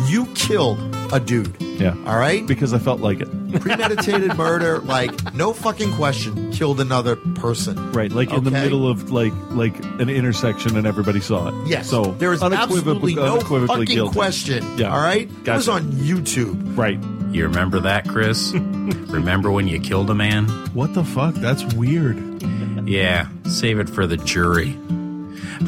You 0.08 0.26
killed 0.34 0.78
a 1.10 1.18
dude. 1.18 1.56
Yeah. 1.62 1.96
All 2.06 2.18
right? 2.18 2.46
Because 2.46 2.74
I 2.74 2.78
felt 2.78 3.00
like 3.00 3.20
it. 3.22 3.28
Premeditated 3.62 4.36
murder, 4.36 4.78
like, 4.80 5.32
no 5.34 5.54
fucking 5.54 5.90
question, 5.94 6.52
killed 6.52 6.80
another 6.82 7.16
person. 7.16 7.92
Right, 7.92 8.12
like 8.12 8.30
in 8.30 8.44
the 8.44 8.50
middle 8.50 8.86
of 8.86 9.10
like 9.10 9.32
like 9.52 9.78
an 10.00 10.10
intersection 10.10 10.76
and 10.76 10.86
everybody 10.86 11.20
saw 11.20 11.48
it. 11.48 11.66
Yes. 11.66 11.88
So 11.88 12.12
there 12.12 12.32
is 12.34 12.42
unequivocally, 12.42 13.12
absolutely 13.12 13.14
no 13.14 13.34
unequivocally 13.36 13.86
fucking 13.86 13.94
guilty. 13.96 14.14
question. 14.14 14.78
Yeah. 14.78 14.94
All 14.94 15.00
right? 15.02 15.22
It 15.30 15.48
was 15.48 15.66
Gotcha. 15.66 15.72
on 15.72 15.92
YouTube. 15.92 16.76
Right. 16.76 16.98
You 17.32 17.44
remember 17.44 17.80
that, 17.80 18.06
Chris? 18.06 18.52
remember 18.54 19.50
when 19.50 19.66
you 19.66 19.80
killed 19.80 20.10
a 20.10 20.14
man? 20.14 20.46
What 20.74 20.92
the 20.92 21.02
fuck? 21.02 21.34
That's 21.34 21.64
weird. 21.74 22.42
Yeah, 22.86 23.28
save 23.46 23.78
it 23.78 23.88
for 23.88 24.06
the 24.06 24.18
jury. 24.18 24.76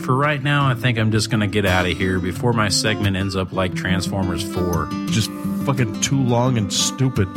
For 0.02 0.14
right 0.14 0.42
now, 0.42 0.68
I 0.68 0.74
think 0.74 0.98
I'm 0.98 1.10
just 1.10 1.30
gonna 1.30 1.46
get 1.46 1.64
out 1.64 1.86
of 1.86 1.96
here 1.96 2.18
before 2.18 2.52
my 2.52 2.68
segment 2.68 3.16
ends 3.16 3.34
up 3.34 3.52
like 3.52 3.74
Transformers 3.74 4.42
4. 4.54 4.88
Just 5.06 5.30
fucking 5.64 6.00
too 6.02 6.22
long 6.22 6.58
and 6.58 6.70
stupid. 6.70 7.28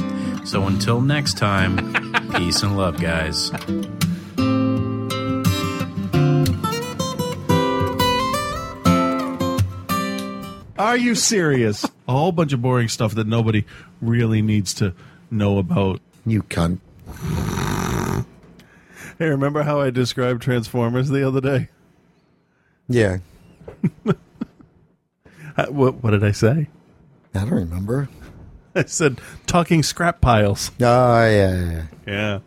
So 0.45 0.63
until 0.67 0.99
next 0.99 1.37
time, 1.37 1.93
peace 2.35 2.63
and 2.63 2.75
love, 2.75 2.99
guys. 2.99 3.51
Are 10.77 10.97
you 10.97 11.15
serious? 11.15 11.83
A 12.07 12.11
whole 12.11 12.31
bunch 12.31 12.53
of 12.53 12.61
boring 12.61 12.87
stuff 12.87 13.15
that 13.15 13.27
nobody 13.27 13.65
really 14.01 14.41
needs 14.41 14.73
to 14.75 14.93
know 15.31 15.57
about. 15.57 15.99
You 16.25 16.43
cunt. 16.43 16.79
Hey, 19.17 19.25
remember 19.29 19.63
how 19.63 19.81
I 19.81 19.89
described 19.89 20.41
Transformers 20.43 21.09
the 21.09 21.27
other 21.27 21.41
day? 21.41 21.69
Yeah. 22.87 23.17
Uh, 25.59 25.65
What, 25.71 26.03
what 26.03 26.11
did 26.11 26.23
I 26.23 26.29
say? 26.33 26.67
I 27.33 27.39
don't 27.39 27.49
remember. 27.49 28.09
I 28.75 28.85
said 28.85 29.19
talking 29.47 29.81
scrap 29.81 30.21
piles. 30.21 30.69
Oh, 30.79 30.83
yeah, 30.83 31.29
yeah, 31.31 31.71
yeah. 31.71 31.83
Yeah. 32.05 32.39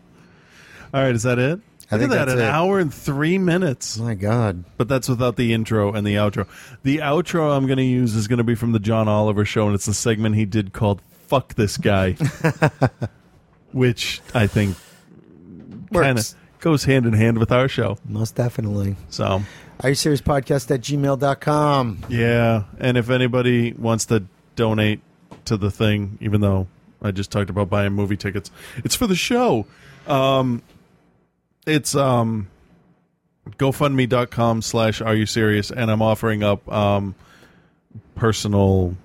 All 0.93 1.03
right, 1.03 1.13
is 1.13 1.23
that 1.23 1.37
it? 1.37 1.59
I 1.91 1.95
Look 1.95 2.01
think 2.03 2.11
at 2.13 2.15
that, 2.19 2.25
that's 2.25 2.39
an 2.39 2.45
it. 2.45 2.49
hour 2.49 2.79
and 2.79 2.93
three 2.93 3.37
minutes. 3.37 3.97
My 3.97 4.13
God. 4.13 4.63
But 4.77 4.87
that's 4.87 5.09
without 5.09 5.35
the 5.35 5.51
intro 5.53 5.91
and 5.93 6.07
the 6.07 6.15
outro. 6.15 6.47
The 6.83 6.99
outro 6.99 7.55
I'm 7.55 7.65
going 7.67 7.77
to 7.77 7.83
use 7.83 8.15
is 8.15 8.27
going 8.29 8.37
to 8.37 8.43
be 8.45 8.55
from 8.55 8.71
the 8.71 8.79
John 8.79 9.07
Oliver 9.09 9.43
show, 9.43 9.65
and 9.65 9.75
it's 9.75 9.87
a 9.87 9.93
segment 9.93 10.35
he 10.35 10.45
did 10.45 10.71
called 10.71 11.01
"Fuck 11.27 11.55
This 11.55 11.75
Guy," 11.77 12.13
which 13.71 14.21
I 14.33 14.47
think 14.47 14.77
kind 15.93 16.17
of 16.19 16.33
goes 16.59 16.83
hand 16.85 17.05
in 17.05 17.13
hand 17.13 17.37
with 17.37 17.51
our 17.51 17.67
show. 17.67 17.97
Most 18.07 18.35
definitely. 18.35 18.95
So, 19.09 19.41
Are 19.81 19.89
you 19.89 19.95
serious 19.95 20.21
podcast 20.21 20.71
at 20.73 20.81
gmail.com? 20.81 22.05
yeah. 22.09 22.63
And 22.79 22.97
if 22.97 23.09
anybody 23.09 23.73
wants 23.73 24.05
to 24.05 24.23
donate 24.55 25.01
to 25.45 25.57
the 25.57 25.71
thing, 25.71 26.17
even 26.21 26.41
though 26.41 26.67
I 27.01 27.11
just 27.11 27.31
talked 27.31 27.49
about 27.49 27.69
buying 27.69 27.93
movie 27.93 28.17
tickets, 28.17 28.51
it's 28.77 28.95
for 28.95 29.07
the 29.07 29.15
show. 29.15 29.65
Um, 30.07 30.61
it's 31.71 31.95
um, 31.95 32.47
GoFundMe.com 33.49 34.61
slash 34.61 35.01
Are 35.01 35.15
You 35.15 35.25
Serious, 35.25 35.71
and 35.71 35.89
I'm 35.89 36.01
offering 36.01 36.43
up 36.43 36.69
um, 36.71 37.15
personal 38.15 38.95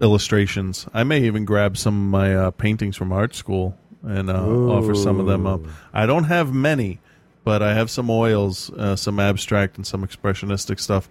illustrations. 0.00 0.86
I 0.92 1.04
may 1.04 1.22
even 1.22 1.44
grab 1.44 1.76
some 1.76 1.94
of 1.94 2.10
my 2.10 2.34
uh, 2.34 2.50
paintings 2.50 2.96
from 2.96 3.12
art 3.12 3.34
school 3.34 3.76
and 4.02 4.30
uh, 4.30 4.44
offer 4.44 4.94
some 4.94 5.20
of 5.20 5.26
them 5.26 5.46
up. 5.46 5.60
I 5.92 6.06
don't 6.06 6.24
have 6.24 6.52
many, 6.52 7.00
but 7.44 7.62
I 7.62 7.74
have 7.74 7.90
some 7.90 8.10
oils, 8.10 8.70
uh, 8.70 8.96
some 8.96 9.20
abstract 9.20 9.76
and 9.76 9.86
some 9.86 10.06
expressionistic 10.06 10.80
stuff 10.80 11.08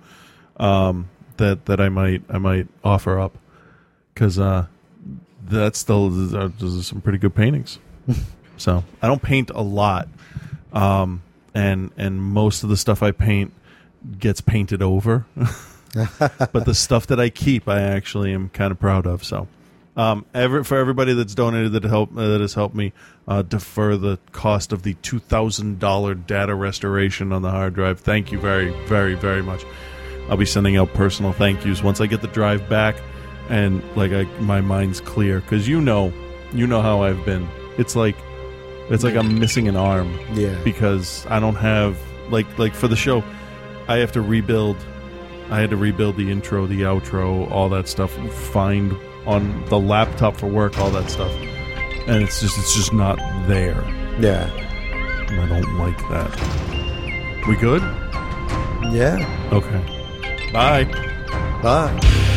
um, 0.57 1.09
that 1.37 1.65
that 1.65 1.79
I 1.79 1.89
might 1.89 2.23
I 2.29 2.37
might 2.37 2.67
offer 2.83 3.19
up 3.19 3.37
because 4.13 4.37
uh, 4.37 4.67
that's 5.47 5.79
still 5.79 6.09
those 6.09 6.79
are 6.79 6.83
some 6.83 7.01
pretty 7.01 7.17
good 7.17 7.33
paintings. 7.33 7.79
so 8.57 8.83
I 9.01 9.07
don't 9.07 9.21
paint 9.21 9.49
a 9.51 9.61
lot, 9.61 10.09
um, 10.73 11.21
and 11.53 11.91
and 11.97 12.21
most 12.21 12.63
of 12.63 12.69
the 12.69 12.77
stuff 12.77 13.03
I 13.03 13.11
paint 13.11 13.53
gets 14.19 14.41
painted 14.41 14.81
over. 14.81 15.25
but 15.93 16.65
the 16.65 16.73
stuff 16.73 17.07
that 17.07 17.19
I 17.19 17.29
keep, 17.29 17.67
I 17.67 17.81
actually 17.81 18.33
am 18.33 18.49
kind 18.49 18.71
of 18.71 18.79
proud 18.79 19.05
of. 19.05 19.23
So, 19.23 19.47
um, 19.97 20.25
every, 20.33 20.63
for 20.63 20.77
everybody 20.77 21.13
that's 21.13 21.35
donated 21.35 21.73
that 21.73 21.83
help 21.83 22.15
uh, 22.15 22.27
that 22.29 22.41
has 22.41 22.53
helped 22.53 22.75
me 22.75 22.93
uh, 23.27 23.41
defer 23.41 23.97
the 23.97 24.17
cost 24.31 24.71
of 24.71 24.83
the 24.83 24.93
two 24.95 25.19
thousand 25.19 25.79
dollar 25.79 26.13
data 26.15 26.55
restoration 26.55 27.31
on 27.31 27.41
the 27.41 27.51
hard 27.51 27.73
drive. 27.73 27.99
Thank 27.99 28.31
you 28.31 28.39
very, 28.39 28.71
very, 28.87 29.15
very 29.15 29.41
much. 29.41 29.65
I'll 30.29 30.37
be 30.37 30.45
sending 30.45 30.77
out 30.77 30.93
personal 30.93 31.33
thank 31.33 31.65
yous 31.65 31.83
once 31.83 31.99
I 31.99 32.05
get 32.05 32.21
the 32.21 32.27
drive 32.27 32.69
back, 32.69 32.95
and 33.49 33.83
like 33.97 34.11
I, 34.13 34.23
my 34.39 34.61
mind's 34.61 35.01
clear 35.01 35.41
because 35.41 35.67
you 35.67 35.81
know, 35.81 36.13
you 36.53 36.67
know 36.67 36.81
how 36.81 37.03
I've 37.03 37.25
been. 37.25 37.47
It's 37.77 37.95
like, 37.95 38.15
it's 38.93 39.03
like 39.03 39.15
I'm 39.15 39.39
missing 39.39 39.67
an 39.67 39.75
arm. 39.75 40.19
Yeah. 40.33 40.55
Because 40.63 41.25
I 41.27 41.39
don't 41.39 41.55
have 41.55 41.97
like 42.29 42.57
like 42.57 42.73
for 42.73 42.87
the 42.87 42.95
show, 42.95 43.23
I 43.87 43.97
have 43.97 44.11
to 44.13 44.21
rebuild 44.21 44.77
I 45.49 45.59
had 45.59 45.69
to 45.71 45.77
rebuild 45.77 46.15
the 46.15 46.31
intro, 46.31 46.65
the 46.65 46.83
outro, 46.83 47.51
all 47.51 47.67
that 47.69 47.89
stuff, 47.89 48.13
find 48.51 48.95
on 49.25 49.65
the 49.65 49.77
laptop 49.77 50.37
for 50.37 50.47
work, 50.47 50.79
all 50.79 50.89
that 50.91 51.09
stuff. 51.09 51.31
And 52.07 52.23
it's 52.23 52.39
just 52.39 52.57
it's 52.57 52.75
just 52.75 52.93
not 52.93 53.17
there. 53.47 53.83
Yeah. 54.19 54.49
And 55.29 55.41
I 55.41 55.59
don't 55.59 55.77
like 55.77 55.97
that. 56.09 57.47
We 57.47 57.55
good? 57.57 57.81
Yeah. 58.93 59.49
Okay. 59.51 60.51
Bye. 60.53 60.85
Bye. 61.61 62.27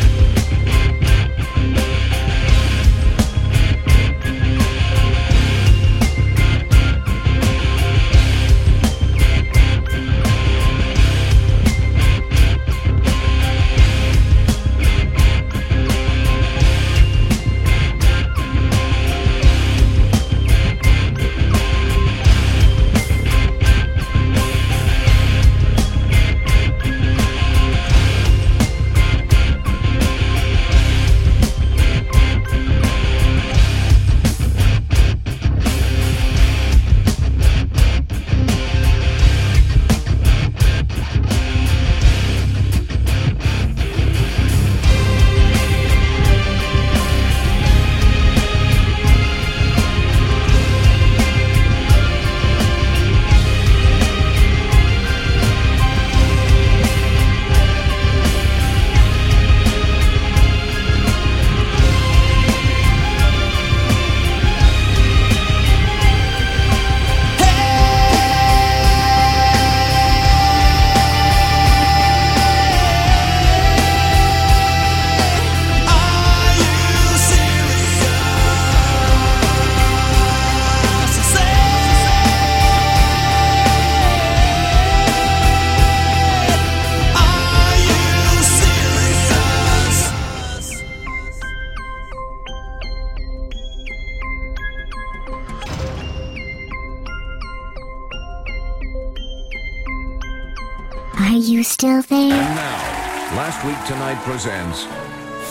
You 101.95 102.01
still 102.01 102.19
there? 102.19 102.37
Now, 102.37 103.35
Last 103.37 103.63
Week 103.65 103.77
Tonight 103.87 104.21
presents 104.23 104.83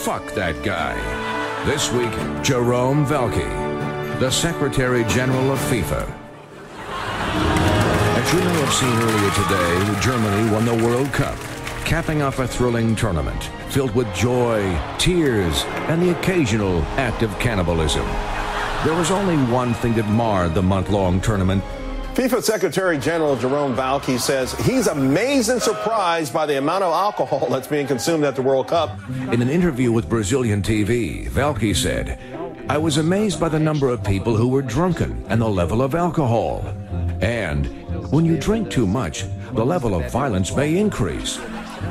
Fuck 0.05 0.35
That 0.35 0.63
Guy. 0.63 0.95
This 1.65 1.91
week, 1.91 2.13
Jerome 2.43 3.07
Valcke, 3.07 3.49
the 4.21 4.31
Secretary 4.31 5.05
General 5.05 5.53
of 5.53 5.59
FIFA. 5.61 6.07
As 8.19 8.33
you 8.33 8.41
may 8.41 8.61
have 8.61 8.75
seen 8.75 8.93
earlier 8.93 9.31
today, 9.31 10.01
Germany 10.03 10.51
won 10.53 10.67
the 10.67 10.85
World 10.87 11.11
Cup, 11.15 11.39
capping 11.87 12.21
off 12.21 12.39
a 12.39 12.47
thrilling 12.47 12.95
tournament 12.95 13.51
filled 13.71 13.95
with 13.95 14.13
joy, 14.15 14.79
tears, 14.99 15.65
and 15.89 16.03
the 16.03 16.17
occasional 16.17 16.83
act 16.99 17.23
of 17.23 17.37
cannibalism. 17.39 18.05
There 18.85 18.95
was 18.95 19.11
only 19.11 19.37
one 19.51 19.73
thing 19.75 19.95
that 19.95 20.07
marred 20.09 20.55
the 20.55 20.63
month 20.63 20.91
long 20.91 21.21
tournament 21.23 21.65
FIFA 22.15 22.45
Secretary 22.45 22.97
General 22.97 23.35
Jerome 23.35 23.75
Valcke 23.75 24.21
says 24.21 24.53
he's 24.61 24.87
amazed 24.87 25.51
and 25.51 25.61
surprised 25.61 26.33
by 26.33 26.47
the 26.47 26.59
amount 26.59 26.85
of 26.85 26.93
alcohol 26.93 27.49
that's 27.51 27.67
being 27.67 27.89
consumed 27.89 28.23
at 28.23 28.37
the 28.37 28.43
World 28.43 28.69
Cup. 28.69 28.97
In 29.33 29.43
an 29.43 29.49
interview 29.49 29.91
with 29.91 30.09
Brazilian 30.09 30.63
TV, 30.63 31.29
Valcke 31.29 31.75
said, 31.75 32.21
I 32.69 32.79
was 32.79 32.99
amazed 32.99 33.41
by 33.41 33.49
the 33.49 33.59
number 33.59 33.89
of 33.89 34.05
people 34.05 34.37
who 34.37 34.47
were 34.47 34.63
drunken 34.63 35.27
and 35.29 35.41
the 35.41 35.49
level 35.49 35.83
of 35.83 35.97
alcohol. 35.97 36.65
And 37.21 37.67
when 38.13 38.25
you 38.25 38.39
drink 38.39 38.71
too 38.71 38.87
much, 38.87 39.25
the 39.53 39.67
level 39.67 39.97
of 39.97 40.09
violence 40.13 40.55
may 40.55 40.79
increase. 40.79 41.41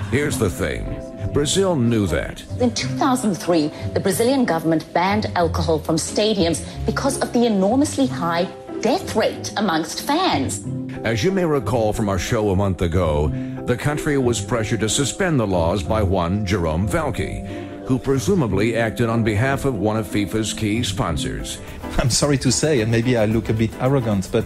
Here's 0.10 0.38
the 0.38 0.50
thing 0.50 1.02
Brazil 1.34 1.76
knew 1.76 2.08
that. 2.08 2.42
In 2.62 2.74
2003, 2.74 3.72
the 3.94 4.00
Brazilian 4.00 4.46
government 4.46 4.92
banned 4.94 5.26
alcohol 5.36 5.80
from 5.80 5.98
stadiums 5.98 6.66
because 6.86 7.20
of 7.20 7.34
the 7.34 7.46
enormously 7.46 8.08
high 8.08 8.48
death 8.84 9.16
rate 9.16 9.54
amongst 9.56 10.02
fans. 10.02 10.62
As 11.06 11.24
you 11.24 11.32
may 11.32 11.46
recall 11.46 11.94
from 11.94 12.10
our 12.10 12.20
show 12.20 12.50
a 12.50 12.56
month 12.56 12.82
ago, 12.82 13.30
the 13.66 13.78
country 13.78 14.18
was 14.18 14.42
pressured 14.42 14.82
to 14.82 14.90
suspend 14.90 15.40
the 15.40 15.48
laws 15.48 15.82
by 15.82 16.04
one 16.04 16.46
Jerome 16.46 16.86
Valcke, 16.86 17.48
who 17.86 17.98
presumably 17.98 18.76
acted 18.76 19.08
on 19.08 19.24
behalf 19.24 19.64
of 19.64 19.76
one 19.76 19.96
of 19.96 20.06
FIFA's 20.06 20.52
key 20.52 20.84
sponsors. 20.84 21.62
I'm 21.98 22.10
sorry 22.10 22.38
to 22.40 22.52
say, 22.52 22.82
and 22.82 22.92
maybe 22.92 23.16
I 23.16 23.24
look 23.24 23.48
a 23.48 23.54
bit 23.54 23.72
arrogant, 23.80 24.28
but 24.34 24.44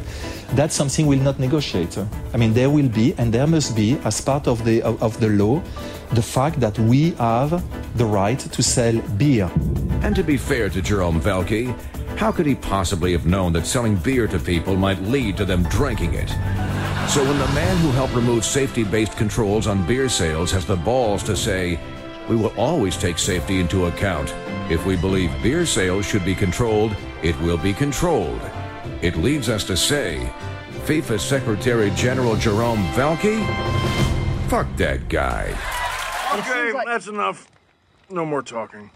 that's 0.53 0.75
something 0.75 1.07
we'll 1.07 1.17
not 1.17 1.39
negotiate. 1.39 1.97
I 2.31 2.37
mean, 2.37 2.53
there 2.53 2.69
will 2.69 2.89
be, 2.89 3.15
and 3.17 3.33
there 3.33 3.47
must 3.47 3.75
be, 3.75 3.97
as 4.03 4.21
part 4.21 4.47
of 4.47 4.63
the 4.63 4.83
of, 4.83 5.01
of 5.01 5.19
the 5.19 5.29
law, 5.29 5.63
the 6.11 6.21
fact 6.21 6.59
that 6.59 6.77
we 6.77 7.11
have 7.13 7.63
the 7.97 8.05
right 8.05 8.39
to 8.39 8.61
sell 8.61 9.01
beer. 9.17 9.49
And 10.03 10.15
to 10.15 10.23
be 10.23 10.37
fair 10.37 10.69
to 10.69 10.79
Jerome 10.79 11.19
Valcke, 11.19 11.75
how 12.17 12.31
could 12.31 12.47
he 12.47 12.55
possibly 12.55 13.11
have 13.11 13.27
known 13.27 13.53
that 13.53 13.67
selling 13.67 13.95
beer 13.95 14.27
to 14.27 14.39
people 14.39 14.75
might 14.75 14.99
lead 15.03 15.37
to 15.37 15.45
them 15.45 15.63
drinking 15.69 16.15
it? 16.15 16.29
So 17.07 17.23
when 17.23 17.37
the 17.37 17.47
man 17.53 17.77
who 17.77 17.91
helped 17.91 18.15
remove 18.15 18.43
safety-based 18.43 19.15
controls 19.15 19.67
on 19.67 19.85
beer 19.87 20.09
sales 20.09 20.51
has 20.51 20.65
the 20.65 20.75
balls 20.75 21.23
to 21.23 21.37
say, 21.37 21.79
we 22.27 22.35
will 22.35 22.53
always 22.57 22.97
take 22.97 23.17
safety 23.17 23.59
into 23.61 23.85
account. 23.85 24.33
If 24.69 24.85
we 24.85 24.97
believe 24.97 25.31
beer 25.41 25.65
sales 25.65 26.05
should 26.05 26.25
be 26.25 26.35
controlled, 26.35 26.93
it 27.23 27.39
will 27.39 27.57
be 27.57 27.71
controlled. 27.71 28.41
It 29.01 29.15
leads 29.15 29.47
us 29.47 29.63
to 29.65 29.77
say, 29.77 30.29
FIFA 30.85 31.19
Secretary 31.19 31.91
General 31.91 32.35
Jerome 32.35 32.83
Valcke? 32.93 33.45
Fuck 34.49 34.67
that 34.77 35.07
guy. 35.07 35.55
Okay, 36.33 36.73
that's 36.85 37.07
enough. 37.07 37.47
No 38.09 38.25
more 38.25 38.41
talking. 38.41 38.85